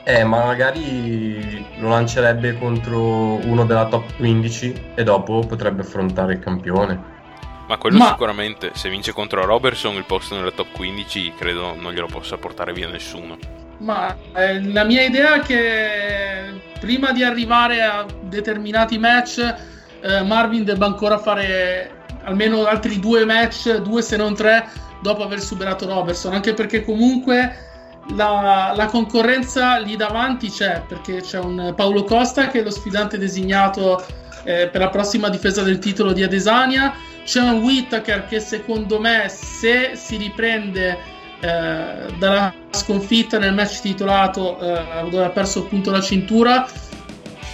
Eh, 0.04 0.24
ma 0.24 0.46
magari 0.46 1.66
lo 1.78 1.90
lancerebbe 1.90 2.58
contro 2.58 2.98
uno 3.46 3.66
della 3.66 3.86
top 3.86 4.16
15 4.16 4.92
e 4.94 5.02
dopo 5.02 5.40
potrebbe 5.40 5.82
affrontare 5.82 6.32
il 6.32 6.38
campione. 6.38 7.18
Ma 7.70 7.78
quello 7.78 7.98
Ma- 7.98 8.08
sicuramente, 8.08 8.72
se 8.74 8.88
vince 8.88 9.12
contro 9.12 9.44
Robertson 9.44 9.94
il 9.94 10.04
posto 10.04 10.34
nella 10.34 10.50
top 10.50 10.72
15 10.72 11.34
credo 11.36 11.76
non 11.78 11.92
glielo 11.92 12.08
possa 12.08 12.36
portare 12.36 12.72
via 12.72 12.88
nessuno. 12.88 13.38
Ma 13.78 14.16
eh, 14.34 14.60
la 14.60 14.82
mia 14.82 15.04
idea 15.04 15.34
è 15.34 15.38
che 15.38 16.60
prima 16.80 17.12
di 17.12 17.22
arrivare 17.22 17.80
a 17.80 18.04
determinati 18.22 18.98
match, 18.98 19.54
eh, 20.00 20.20
Marvin 20.22 20.64
debba 20.64 20.86
ancora 20.86 21.18
fare 21.18 21.98
almeno 22.24 22.64
altri 22.64 22.98
due 22.98 23.24
match, 23.24 23.76
due 23.76 24.02
se 24.02 24.16
non 24.16 24.34
tre, 24.34 24.68
dopo 25.00 25.22
aver 25.22 25.40
superato 25.40 25.86
Robertson. 25.86 26.34
Anche 26.34 26.54
perché 26.54 26.84
comunque 26.84 27.54
la, 28.16 28.72
la 28.74 28.86
concorrenza 28.86 29.78
lì 29.78 29.94
davanti 29.94 30.50
c'è, 30.50 30.82
perché 30.88 31.20
c'è 31.20 31.38
un 31.38 31.72
Paolo 31.76 32.02
Costa 32.02 32.48
che 32.48 32.58
è 32.58 32.62
lo 32.64 32.70
sfidante 32.70 33.16
designato 33.16 34.04
eh, 34.42 34.66
per 34.66 34.80
la 34.80 34.88
prossima 34.88 35.28
difesa 35.28 35.62
del 35.62 35.78
titolo 35.78 36.12
di 36.12 36.24
Adesania. 36.24 36.92
C'è 37.30 37.40
un 37.40 37.62
Whittaker 37.62 38.26
che 38.26 38.40
secondo 38.40 38.98
me, 38.98 39.28
se 39.28 39.92
si 39.94 40.16
riprende 40.16 40.98
eh, 41.38 42.12
dalla 42.18 42.52
sconfitta 42.70 43.38
nel 43.38 43.54
match 43.54 43.82
titolato 43.82 44.58
eh, 44.58 45.08
dove 45.08 45.26
ha 45.26 45.28
perso 45.28 45.60
appunto 45.60 45.92
la 45.92 46.00
cintura 46.00 46.66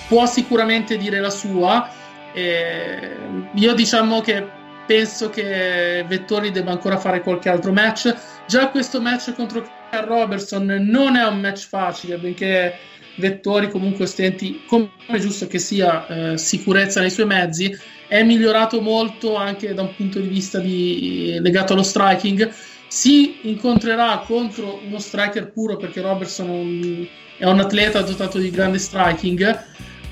può 0.09 0.25
sicuramente 0.25 0.97
dire 0.97 1.21
la 1.21 1.29
sua. 1.29 1.91
E 2.33 3.17
io 3.53 3.75
diciamo 3.75 4.23
che 4.23 4.49
penso 4.87 5.29
che 5.29 6.03
Vettori 6.09 6.53
debba 6.53 6.71
ancora 6.71 6.97
fare 6.97 7.21
qualche 7.21 7.51
altro 7.51 7.71
match. 7.71 8.17
Già 8.47 8.71
questo 8.71 9.03
match 9.03 9.35
contro 9.35 9.63
Robertson 9.91 10.65
non 10.89 11.17
è 11.17 11.27
un 11.27 11.39
match 11.39 11.69
facile 11.69 12.17
benché 12.17 12.79
Vettori 13.17 13.71
comunque 13.71 14.05
ostenti 14.05 14.63
come 14.67 14.91
è 15.07 15.19
giusto 15.19 15.47
che 15.47 15.59
sia 15.59 16.07
eh, 16.07 16.39
sicurezza 16.39 17.01
nei 17.01 17.11
suoi 17.11 17.27
mezzi 17.27 17.77
è 18.09 18.23
migliorato 18.23 18.81
molto 18.81 19.37
anche 19.37 19.75
da 19.75 19.83
un 19.83 19.95
punto 19.95 20.21
di 20.21 20.29
vista 20.29 20.59
di- 20.59 21.39
legato 21.41 21.73
allo 21.73 21.83
striking 21.83 22.53
si 22.89 23.39
incontrerà 23.43 24.23
contro 24.27 24.81
uno 24.87 24.99
striker 24.99 25.51
puro 25.51 25.77
perché 25.77 26.01
Robertson 26.01 26.47
è 26.47 26.51
un, 26.51 27.07
è 27.39 27.45
un 27.45 27.61
atleta 27.61 28.01
dotato 28.03 28.39
di 28.39 28.51
grande 28.51 28.79
striking. 28.79 29.65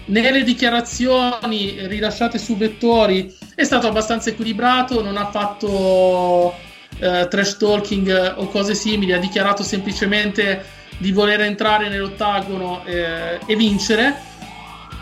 Nelle 0.07 0.43
dichiarazioni 0.43 1.87
rilasciate 1.87 2.37
su 2.37 2.57
Vettori 2.57 3.35
è 3.55 3.65
stato 3.65 3.87
abbastanza 3.87 4.31
equilibrato, 4.31 5.03
non 5.03 5.17
ha 5.17 5.31
fatto 5.31 6.55
eh, 6.99 7.27
trash 7.29 7.57
talking 7.57 8.35
o 8.37 8.49
cose 8.49 8.75
simili, 8.75 9.13
ha 9.13 9.19
dichiarato 9.19 9.63
semplicemente 9.63 10.83
di 10.99 11.13
voler 11.13 11.41
entrare 11.41 11.89
nell'ottagono 11.89 12.85
eh, 12.85 13.39
e 13.47 13.57
vincere. 13.57 14.15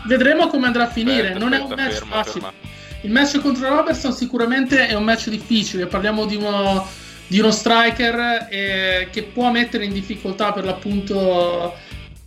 Vedremo 0.05 0.47
come 0.47 0.67
andrà 0.67 0.83
a 0.83 0.89
finire. 0.89 1.27
Aspetta, 1.27 1.39
non 1.39 1.53
è 1.53 1.59
un 1.59 1.69
match 1.69 1.93
ferma, 1.93 2.15
facile. 2.15 2.31
ferma. 2.33 2.53
Il 3.01 3.11
match 3.11 3.39
contro 3.39 3.67
Robertson 3.67 4.13
sicuramente 4.13 4.87
è 4.87 4.93
un 4.93 5.03
match 5.03 5.27
difficile, 5.29 5.87
parliamo 5.87 6.25
di 6.25 6.37
uno, 6.37 6.87
di 7.27 7.39
uno 7.39 7.51
striker 7.51 8.47
eh, 8.49 9.09
che 9.11 9.23
può 9.23 9.51
mettere 9.51 9.83
in 9.83 9.91
difficoltà 9.91 10.53
per 10.53 10.63
l'appunto 10.63 11.75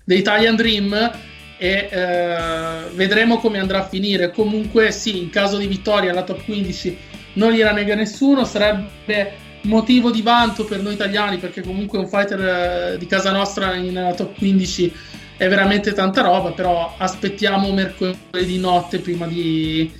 l'Italian 0.05 0.55
Dream 0.55 1.11
e 1.57 1.89
eh, 1.91 2.91
vedremo 2.93 3.39
come 3.39 3.59
andrà 3.59 3.79
a 3.79 3.89
finire. 3.89 4.31
Comunque 4.31 4.91
sì, 4.91 5.17
in 5.19 5.31
caso 5.31 5.57
di 5.57 5.67
vittoria 5.67 6.11
alla 6.11 6.23
top 6.23 6.45
15 6.45 6.99
non 7.35 7.53
gliela 7.53 7.73
nega 7.73 7.95
nessuno, 7.95 8.45
sarebbe 8.45 9.45
motivo 9.67 10.11
di 10.11 10.23
vanto 10.23 10.65
per 10.65 10.81
noi 10.81 10.95
italiani 10.95 11.39
perché 11.39 11.63
comunque 11.63 11.99
un 11.99 12.09
fighter 12.09 12.41
eh, 12.95 12.99
di 12.99 13.07
casa 13.07 13.31
nostra 13.31 13.75
in 13.75 14.15
top 14.17 14.37
15 14.39 14.93
è 15.37 15.49
veramente 15.49 15.93
tanta 15.93 16.23
roba, 16.23 16.53
però 16.53 16.95
aspettiamo 16.97 17.71
mercoledì 17.71 18.59
notte 18.59 19.01
prima 19.01 19.27
di, 19.27 19.93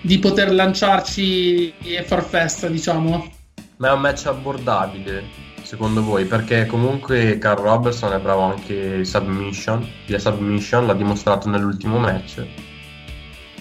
di 0.00 0.18
poter 0.18 0.52
lanciarci 0.52 1.74
e 1.82 2.02
far 2.02 2.24
festa, 2.24 2.66
diciamo. 2.68 3.32
Ma 3.76 3.88
è 3.88 3.92
un 3.92 4.00
match 4.00 4.26
abbordabile, 4.26 5.24
secondo 5.62 6.02
voi? 6.02 6.24
Perché 6.24 6.66
comunque 6.66 7.38
Carl 7.38 7.62
Robertson 7.62 8.12
è 8.12 8.18
bravo 8.18 8.42
anche 8.42 8.74
in 8.74 9.04
submission, 9.04 9.86
via 10.06 10.18
submission, 10.18 10.86
l'ha 10.86 10.94
dimostrato 10.94 11.48
nell'ultimo 11.48 11.98
match. 11.98 12.42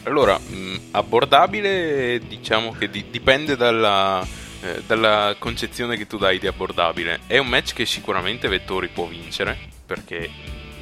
Allora, 0.04 0.38
mh, 0.38 0.76
abbordabile 0.92 2.22
diciamo 2.26 2.72
che 2.72 2.90
di- 2.90 3.06
dipende 3.12 3.58
dalla, 3.58 4.26
eh, 4.62 4.84
dalla 4.86 5.36
concezione 5.38 5.98
che 5.98 6.08
tu 6.08 6.18
dai 6.18 6.40
di 6.40 6.48
abbordabile. 6.48 7.20
È 7.28 7.38
un 7.38 7.48
match 7.48 7.74
che 7.74 7.86
sicuramente 7.86 8.48
Vettori 8.48 8.88
può 8.88 9.06
vincere, 9.06 9.58
perché 9.86 10.30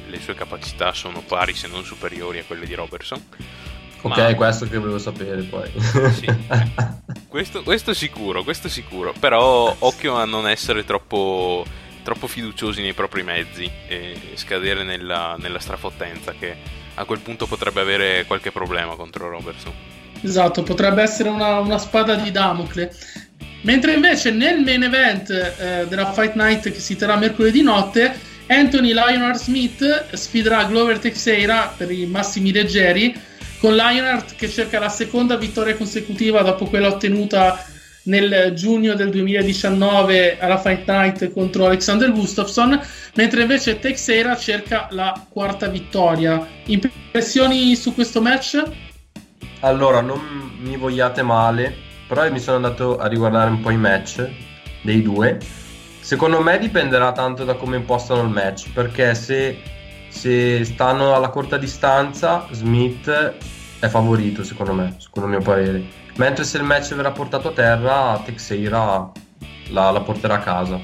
le 0.06 0.20
sue 0.20 0.34
capacità 0.34 0.92
sono 0.92 1.20
pari 1.20 1.54
se 1.54 1.68
non 1.68 1.84
superiori 1.84 2.38
a 2.38 2.44
quelle 2.44 2.66
di 2.66 2.74
Robertson. 2.74 3.22
Ok, 4.00 4.16
Ma- 4.16 4.34
questo 4.34 4.68
che 4.68 4.78
volevo 4.78 4.98
sapere 4.98 5.42
poi. 5.42 5.70
Questo, 7.28 7.62
questo 7.62 7.92
sicuro, 7.92 8.42
questo 8.42 8.68
sicuro. 8.68 9.12
Però 9.18 9.74
occhio 9.80 10.14
a 10.14 10.24
non 10.24 10.48
essere 10.48 10.84
troppo, 10.84 11.64
troppo 12.02 12.26
fiduciosi 12.26 12.80
nei 12.80 12.94
propri 12.94 13.22
mezzi 13.22 13.70
e 13.86 14.32
scadere 14.34 14.82
nella, 14.82 15.36
nella 15.38 15.58
strafottenza 15.58 16.32
che 16.32 16.56
a 16.94 17.04
quel 17.04 17.20
punto 17.20 17.46
potrebbe 17.46 17.80
avere 17.80 18.24
qualche 18.26 18.50
problema 18.50 18.94
contro 18.94 19.28
Robertson. 19.28 19.72
Esatto, 20.22 20.62
potrebbe 20.62 21.02
essere 21.02 21.28
una, 21.28 21.58
una 21.58 21.78
spada 21.78 22.14
di 22.14 22.30
Damocle. 22.30 22.92
Mentre 23.62 23.94
invece 23.94 24.30
nel 24.30 24.60
main 24.60 24.82
event 24.82 25.30
eh, 25.30 25.86
della 25.88 26.12
Fight 26.12 26.34
Night 26.34 26.70
che 26.70 26.80
si 26.80 26.96
terrà 26.96 27.16
mercoledì 27.16 27.62
notte, 27.62 28.26
Anthony 28.46 28.92
Lionheart 28.92 29.38
Smith 29.38 30.14
sfiderà 30.14 30.64
Glover 30.64 30.98
Teixeira 30.98 31.74
per 31.76 31.90
i 31.90 32.06
massimi 32.06 32.52
leggeri, 32.52 33.14
con 33.58 33.74
Lionheart 33.74 34.36
che 34.36 34.48
cerca 34.48 34.78
la 34.78 34.88
seconda 34.88 35.36
vittoria 35.36 35.76
consecutiva 35.76 36.42
dopo 36.42 36.66
quella 36.66 36.88
ottenuta 36.88 37.62
nel 38.04 38.52
giugno 38.54 38.94
del 38.94 39.10
2019 39.10 40.38
alla 40.38 40.58
Fight 40.58 40.88
Night 40.88 41.32
contro 41.32 41.66
Alexander 41.66 42.10
Gustafsson, 42.10 42.80
mentre 43.14 43.42
invece 43.42 43.78
Teixeira 43.78 44.36
cerca 44.36 44.88
la 44.92 45.26
quarta 45.28 45.68
vittoria. 45.68 46.46
Impressioni 46.66 47.76
su 47.76 47.92
questo 47.92 48.22
match? 48.22 48.62
Allora, 49.60 50.00
non 50.00 50.20
mi 50.58 50.76
vogliate 50.76 51.22
male, 51.22 51.87
però 52.08 52.28
mi 52.32 52.40
sono 52.40 52.56
andato 52.56 52.98
a 52.98 53.06
riguardare 53.06 53.50
un 53.50 53.60
po' 53.60 53.70
i 53.70 53.76
match 53.76 54.28
dei 54.82 55.02
due. 55.02 55.38
Secondo 56.00 56.40
me 56.40 56.58
dipenderà 56.58 57.12
tanto 57.12 57.44
da 57.44 57.54
come 57.54 57.76
impostano 57.76 58.22
il 58.22 58.30
match, 58.30 58.70
perché 58.72 59.14
se, 59.14 59.60
se 60.08 60.64
stanno 60.64 61.14
alla 61.14 61.28
corta 61.28 61.58
distanza, 61.58 62.48
Smith 62.50 63.36
è 63.78 63.86
favorito, 63.88 64.42
secondo 64.42 64.72
me, 64.72 64.96
secondo 64.98 65.28
il 65.28 65.36
mio 65.36 65.44
parere. 65.44 65.84
Mentre 66.16 66.44
se 66.44 66.56
il 66.56 66.64
match 66.64 66.94
verrà 66.94 67.12
portato 67.12 67.48
a 67.48 67.52
terra, 67.52 68.20
Teixeira 68.24 69.12
la, 69.68 69.90
la 69.90 70.00
porterà 70.00 70.34
a 70.34 70.40
casa. 70.40 70.80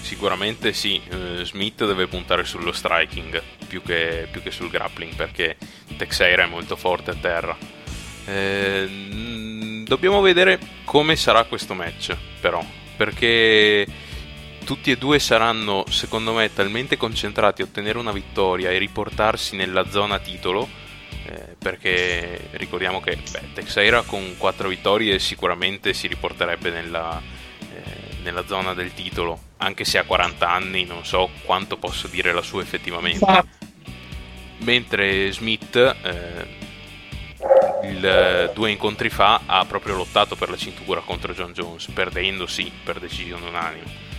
Sicuramente 0.00 0.72
sì, 0.72 1.00
eh, 1.08 1.44
Smith 1.44 1.84
deve 1.84 2.06
puntare 2.06 2.44
sullo 2.44 2.72
striking 2.72 3.42
più 3.66 3.82
che, 3.82 4.28
più 4.30 4.42
che 4.42 4.50
sul 4.50 4.70
grappling 4.70 5.14
perché 5.14 5.56
Teixeira 5.96 6.44
è 6.44 6.46
molto 6.46 6.76
forte 6.76 7.10
a 7.10 7.14
terra. 7.14 7.56
Eh, 8.26 8.86
dobbiamo 9.84 10.20
vedere 10.20 10.58
come 10.84 11.16
sarà 11.16 11.44
questo 11.44 11.74
match 11.74 12.16
però 12.40 12.64
perché 12.96 13.86
tutti 14.64 14.90
e 14.90 14.96
due 14.96 15.18
saranno 15.18 15.84
secondo 15.88 16.32
me 16.32 16.52
talmente 16.52 16.96
concentrati 16.96 17.62
a 17.62 17.66
ottenere 17.66 17.98
una 17.98 18.12
vittoria 18.12 18.70
e 18.70 18.78
riportarsi 18.78 19.56
nella 19.56 19.88
zona 19.88 20.18
titolo 20.18 20.68
eh, 21.26 21.56
perché 21.58 22.48
ricordiamo 22.52 23.00
che 23.00 23.18
beh, 23.30 23.52
Teixeira 23.54 24.02
con 24.02 24.36
4 24.36 24.68
vittorie 24.68 25.18
sicuramente 25.18 25.92
si 25.94 26.06
riporterebbe 26.06 26.70
nella, 26.70 27.20
eh, 27.60 28.16
nella 28.22 28.46
zona 28.46 28.74
del 28.74 28.92
titolo 28.94 29.52
anche 29.58 29.84
se 29.84 29.98
ha 29.98 30.04
40 30.04 30.50
anni 30.50 30.84
non 30.84 31.04
so 31.04 31.30
quanto 31.44 31.76
posso 31.76 32.06
dire 32.08 32.32
la 32.32 32.42
sua 32.42 32.62
effettivamente. 32.62 33.62
Mentre 34.58 35.30
Smith 35.32 35.76
eh, 35.76 36.46
il, 37.90 38.04
eh, 38.04 38.50
due 38.54 38.70
incontri 38.70 39.08
fa 39.08 39.42
ha 39.46 39.64
proprio 39.64 39.94
lottato 39.94 40.36
per 40.36 40.50
la 40.50 40.56
cintura 40.56 41.00
contro 41.00 41.32
John 41.32 41.52
Jones 41.52 41.86
perdendo 41.88 42.46
sì 42.46 42.70
per 42.82 42.98
decisione 42.98 43.48
unanime. 43.48 44.12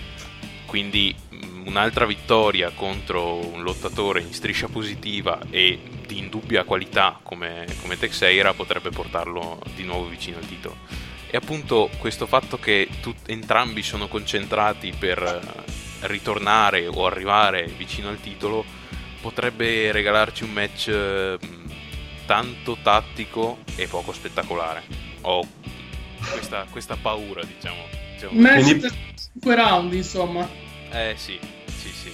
Quindi 0.66 1.16
mh, 1.30 1.68
un'altra 1.68 2.06
vittoria 2.06 2.72
contro 2.72 3.46
un 3.46 3.64
lottatore 3.64 4.22
in 4.22 4.34
striscia 4.34 4.68
positiva 4.68 5.40
e 5.50 5.80
di 6.06 6.18
indubbia 6.18 6.64
qualità 6.64 7.20
come, 7.22 7.66
come 7.82 7.98
Texeira 7.98 8.54
potrebbe 8.54 8.90
portarlo 8.90 9.62
di 9.74 9.84
nuovo 9.84 10.08
vicino 10.08 10.38
al 10.38 10.48
titolo. 10.48 10.78
E 11.30 11.38
appunto 11.38 11.90
questo 11.98 12.28
fatto 12.28 12.58
che 12.60 12.88
tut- 13.02 13.30
entrambi 13.30 13.84
sono 13.84 14.08
concentrati 14.08 14.94
per 14.98 15.22
eh, 15.22 16.08
ritornare 16.08 16.88
o 16.88 17.06
arrivare 17.06 17.66
vicino 17.66 18.10
al 18.10 18.20
titolo 18.20 18.64
potrebbe 19.22 19.92
regalarci 19.92 20.44
un 20.44 20.52
match 20.52 20.90
mh, 20.90 21.65
tanto 22.26 22.78
tattico 22.82 23.60
e 23.76 23.88
poco 23.88 24.12
spettacolare 24.14 24.84
ho 25.22 25.46
questa, 26.32 26.66
questa 26.70 26.98
paura 27.00 27.44
diciamo, 27.44 27.84
diciamo. 28.14 28.40
Match 28.40 28.74
da 28.76 28.90
5 29.34 29.56
round, 29.56 29.94
insomma. 29.94 30.48
eh 30.92 31.14
sì 31.18 31.40
sì 31.66 31.90
sì 31.90 32.12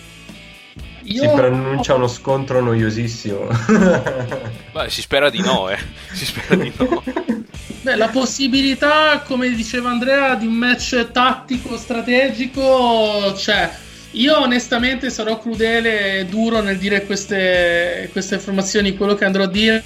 Io... 1.03 1.21
Si 1.21 1.27
pronuncia 1.35 1.95
uno 1.95 2.07
scontro 2.07 2.61
noiosissimo. 2.61 3.47
Beh, 4.71 4.89
si 4.89 5.01
spera 5.01 5.29
di 5.29 5.39
no, 5.41 5.69
eh. 5.69 5.77
Si 6.11 6.25
spera 6.25 6.55
di 6.55 6.71
no. 6.77 7.03
Beh, 7.81 7.95
la 7.95 8.09
possibilità, 8.09 9.21
come 9.25 9.49
diceva 9.49 9.89
Andrea, 9.89 10.35
di 10.35 10.45
un 10.45 10.53
match 10.53 11.09
tattico, 11.11 11.77
strategico 11.77 13.33
c'è. 13.35 13.71
Io 14.11 14.39
onestamente 14.39 15.09
sarò 15.09 15.39
crudele 15.39 16.19
e 16.19 16.25
duro 16.25 16.61
nel 16.61 16.77
dire 16.77 17.05
queste, 17.05 18.09
queste 18.11 18.35
informazioni, 18.35 18.97
quello 18.97 19.15
che 19.15 19.25
andrò 19.25 19.43
a 19.43 19.47
dire. 19.47 19.83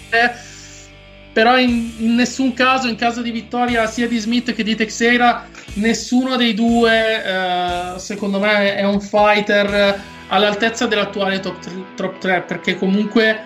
Però 1.32 1.58
in, 1.58 1.92
in 1.98 2.16
nessun 2.16 2.54
caso, 2.54 2.88
in 2.88 2.96
caso 2.96 3.22
di 3.22 3.30
vittoria 3.30 3.86
sia 3.88 4.08
di 4.08 4.18
Smith 4.18 4.54
che 4.54 4.64
di 4.64 4.76
Texeira, 4.76 5.48
nessuno 5.76 6.38
dei 6.38 6.54
due, 6.54 7.24
eh, 7.24 8.00
secondo 8.00 8.40
me, 8.40 8.76
è 8.76 8.84
un 8.84 9.02
fighter 9.02 10.02
all'altezza 10.28 10.88
dell'attuale 10.88 11.40
top 11.40 11.60
3, 11.60 11.74
top 11.96 12.18
3 12.18 12.42
perché 12.48 12.78
comunque 12.78 13.44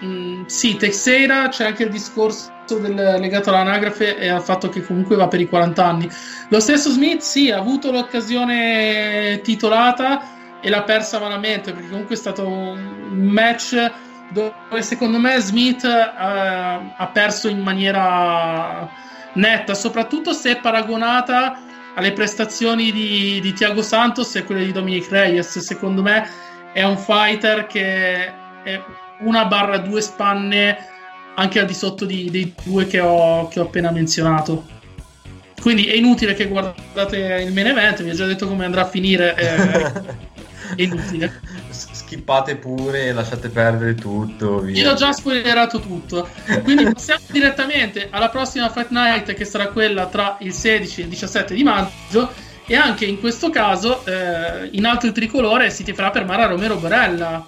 mh, 0.00 0.46
sì, 0.46 0.76
Texeira 0.76 1.48
c'è 1.48 1.66
anche 1.66 1.84
il 1.84 1.90
discorso 1.90 2.54
del, 2.74 3.16
legato 3.20 3.50
all'anagrafe 3.50 4.18
e 4.18 4.28
al 4.28 4.42
fatto 4.42 4.68
che 4.68 4.84
comunque 4.84 5.16
va 5.16 5.28
per 5.28 5.40
i 5.40 5.48
40 5.48 5.84
anni. 5.84 6.10
Lo 6.48 6.60
stesso 6.60 6.90
Smith, 6.90 7.20
sì, 7.20 7.50
ha 7.50 7.58
avuto 7.58 7.90
l'occasione 7.90 9.40
titolata 9.42 10.60
e 10.60 10.68
l'ha 10.68 10.82
persa 10.82 11.20
malamente 11.20 11.72
perché 11.72 11.88
comunque 11.88 12.14
è 12.16 12.18
stato 12.18 12.46
un 12.46 13.28
match 13.30 13.92
dove 14.30 14.82
secondo 14.82 15.18
me 15.18 15.38
Smith 15.38 15.84
eh, 15.84 15.96
ha 16.18 17.10
perso 17.12 17.48
in 17.48 17.60
maniera 17.60 18.88
netta, 19.34 19.74
soprattutto 19.74 20.32
se 20.32 20.56
paragonata 20.56 21.60
alle 21.94 22.12
prestazioni 22.12 22.90
di, 22.92 23.40
di 23.40 23.52
Thiago 23.52 23.82
Santos 23.82 24.34
e 24.34 24.44
quelle 24.44 24.64
di 24.64 24.72
Dominic 24.72 25.08
Reyes. 25.08 25.58
Secondo 25.58 26.02
me 26.02 26.28
è 26.72 26.82
un 26.82 26.98
fighter 26.98 27.66
che 27.66 28.26
è 28.62 28.82
una 29.20 29.46
barra 29.46 29.78
due 29.78 30.00
spanne 30.00 30.95
anche 31.36 31.60
al 31.60 31.66
di 31.66 31.74
sotto 31.74 32.04
di, 32.04 32.30
dei 32.30 32.52
due 32.64 32.86
che 32.86 33.00
ho, 33.00 33.48
che 33.48 33.60
ho 33.60 33.64
appena 33.64 33.90
menzionato. 33.90 34.74
Quindi 35.60 35.86
è 35.86 35.94
inutile 35.94 36.34
che 36.34 36.46
guardate 36.46 37.16
il 37.44 37.52
main 37.52 37.66
event, 37.68 38.02
vi 38.02 38.10
ho 38.10 38.14
già 38.14 38.26
detto 38.26 38.46
come 38.46 38.64
andrà 38.64 38.82
a 38.82 38.88
finire. 38.88 39.34
eh, 39.36 40.24
è 40.76 40.82
inutile. 40.82 41.40
Skippate 41.70 42.56
pure, 42.56 43.12
lasciate 43.12 43.48
perdere 43.48 43.94
tutto. 43.94 44.60
Via. 44.60 44.84
Io 44.84 44.92
ho 44.92 44.94
già 44.94 45.12
spoilerato 45.12 45.80
tutto. 45.80 46.28
Quindi 46.62 46.84
passiamo 46.84 47.20
direttamente 47.30 48.08
alla 48.10 48.28
prossima 48.28 48.70
Fight 48.70 48.90
Night, 48.90 49.34
che 49.34 49.44
sarà 49.44 49.68
quella 49.68 50.06
tra 50.06 50.36
il 50.40 50.52
16 50.52 51.00
e 51.00 51.04
il 51.04 51.10
17 51.10 51.54
di 51.54 51.62
maggio. 51.62 52.32
E 52.64 52.74
anche 52.74 53.04
in 53.04 53.20
questo 53.20 53.50
caso, 53.50 54.04
eh, 54.06 54.68
in 54.72 54.86
alto 54.86 55.06
il 55.06 55.12
tricolore 55.12 55.70
si 55.70 55.84
tiferà 55.84 56.10
per 56.10 56.24
Mara 56.24 56.46
Romero 56.46 56.76
Borella. 56.76 57.44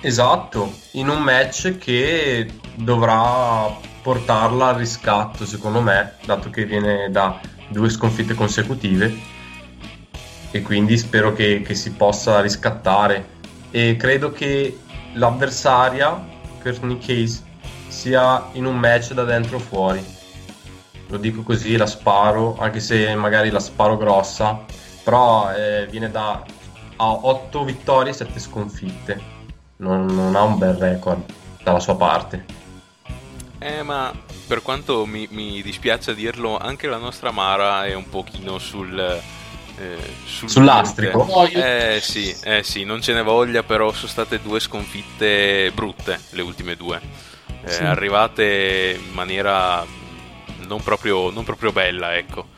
Esatto, 0.00 0.72
in 0.92 1.08
un 1.08 1.22
match 1.22 1.78
che 1.78 2.46
dovrà 2.74 3.70
portarla 4.02 4.68
al 4.68 4.74
riscatto, 4.76 5.46
secondo 5.46 5.80
me, 5.80 6.14
dato 6.24 6.50
che 6.50 6.64
viene 6.64 7.10
da 7.10 7.40
due 7.68 7.88
sconfitte 7.88 8.34
consecutive. 8.34 9.30
E 10.50 10.62
quindi 10.62 10.98
spero 10.98 11.32
che, 11.32 11.62
che 11.62 11.74
si 11.74 11.92
possa 11.92 12.40
riscattare. 12.40 13.40
E 13.70 13.96
credo 13.96 14.32
che 14.32 14.78
l'avversaria 15.14 16.30
Nick 16.82 17.06
Case 17.06 17.42
sia 17.88 18.48
in 18.52 18.66
un 18.66 18.76
match 18.78 19.12
da 19.12 19.24
dentro 19.24 19.56
o 19.56 19.60
fuori. 19.60 20.04
Lo 21.08 21.16
dico 21.16 21.42
così 21.42 21.76
la 21.76 21.86
sparo 21.86 22.56
anche 22.58 22.80
se 22.80 23.14
magari 23.14 23.50
la 23.50 23.60
sparo 23.60 23.96
grossa 23.98 24.64
però 25.02 25.52
eh, 25.52 25.86
viene 25.90 26.10
da 26.10 26.42
ha 26.96 27.10
8 27.10 27.64
vittorie 27.64 28.12
e 28.12 28.14
7 28.14 28.38
sconfitte. 28.38 29.20
Non, 29.78 30.06
non, 30.06 30.36
ha 30.36 30.42
un 30.42 30.58
bel 30.58 30.74
record 30.74 31.24
dalla 31.62 31.80
sua 31.80 31.96
parte 31.96 32.61
eh 33.62 33.82
ma 33.82 34.12
per 34.46 34.62
quanto 34.62 35.06
mi, 35.06 35.26
mi 35.30 35.62
dispiace 35.62 36.14
dirlo, 36.14 36.58
anche 36.58 36.86
la 36.88 36.98
nostra 36.98 37.30
Mara 37.30 37.86
è 37.86 37.94
un 37.94 38.08
pochino 38.08 38.58
sul... 38.58 38.98
eh, 39.76 40.16
sul 40.24 40.48
Sull'astrico? 40.48 41.26
Eh 41.52 42.00
sì, 42.02 42.34
eh 42.42 42.62
sì, 42.62 42.84
non 42.84 43.00
ce 43.00 43.12
ne 43.12 43.22
voglia, 43.22 43.62
però 43.62 43.92
sono 43.92 44.08
state 44.08 44.40
due 44.40 44.60
sconfitte 44.60 45.70
brutte, 45.72 46.20
le 46.30 46.42
ultime 46.42 46.76
due. 46.76 47.00
Eh, 47.62 47.70
Sì. 47.70 47.82
Arrivate 47.84 48.98
in 49.04 49.12
maniera 49.12 49.86
non 50.66 50.82
proprio, 50.82 51.30
non 51.30 51.44
proprio 51.44 51.72
bella, 51.72 52.16
ecco. 52.16 52.48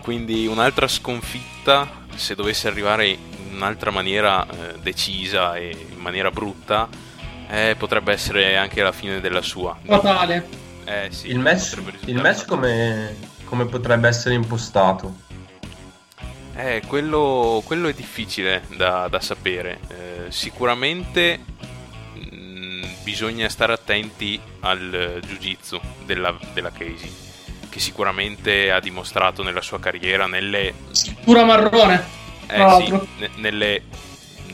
Quindi 0.00 0.46
un'altra 0.46 0.88
sconfitta, 0.88 2.04
se 2.14 2.34
dovesse 2.34 2.68
arrivare 2.68 3.06
in 3.08 3.18
un'altra 3.54 3.90
maniera 3.90 4.46
eh, 4.46 4.78
decisa 4.80 5.56
e 5.56 5.70
in 5.90 5.98
maniera 5.98 6.30
brutta, 6.30 6.88
eh, 7.48 7.74
potrebbe 7.78 8.12
essere 8.12 8.56
anche 8.56 8.82
la 8.82 8.92
fine 8.92 9.20
della 9.20 9.42
sua. 9.42 9.76
Fatale. 9.84 10.64
Eh 10.84 11.08
sì, 11.10 11.30
Il 11.30 11.38
match, 11.40 11.76
il 12.04 12.20
match 12.20 12.44
come, 12.46 13.16
come 13.44 13.66
potrebbe 13.66 14.08
essere 14.08 14.34
impostato? 14.34 15.24
Eh, 16.54 16.82
quello, 16.86 17.62
quello 17.66 17.88
è 17.88 17.92
difficile 17.92 18.62
da, 18.76 19.08
da 19.08 19.20
sapere. 19.20 19.80
Eh, 19.88 20.30
sicuramente 20.30 21.40
mh, 22.14 22.86
bisogna 23.02 23.48
stare 23.48 23.72
attenti 23.72 24.40
al 24.60 25.20
jiu-jitsu 25.26 25.80
della, 26.04 26.34
della 26.54 26.70
Casey, 26.70 27.12
che 27.68 27.78
sicuramente 27.80 28.70
ha 28.70 28.80
dimostrato 28.80 29.42
nella 29.42 29.60
sua 29.60 29.78
carriera 29.80 30.26
nelle, 30.26 30.72
Pura 31.24 31.44
marrone. 31.44 32.04
eh, 32.46 32.82
sì, 32.84 32.90
ne- 33.18 33.30
nelle 33.36 33.82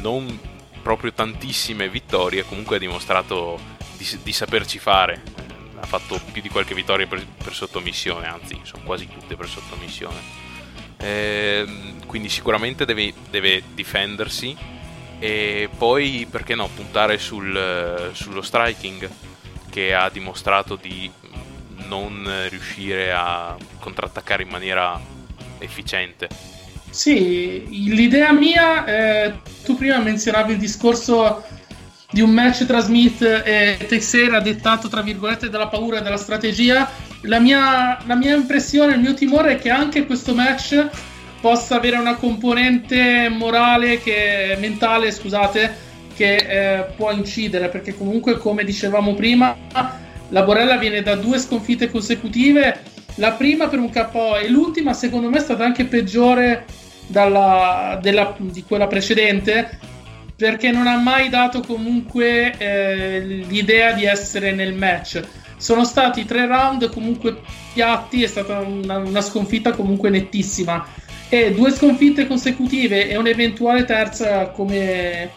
non 0.01 0.51
proprio 0.83 1.13
tantissime 1.13 1.89
vittorie, 1.89 2.45
comunque 2.45 2.77
ha 2.77 2.79
dimostrato 2.79 3.59
di, 3.97 4.07
di 4.23 4.33
saperci 4.33 4.79
fare. 4.79 5.23
Eh, 5.37 5.81
Ha 5.81 5.87
fatto 5.87 6.21
più 6.31 6.43
di 6.43 6.49
qualche 6.49 6.75
vittoria 6.75 7.07
per, 7.07 7.27
per 7.43 7.55
sottomissione, 7.55 8.27
anzi, 8.27 8.61
sono 8.63 8.83
quasi 8.85 9.09
tutte 9.09 9.37
per 9.37 9.49
sottomissione. 9.49 10.21
Ehm, 10.99 12.07
quindi 12.07 12.29
sicuramente 12.29 12.85
deve, 12.85 13.13
deve 13.31 13.63
difendersi 13.75 14.57
e 15.19 15.69
poi 15.77 16.27
perché 16.31 16.55
no 16.55 16.69
puntare 16.69 17.19
sul, 17.19 17.57
eh, 17.57 18.15
sullo 18.15 18.43
striking 18.43 19.11
che 19.71 19.95
ha 19.95 20.09
dimostrato 20.09 20.77
di 20.77 21.11
non 21.87 22.47
riuscire 22.49 23.13
a 23.13 23.57
contrattaccare 23.81 24.43
in 24.43 24.49
maniera 24.49 25.01
efficiente. 25.59 26.29
Sì, 26.93 27.89
l'idea 27.89 28.33
mia, 28.35 28.85
eh, 28.85 29.33
tu 29.65 29.77
prima 29.77 29.97
menzionavi 29.97 30.53
il 30.53 30.59
discorso 30.59 31.43
di 32.11 32.21
un 32.21 32.29
match 32.29 32.67
tra 32.67 32.81
Smith 32.81 33.23
e 33.23 33.79
Teixeira 33.89 34.41
dettato 34.41 34.89
tra 34.89 35.01
virgolette 35.01 35.49
dalla 35.49 35.69
paura 35.69 35.99
e 35.99 36.03
dalla 36.03 36.19
strategia. 36.19 36.87
La 37.23 37.41
mia, 37.41 37.99
la 38.05 38.15
mia 38.15 38.37
impressione, 38.37 38.93
il 38.93 39.01
mio 39.01 39.15
timore 39.15 39.53
è 39.53 39.59
che 39.59 39.71
anche 39.71 40.05
questo 40.05 40.35
match 40.35 40.87
possa 41.41 41.77
avere 41.77 41.97
una 41.97 42.17
componente 42.17 43.31
morale 43.31 43.99
che 44.03 44.55
mentale, 44.61 45.13
scusate, 45.13 45.75
che 46.15 46.37
eh, 46.37 46.83
può 46.95 47.11
incidere, 47.11 47.71
perché 47.71 47.97
comunque 47.97 48.37
come 48.37 48.65
dicevamo 48.65 49.15
prima, 49.15 49.57
la 50.29 50.43
Borella 50.43 50.77
viene 50.77 51.01
da 51.01 51.17
due 51.17 51.39
sconfitte 51.39 51.91
consecutive, 51.91 52.83
la 53.15 53.33
prima 53.33 53.69
per 53.69 53.79
un 53.79 53.91
KO 53.91 54.37
e 54.37 54.51
l'ultima 54.51 54.93
secondo 54.93 55.31
me 55.31 55.39
è 55.39 55.41
stata 55.41 55.65
anche 55.65 55.85
peggiore 55.85 56.67
dalla- 57.07 57.99
della- 58.01 58.35
di 58.39 58.63
quella 58.63 58.87
precedente 58.87 59.79
perché 60.43 60.71
non 60.73 60.89
ha 60.89 60.97
mai 60.97 61.29
dato 61.29 61.61
comunque 61.61 62.57
eh, 62.59 63.21
l'idea 63.21 63.93
di 63.93 64.05
essere 64.05 64.53
nel 64.53 64.75
match. 64.75 65.23
Sono 65.57 65.85
stati 65.85 66.25
tre 66.25 66.47
round 66.47 66.93
comunque 66.93 67.41
piatti, 67.73 68.25
è 68.25 68.27
stata 68.27 68.59
una, 68.59 68.99
una 68.99 69.21
sconfitta 69.21 69.71
comunque 69.71 70.11
nettissima. 70.11 70.85
E 71.29 71.53
due 71.53 71.71
sconfitte 71.71 72.27
consecutive 72.27 73.09
e 73.09 73.17
un'eventuale 73.17 73.85
terza, 73.85 74.49
come, 74.49 75.31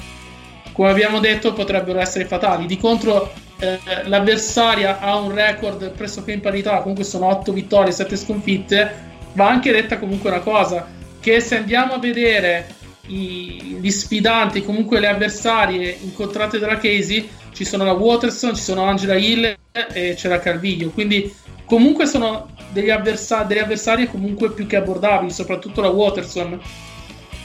come 0.72 0.90
abbiamo 0.90 1.20
detto, 1.20 1.54
potrebbero 1.54 2.00
essere 2.00 2.26
fatali. 2.26 2.66
Di 2.66 2.78
contro, 2.78 3.32
eh, 3.60 3.80
l'avversaria 4.06 5.00
ha 5.00 5.16
un 5.18 5.34
record 5.34 5.92
pressoché 5.92 6.32
in 6.32 6.42
parità, 6.42 6.80
comunque 6.80 7.04
sono 7.04 7.28
8 7.28 7.54
vittorie, 7.54 7.92
7 7.92 8.18
sconfitte. 8.18 9.14
Va 9.34 9.48
anche 9.48 9.72
detta 9.72 10.00
comunque 10.00 10.32
una 10.32 10.40
cosa: 10.40 10.88
che 11.26 11.40
se 11.40 11.58
andiamo 11.58 11.94
a 11.94 11.98
vedere 11.98 12.68
i- 13.08 13.78
gli 13.82 13.90
sfidanti, 13.90 14.64
comunque 14.64 15.00
le 15.00 15.08
avversarie 15.08 15.98
incontrate 16.04 16.60
dalla 16.60 16.78
Casey, 16.78 17.28
ci 17.52 17.66
sono 17.66 17.84
la 17.84 17.94
Waterson, 17.94 18.54
ci 18.54 18.62
sono 18.62 18.84
Angela 18.84 19.16
Hill 19.16 19.44
e 19.92 20.14
c'è 20.16 20.28
la 20.28 20.38
Calviglio. 20.38 20.92
Quindi, 20.92 21.34
comunque, 21.66 22.06
sono 22.06 22.54
degli 22.70 22.92
avversa- 22.92 23.42
delle 23.42 23.62
avversarie 23.62 24.06
comunque 24.06 24.52
più 24.52 24.68
che 24.68 24.76
abbordabili, 24.76 25.32
soprattutto 25.32 25.82
la 25.82 25.88
Waterson. 25.88 26.60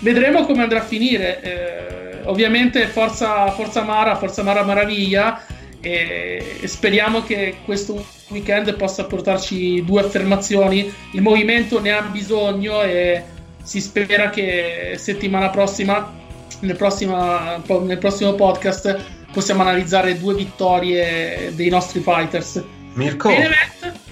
Vedremo 0.00 0.44
come 0.44 0.62
andrà 0.62 0.80
a 0.80 0.84
finire. 0.84 1.40
Eh, 1.40 2.18
ovviamente, 2.24 2.86
forza, 2.86 3.50
forza 3.52 3.82
Mara, 3.82 4.16
forza 4.16 4.42
Mara 4.42 4.62
Maraviglia. 4.62 5.42
E, 5.80 6.58
e 6.60 6.68
speriamo 6.68 7.22
che 7.22 7.54
questo 7.64 8.04
weekend 8.28 8.74
possa 8.74 9.04
portarci 9.04 9.82
due 9.86 10.02
affermazioni. 10.02 10.92
Il 11.12 11.22
movimento 11.22 11.80
ne 11.80 11.92
ha 11.92 12.02
bisogno 12.02 12.82
e 12.82 13.38
si 13.70 13.80
spera 13.80 14.30
che 14.30 14.96
settimana 14.98 15.48
prossima, 15.48 16.12
nel, 16.58 16.74
prossima- 16.74 17.62
nel 17.82 17.98
prossimo 17.98 18.34
podcast, 18.34 18.98
possiamo 19.32 19.62
analizzare 19.62 20.18
due 20.18 20.34
vittorie 20.34 21.54
dei 21.54 21.68
nostri 21.68 22.00
fighters. 22.00 22.60
Mirko? 22.94 23.30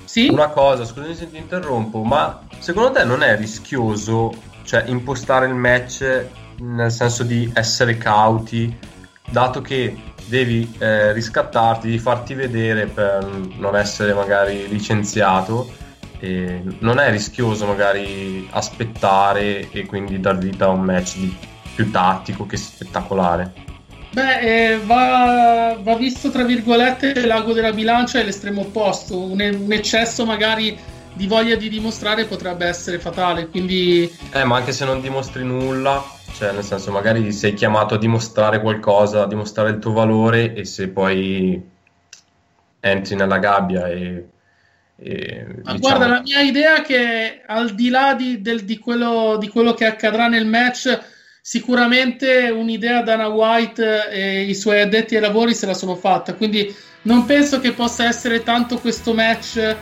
Sì? 0.04 0.28
una 0.28 0.46
cosa, 0.50 0.84
scusami 0.84 1.12
se 1.12 1.28
ti 1.28 1.38
interrompo, 1.38 2.04
ma 2.04 2.40
secondo 2.60 2.92
te 2.92 3.02
non 3.02 3.24
è 3.24 3.36
rischioso 3.36 4.32
cioè, 4.62 4.84
impostare 4.86 5.46
il 5.48 5.54
match 5.54 6.26
nel 6.58 6.92
senso 6.92 7.24
di 7.24 7.50
essere 7.52 7.98
cauti, 7.98 8.72
dato 9.28 9.60
che 9.60 9.96
devi 10.24 10.72
eh, 10.78 11.12
riscattarti, 11.12 11.90
di 11.90 11.98
farti 11.98 12.34
vedere 12.34 12.86
per 12.86 13.26
non 13.56 13.74
essere 13.74 14.14
magari 14.14 14.68
licenziato? 14.68 15.68
E 16.20 16.62
non 16.80 16.98
è 16.98 17.10
rischioso 17.10 17.66
magari 17.66 18.48
aspettare 18.50 19.70
e 19.70 19.86
quindi 19.86 20.18
dar 20.18 20.36
vita 20.38 20.66
a 20.66 20.68
un 20.70 20.80
match 20.80 21.16
più 21.74 21.90
tattico 21.90 22.44
che 22.44 22.56
spettacolare? 22.56 23.52
Beh, 24.10 24.40
eh, 24.40 24.78
va, 24.78 25.78
va 25.80 25.94
visto 25.94 26.30
tra 26.30 26.42
virgolette 26.42 27.24
l'ago 27.26 27.52
della 27.52 27.72
bilancia 27.72 28.18
è 28.18 28.24
l'estremo 28.24 28.62
opposto. 28.62 29.16
Un, 29.16 29.40
un 29.40 29.72
eccesso 29.72 30.24
magari 30.24 30.76
di 31.12 31.26
voglia 31.26 31.56
di 31.56 31.68
dimostrare 31.68 32.24
potrebbe 32.24 32.66
essere 32.66 32.98
fatale. 32.98 33.48
Quindi 33.48 34.10
Eh, 34.32 34.44
ma 34.44 34.56
anche 34.56 34.72
se 34.72 34.84
non 34.84 35.00
dimostri 35.00 35.44
nulla, 35.44 36.02
cioè 36.32 36.52
nel 36.52 36.64
senso 36.64 36.90
magari 36.90 37.30
sei 37.32 37.54
chiamato 37.54 37.94
a 37.94 37.98
dimostrare 37.98 38.60
qualcosa, 38.60 39.22
a 39.22 39.26
dimostrare 39.26 39.70
il 39.70 39.78
tuo 39.78 39.92
valore 39.92 40.54
e 40.54 40.64
se 40.64 40.88
poi 40.88 41.62
entri 42.80 43.14
nella 43.14 43.38
gabbia 43.38 43.88
e... 43.88 44.28
e, 45.00 45.46
Ma 45.62 45.72
diciamo- 45.74 45.78
guarda, 45.78 46.06
la 46.06 46.20
mia 46.22 46.40
idea 46.40 46.76
è 46.78 46.82
che 46.82 47.42
al 47.46 47.74
di 47.74 47.88
là 47.88 48.14
di, 48.14 48.40
del- 48.42 48.64
di 48.64 48.78
quello, 48.78 49.36
di 49.38 49.48
quello 49.48 49.72
che 49.74 49.86
accadrà 49.86 50.26
nel 50.28 50.46
match, 50.46 50.98
sicuramente 51.40 52.50
un'idea 52.50 53.02
Dana 53.02 53.28
White 53.28 54.08
e 54.10 54.42
i 54.42 54.54
suoi 54.54 54.80
addetti 54.80 55.14
ai 55.14 55.22
lavori 55.22 55.54
se 55.54 55.66
la 55.66 55.74
sono 55.74 55.94
fatta. 55.96 56.34
Quindi 56.34 56.74
non 57.02 57.24
penso 57.24 57.60
che 57.60 57.72
possa 57.72 58.04
essere 58.06 58.42
tanto 58.42 58.78
questo 58.78 59.14
match 59.14 59.56
eh, 59.56 59.76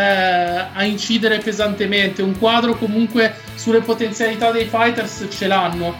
a 0.00 0.82
incidere 0.84 1.38
pesantemente. 1.38 2.22
Un 2.22 2.38
quadro 2.38 2.76
comunque 2.76 3.34
sulle 3.56 3.80
potenzialità 3.80 4.50
dei 4.50 4.64
fighters 4.64 5.26
ce 5.30 5.46
l'hanno. 5.48 5.94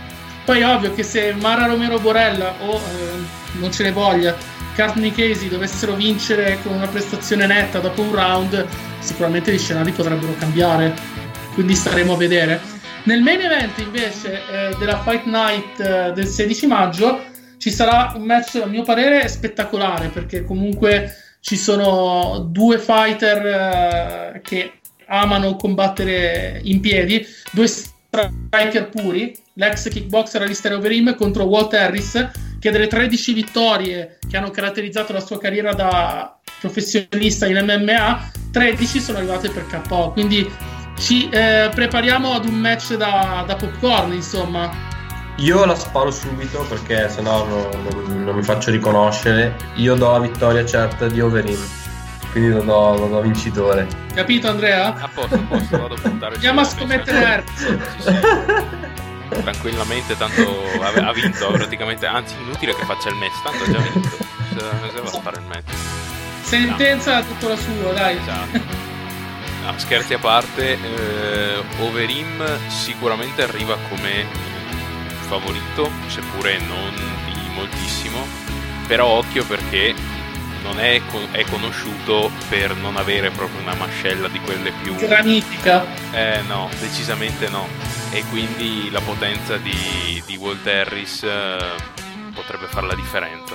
Poi 0.45 0.61
è 0.61 0.67
ovvio 0.67 0.95
che 0.95 1.03
se 1.03 1.35
Mara 1.35 1.67
Romero 1.67 1.99
Borella 1.99 2.55
o 2.63 2.77
eh, 2.77 3.59
non 3.59 3.71
ce 3.71 3.83
ne 3.85 3.93
voglia, 3.93 4.35
Courtney 4.75 5.11
Casey 5.11 5.49
dovessero 5.49 5.95
vincere 5.95 6.59
con 6.63 6.73
una 6.73 6.87
prestazione 6.87 7.47
netta 7.47 7.79
dopo 7.79 8.03
un 8.03 8.15
round, 8.15 8.67
sicuramente 9.01 9.53
gli 9.53 9.59
scenari 9.59 9.93
potrebbero 9.93 10.35
cambiare. 10.39 10.95
Quindi 11.55 11.75
staremo 11.75 12.15
a 12.15 12.17
vedere. 12.17 12.61
Nel 13.05 13.21
main 13.21 13.41
event 13.41 13.79
invece 13.79 14.41
eh, 14.51 14.77
della 14.79 15.03
Fight 15.03 15.25
Night 15.25 15.81
eh, 15.81 16.13
del 16.13 16.27
16 16.27 16.67
maggio 16.67 17.21
ci 17.59 17.71
sarà 17.71 18.13
un 18.15 18.23
match, 18.23 18.61
a 18.63 18.67
mio 18.67 18.83
parere, 18.83 19.29
spettacolare 19.29 20.09
perché 20.09 20.45
comunque 20.45 21.17
ci 21.41 21.57
sono 21.57 22.47
due 22.49 22.79
fighter 22.79 23.47
eh, 23.47 24.41
che 24.43 24.73
amano 25.07 25.57
combattere 25.57 26.61
in 26.65 26.81
piedi, 26.81 27.27
due 27.51 27.67
striker 27.67 28.89
puri, 28.89 29.37
l'ex 29.55 29.89
kickboxer 29.89 30.43
Alistair 30.43 30.75
Overeem 30.75 31.15
contro 31.17 31.45
Walt 31.45 31.75
Harris, 31.75 32.29
che 32.63 32.71
delle 32.71 32.87
13 32.87 33.33
vittorie 33.33 34.19
che 34.31 34.37
hanno 34.37 34.51
caratterizzato 34.51 35.13
la 35.13 35.19
sua 35.19 35.37
carriera 35.37 35.75
da 35.75 36.39
professionista 36.61 37.49
in 37.49 37.57
MMA, 37.57 38.31
13 38.53 39.01
sono 39.01 39.19
arrivate 39.19 39.51
per 39.51 39.67
KO, 39.67 40.13
quindi 40.13 40.49
ci 40.97 41.29
eh, 41.29 41.71
prepariamo 41.75 42.35
ad 42.35 42.45
un 42.45 42.55
match 42.55 42.95
da, 42.95 43.43
da 43.45 43.57
popcorn, 43.57 44.13
insomma. 44.13 44.71
Io 45.39 45.65
la 45.65 45.75
sparo 45.75 46.13
subito 46.13 46.65
perché 46.69 47.09
sennò 47.09 47.45
no, 47.49 47.69
non, 47.91 48.25
non 48.27 48.37
mi 48.37 48.45
faccio 48.45 48.71
riconoscere. 48.71 49.57
Io 49.77 49.97
do 49.97 50.13
la 50.13 50.21
vittoria 50.21 50.65
certa 50.65 51.09
di 51.09 51.21
Overeem. 51.21 51.59
quindi 52.31 52.51
non 52.51 52.69
ho, 52.69 52.97
non 52.97 53.13
ho 53.13 53.21
vincitore. 53.23 53.89
Capito 54.15 54.49
Andrea? 54.49 54.95
A 54.95 55.11
posto, 55.13 55.35
a 55.35 55.45
posto, 55.49 55.79
vado 55.79 55.95
a 55.95 56.01
puntare 56.01 56.35
Andiamo 56.35 56.61
a 56.61 56.65
scommettere 56.65 57.19
Hertz. 57.19 59.01
Tranquillamente, 59.41 60.17
tanto 60.17 60.63
ha, 60.81 61.09
ha 61.09 61.13
vinto 61.13 61.51
praticamente, 61.51 62.07
anzi 62.07 62.35
inutile 62.41 62.75
che 62.75 62.85
faccia 62.85 63.09
il 63.09 63.17
match, 63.17 63.43
tanto 63.43 63.65
ha 63.65 63.71
già 63.71 63.79
vinto. 63.79 64.09
Se, 64.09 64.59
se 64.95 65.01
va 65.01 65.09
a 65.09 65.21
fare 65.23 65.39
il 65.39 65.47
match. 65.47 65.73
Sentenza 66.43 67.17
ha 67.17 67.23
detto 67.23 67.49
la 67.49 67.57
sua, 67.57 67.93
dai. 67.93 68.21
No, 69.65 69.79
scherzi 69.79 70.15
a 70.15 70.19
parte, 70.19 70.73
eh, 70.73 71.63
Overeem 71.81 72.69
sicuramente 72.69 73.43
arriva 73.43 73.77
come 73.89 74.27
favorito, 75.29 75.91
seppure 76.09 76.59
non 76.59 76.93
di 77.33 77.55
moltissimo, 77.55 78.27
però 78.87 79.07
occhio 79.07 79.45
perché 79.45 79.95
non 80.63 80.79
è, 80.79 81.01
è 81.33 81.45
conosciuto 81.45 82.31
per 82.49 82.75
non 82.77 82.97
avere 82.97 83.31
proprio 83.31 83.61
una 83.61 83.75
mascella 83.75 84.29
di 84.29 84.41
quelle 84.41 84.73
più... 84.83 84.95
Granitica. 84.95 85.85
Eh 86.13 86.41
no, 86.49 86.69
decisamente 86.81 87.49
no. 87.49 87.67
E 88.11 88.25
quindi 88.31 88.91
la 88.91 89.01
potenza 89.01 89.57
di, 89.57 90.23
di 90.27 90.37
Walt 90.37 90.67
Harris 90.67 91.23
eh, 91.23 91.57
potrebbe 92.35 92.67
fare 92.67 92.87
la 92.87 92.95
differenza. 92.95 93.55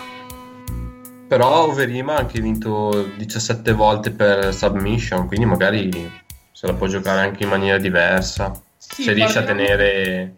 Però 1.28 1.66
Overeem 1.66 2.10
ha 2.10 2.16
anche 2.16 2.40
vinto 2.40 3.12
17 3.18 3.74
volte 3.74 4.12
per 4.12 4.54
submission, 4.54 5.28
quindi 5.28 5.46
magari 5.46 6.12
se 6.52 6.68
la 6.68 6.74
può 6.74 6.88
giocare 6.88 7.22
anche 7.22 7.44
in 7.44 7.50
maniera 7.50 7.78
diversa. 7.78 8.52
Sì, 8.78 9.04
se 9.04 9.12
riesce 9.12 9.40
a 9.40 9.44
tenere 9.44 10.36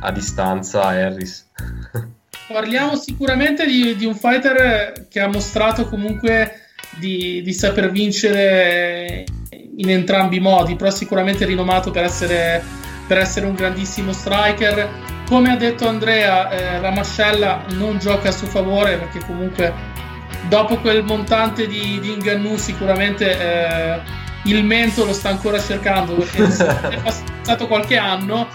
a 0.00 0.10
distanza 0.10 0.86
Harris. 0.86 1.46
Parliamo 2.50 2.96
sicuramente 2.96 3.66
di, 3.66 3.94
di 3.94 4.06
un 4.06 4.14
fighter 4.14 5.06
che 5.10 5.20
ha 5.20 5.28
mostrato 5.28 5.86
comunque 5.86 6.62
di, 6.96 7.42
di 7.42 7.52
saper 7.52 7.90
vincere 7.90 9.26
in 9.76 9.90
entrambi 9.90 10.36
i 10.36 10.40
modi, 10.40 10.74
però 10.74 10.90
sicuramente 10.90 11.44
rinomato 11.44 11.90
per 11.90 12.04
essere, 12.04 12.62
per 13.06 13.18
essere 13.18 13.44
un 13.44 13.54
grandissimo 13.54 14.12
striker. 14.12 14.88
Come 15.26 15.52
ha 15.52 15.56
detto 15.56 15.86
Andrea, 15.88 16.48
eh, 16.48 16.80
la 16.80 16.90
mascella 16.90 17.64
non 17.72 17.98
gioca 17.98 18.30
a 18.30 18.32
suo 18.32 18.46
favore 18.46 18.96
perché 18.96 19.20
comunque 19.26 19.70
dopo 20.48 20.78
quel 20.78 21.04
montante 21.04 21.66
di, 21.66 22.00
di 22.00 22.16
Ngannou 22.16 22.56
sicuramente 22.56 23.38
eh, 23.38 24.00
il 24.44 24.64
mento 24.64 25.04
lo 25.04 25.12
sta 25.12 25.28
ancora 25.28 25.60
cercando 25.60 26.14
perché 26.14 26.44
è 26.88 27.00
passato 27.02 27.66
qualche 27.66 27.98
anno. 27.98 28.48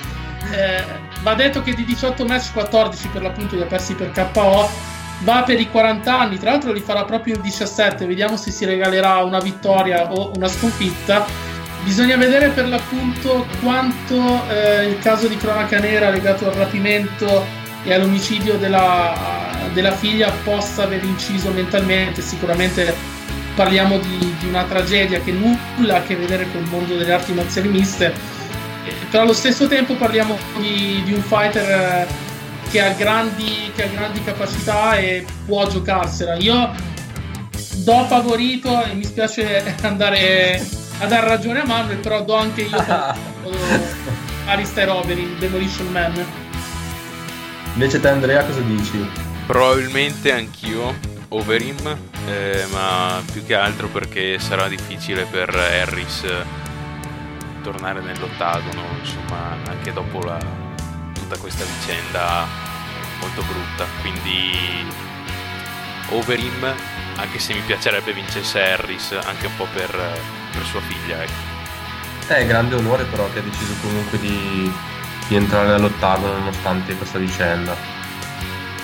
Eh, 0.51 1.11
va 1.23 1.33
detto 1.33 1.63
che 1.63 1.73
di 1.73 1.85
18 1.85 2.25
match 2.25 2.53
14 2.53 3.07
per 3.07 3.21
l'appunto 3.21 3.55
li 3.55 3.61
ha 3.61 3.65
persi 3.65 3.95
per 3.95 4.11
KO 4.11 4.69
va 5.19 5.43
per 5.43 5.59
i 5.59 5.69
40 5.69 6.19
anni 6.19 6.37
tra 6.37 6.51
l'altro 6.51 6.71
li 6.71 6.81
farà 6.81 7.05
proprio 7.05 7.35
il 7.35 7.41
17 7.41 8.05
vediamo 8.05 8.35
se 8.35 8.51
si 8.51 8.65
regalerà 8.65 9.17
una 9.23 9.39
vittoria 9.39 10.11
o 10.11 10.31
una 10.35 10.47
sconfitta. 10.47 11.51
Bisogna 11.83 12.15
vedere 12.15 12.49
per 12.49 12.69
l'appunto 12.69 13.45
quanto 13.61 14.41
eh, 14.49 14.87
il 14.87 14.99
caso 14.99 15.27
di 15.27 15.35
cronaca 15.35 15.79
nera 15.79 16.09
legato 16.09 16.47
al 16.47 16.53
rapimento 16.53 17.45
e 17.83 17.93
all'omicidio 17.93 18.55
della, 18.55 19.51
della 19.73 19.91
figlia 19.91 20.31
possa 20.45 20.83
aver 20.83 21.03
inciso 21.03 21.51
mentalmente. 21.51 22.21
Sicuramente 22.21 22.95
parliamo 23.55 23.97
di, 23.97 24.35
di 24.39 24.47
una 24.47 24.63
tragedia 24.63 25.19
che 25.19 25.33
nulla 25.33 25.95
ha 25.95 25.97
a 25.97 26.03
che 26.03 26.15
vedere 26.15 26.49
con 26.51 26.61
il 26.61 26.69
mondo 26.69 26.95
delle 26.95 27.11
arti 27.11 27.33
marziali 27.33 27.67
miste 27.67 28.13
però 29.09 29.23
allo 29.23 29.33
stesso 29.33 29.67
tempo 29.67 29.95
parliamo 29.95 30.37
di, 30.57 31.01
di 31.03 31.13
un 31.13 31.21
fighter 31.21 31.69
eh, 31.69 32.07
che 32.69 32.81
ha, 32.81 32.91
grandi, 32.93 33.71
che 33.75 33.83
ha 33.83 33.87
grandi 33.87 34.23
capacità 34.23 34.95
e 34.95 35.25
può 35.45 35.67
giocarsela. 35.67 36.35
Io 36.35 36.71
do 37.77 38.05
favorito 38.05 38.83
e 38.83 38.93
mi 38.93 39.03
spiace 39.03 39.75
andare 39.81 40.61
a 40.99 41.05
dar 41.05 41.23
ragione 41.23 41.61
a 41.61 41.65
Manuel, 41.65 41.97
però 41.97 42.23
do 42.23 42.35
anche 42.35 42.61
io 42.61 42.85
Alistair 44.45 44.89
Overeem, 44.89 45.37
Demolition 45.37 45.87
Man. 45.87 46.25
Invece 47.73 47.99
te 47.99 48.07
Andrea 48.07 48.43
cosa 48.45 48.61
dici? 48.61 49.07
Probabilmente 49.45 50.31
anch'io 50.31 50.93
Overeem, 51.29 51.97
eh, 52.27 52.65
ma 52.71 53.21
più 53.31 53.43
che 53.45 53.55
altro 53.55 53.87
perché 53.87 54.37
sarà 54.39 54.67
difficile 54.67 55.25
per 55.29 55.53
Harris 55.55 56.23
eh, 56.23 56.62
tornare 57.63 58.01
nell'ottagono, 58.01 58.83
insomma, 58.99 59.57
anche 59.67 59.91
dopo 59.93 60.21
la- 60.21 60.37
tutta 61.13 61.37
questa 61.37 61.63
vicenda 61.63 62.45
molto 63.19 63.41
brutta. 63.43 63.85
Quindi 64.01 64.85
Overeem, 66.09 66.75
anche 67.15 67.39
se 67.39 67.53
mi 67.53 67.61
piacerebbe 67.61 68.13
vincesse 68.13 68.61
Harris, 68.61 69.17
anche 69.23 69.47
un 69.47 69.55
po' 69.55 69.67
per, 69.73 69.89
per 70.51 70.63
sua 70.65 70.81
figlia, 70.81 71.23
ecco. 71.23 71.51
È 72.27 72.45
grande 72.45 72.75
onore 72.75 73.05
però 73.05 73.29
che 73.31 73.39
ha 73.39 73.41
deciso 73.41 73.73
comunque 73.81 74.19
di, 74.19 74.71
di 75.27 75.35
entrare 75.35 75.73
all'ottagono 75.73 76.37
nonostante 76.37 76.95
questa 76.95 77.17
vicenda. 77.17 77.75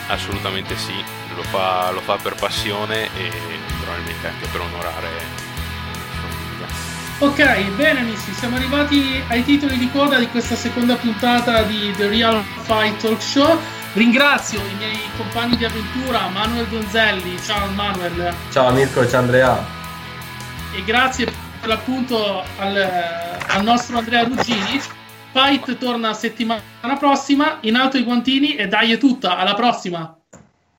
Assolutamente 0.08 0.76
sì, 0.78 0.96
lo 1.36 1.44
fa, 1.44 1.92
lo 1.92 2.02
fa 2.02 2.16
per 2.16 2.36
passione 2.36 3.06
e 3.16 3.32
probabilmente 3.82 4.28
anche 4.28 4.48
per 4.48 4.62
onorare. 4.62 5.39
Ok, 7.22 7.76
bene 7.76 8.00
amici, 8.00 8.34
siamo 8.34 8.56
arrivati 8.56 9.22
ai 9.28 9.44
titoli 9.44 9.78
di 9.78 9.92
coda 9.92 10.18
di 10.18 10.28
questa 10.30 10.56
seconda 10.56 10.96
puntata 10.96 11.64
di 11.64 11.92
The 11.98 12.08
Real 12.08 12.42
Fight 12.64 13.02
Talk 13.02 13.22
Show. 13.22 13.60
Ringrazio 13.92 14.62
i 14.62 14.76
miei 14.76 14.98
compagni 15.18 15.58
di 15.58 15.66
avventura, 15.66 16.30
Manuel 16.30 16.70
Gonzelli, 16.70 17.38
ciao 17.44 17.68
Manuel, 17.72 18.34
Ciao 18.52 18.72
Mirko, 18.72 19.06
ciao 19.06 19.20
Andrea. 19.20 19.66
e 20.74 20.84
grazie 20.86 21.26
per 21.26 21.68
l'appunto 21.68 22.42
al, 22.58 22.90
al 23.48 23.64
nostro 23.64 23.98
Andrea 23.98 24.24
Ruggini. 24.24 24.80
Fight 25.34 25.78
torna 25.78 26.14
settimana 26.14 26.62
prossima, 26.98 27.58
in 27.62 27.76
alto 27.76 27.98
i 27.98 28.04
guantini 28.04 28.56
e 28.56 28.70
dai 28.70 28.94
è 28.94 28.98
tutta, 28.98 29.38
alla 29.38 29.56
prossima! 29.56 30.19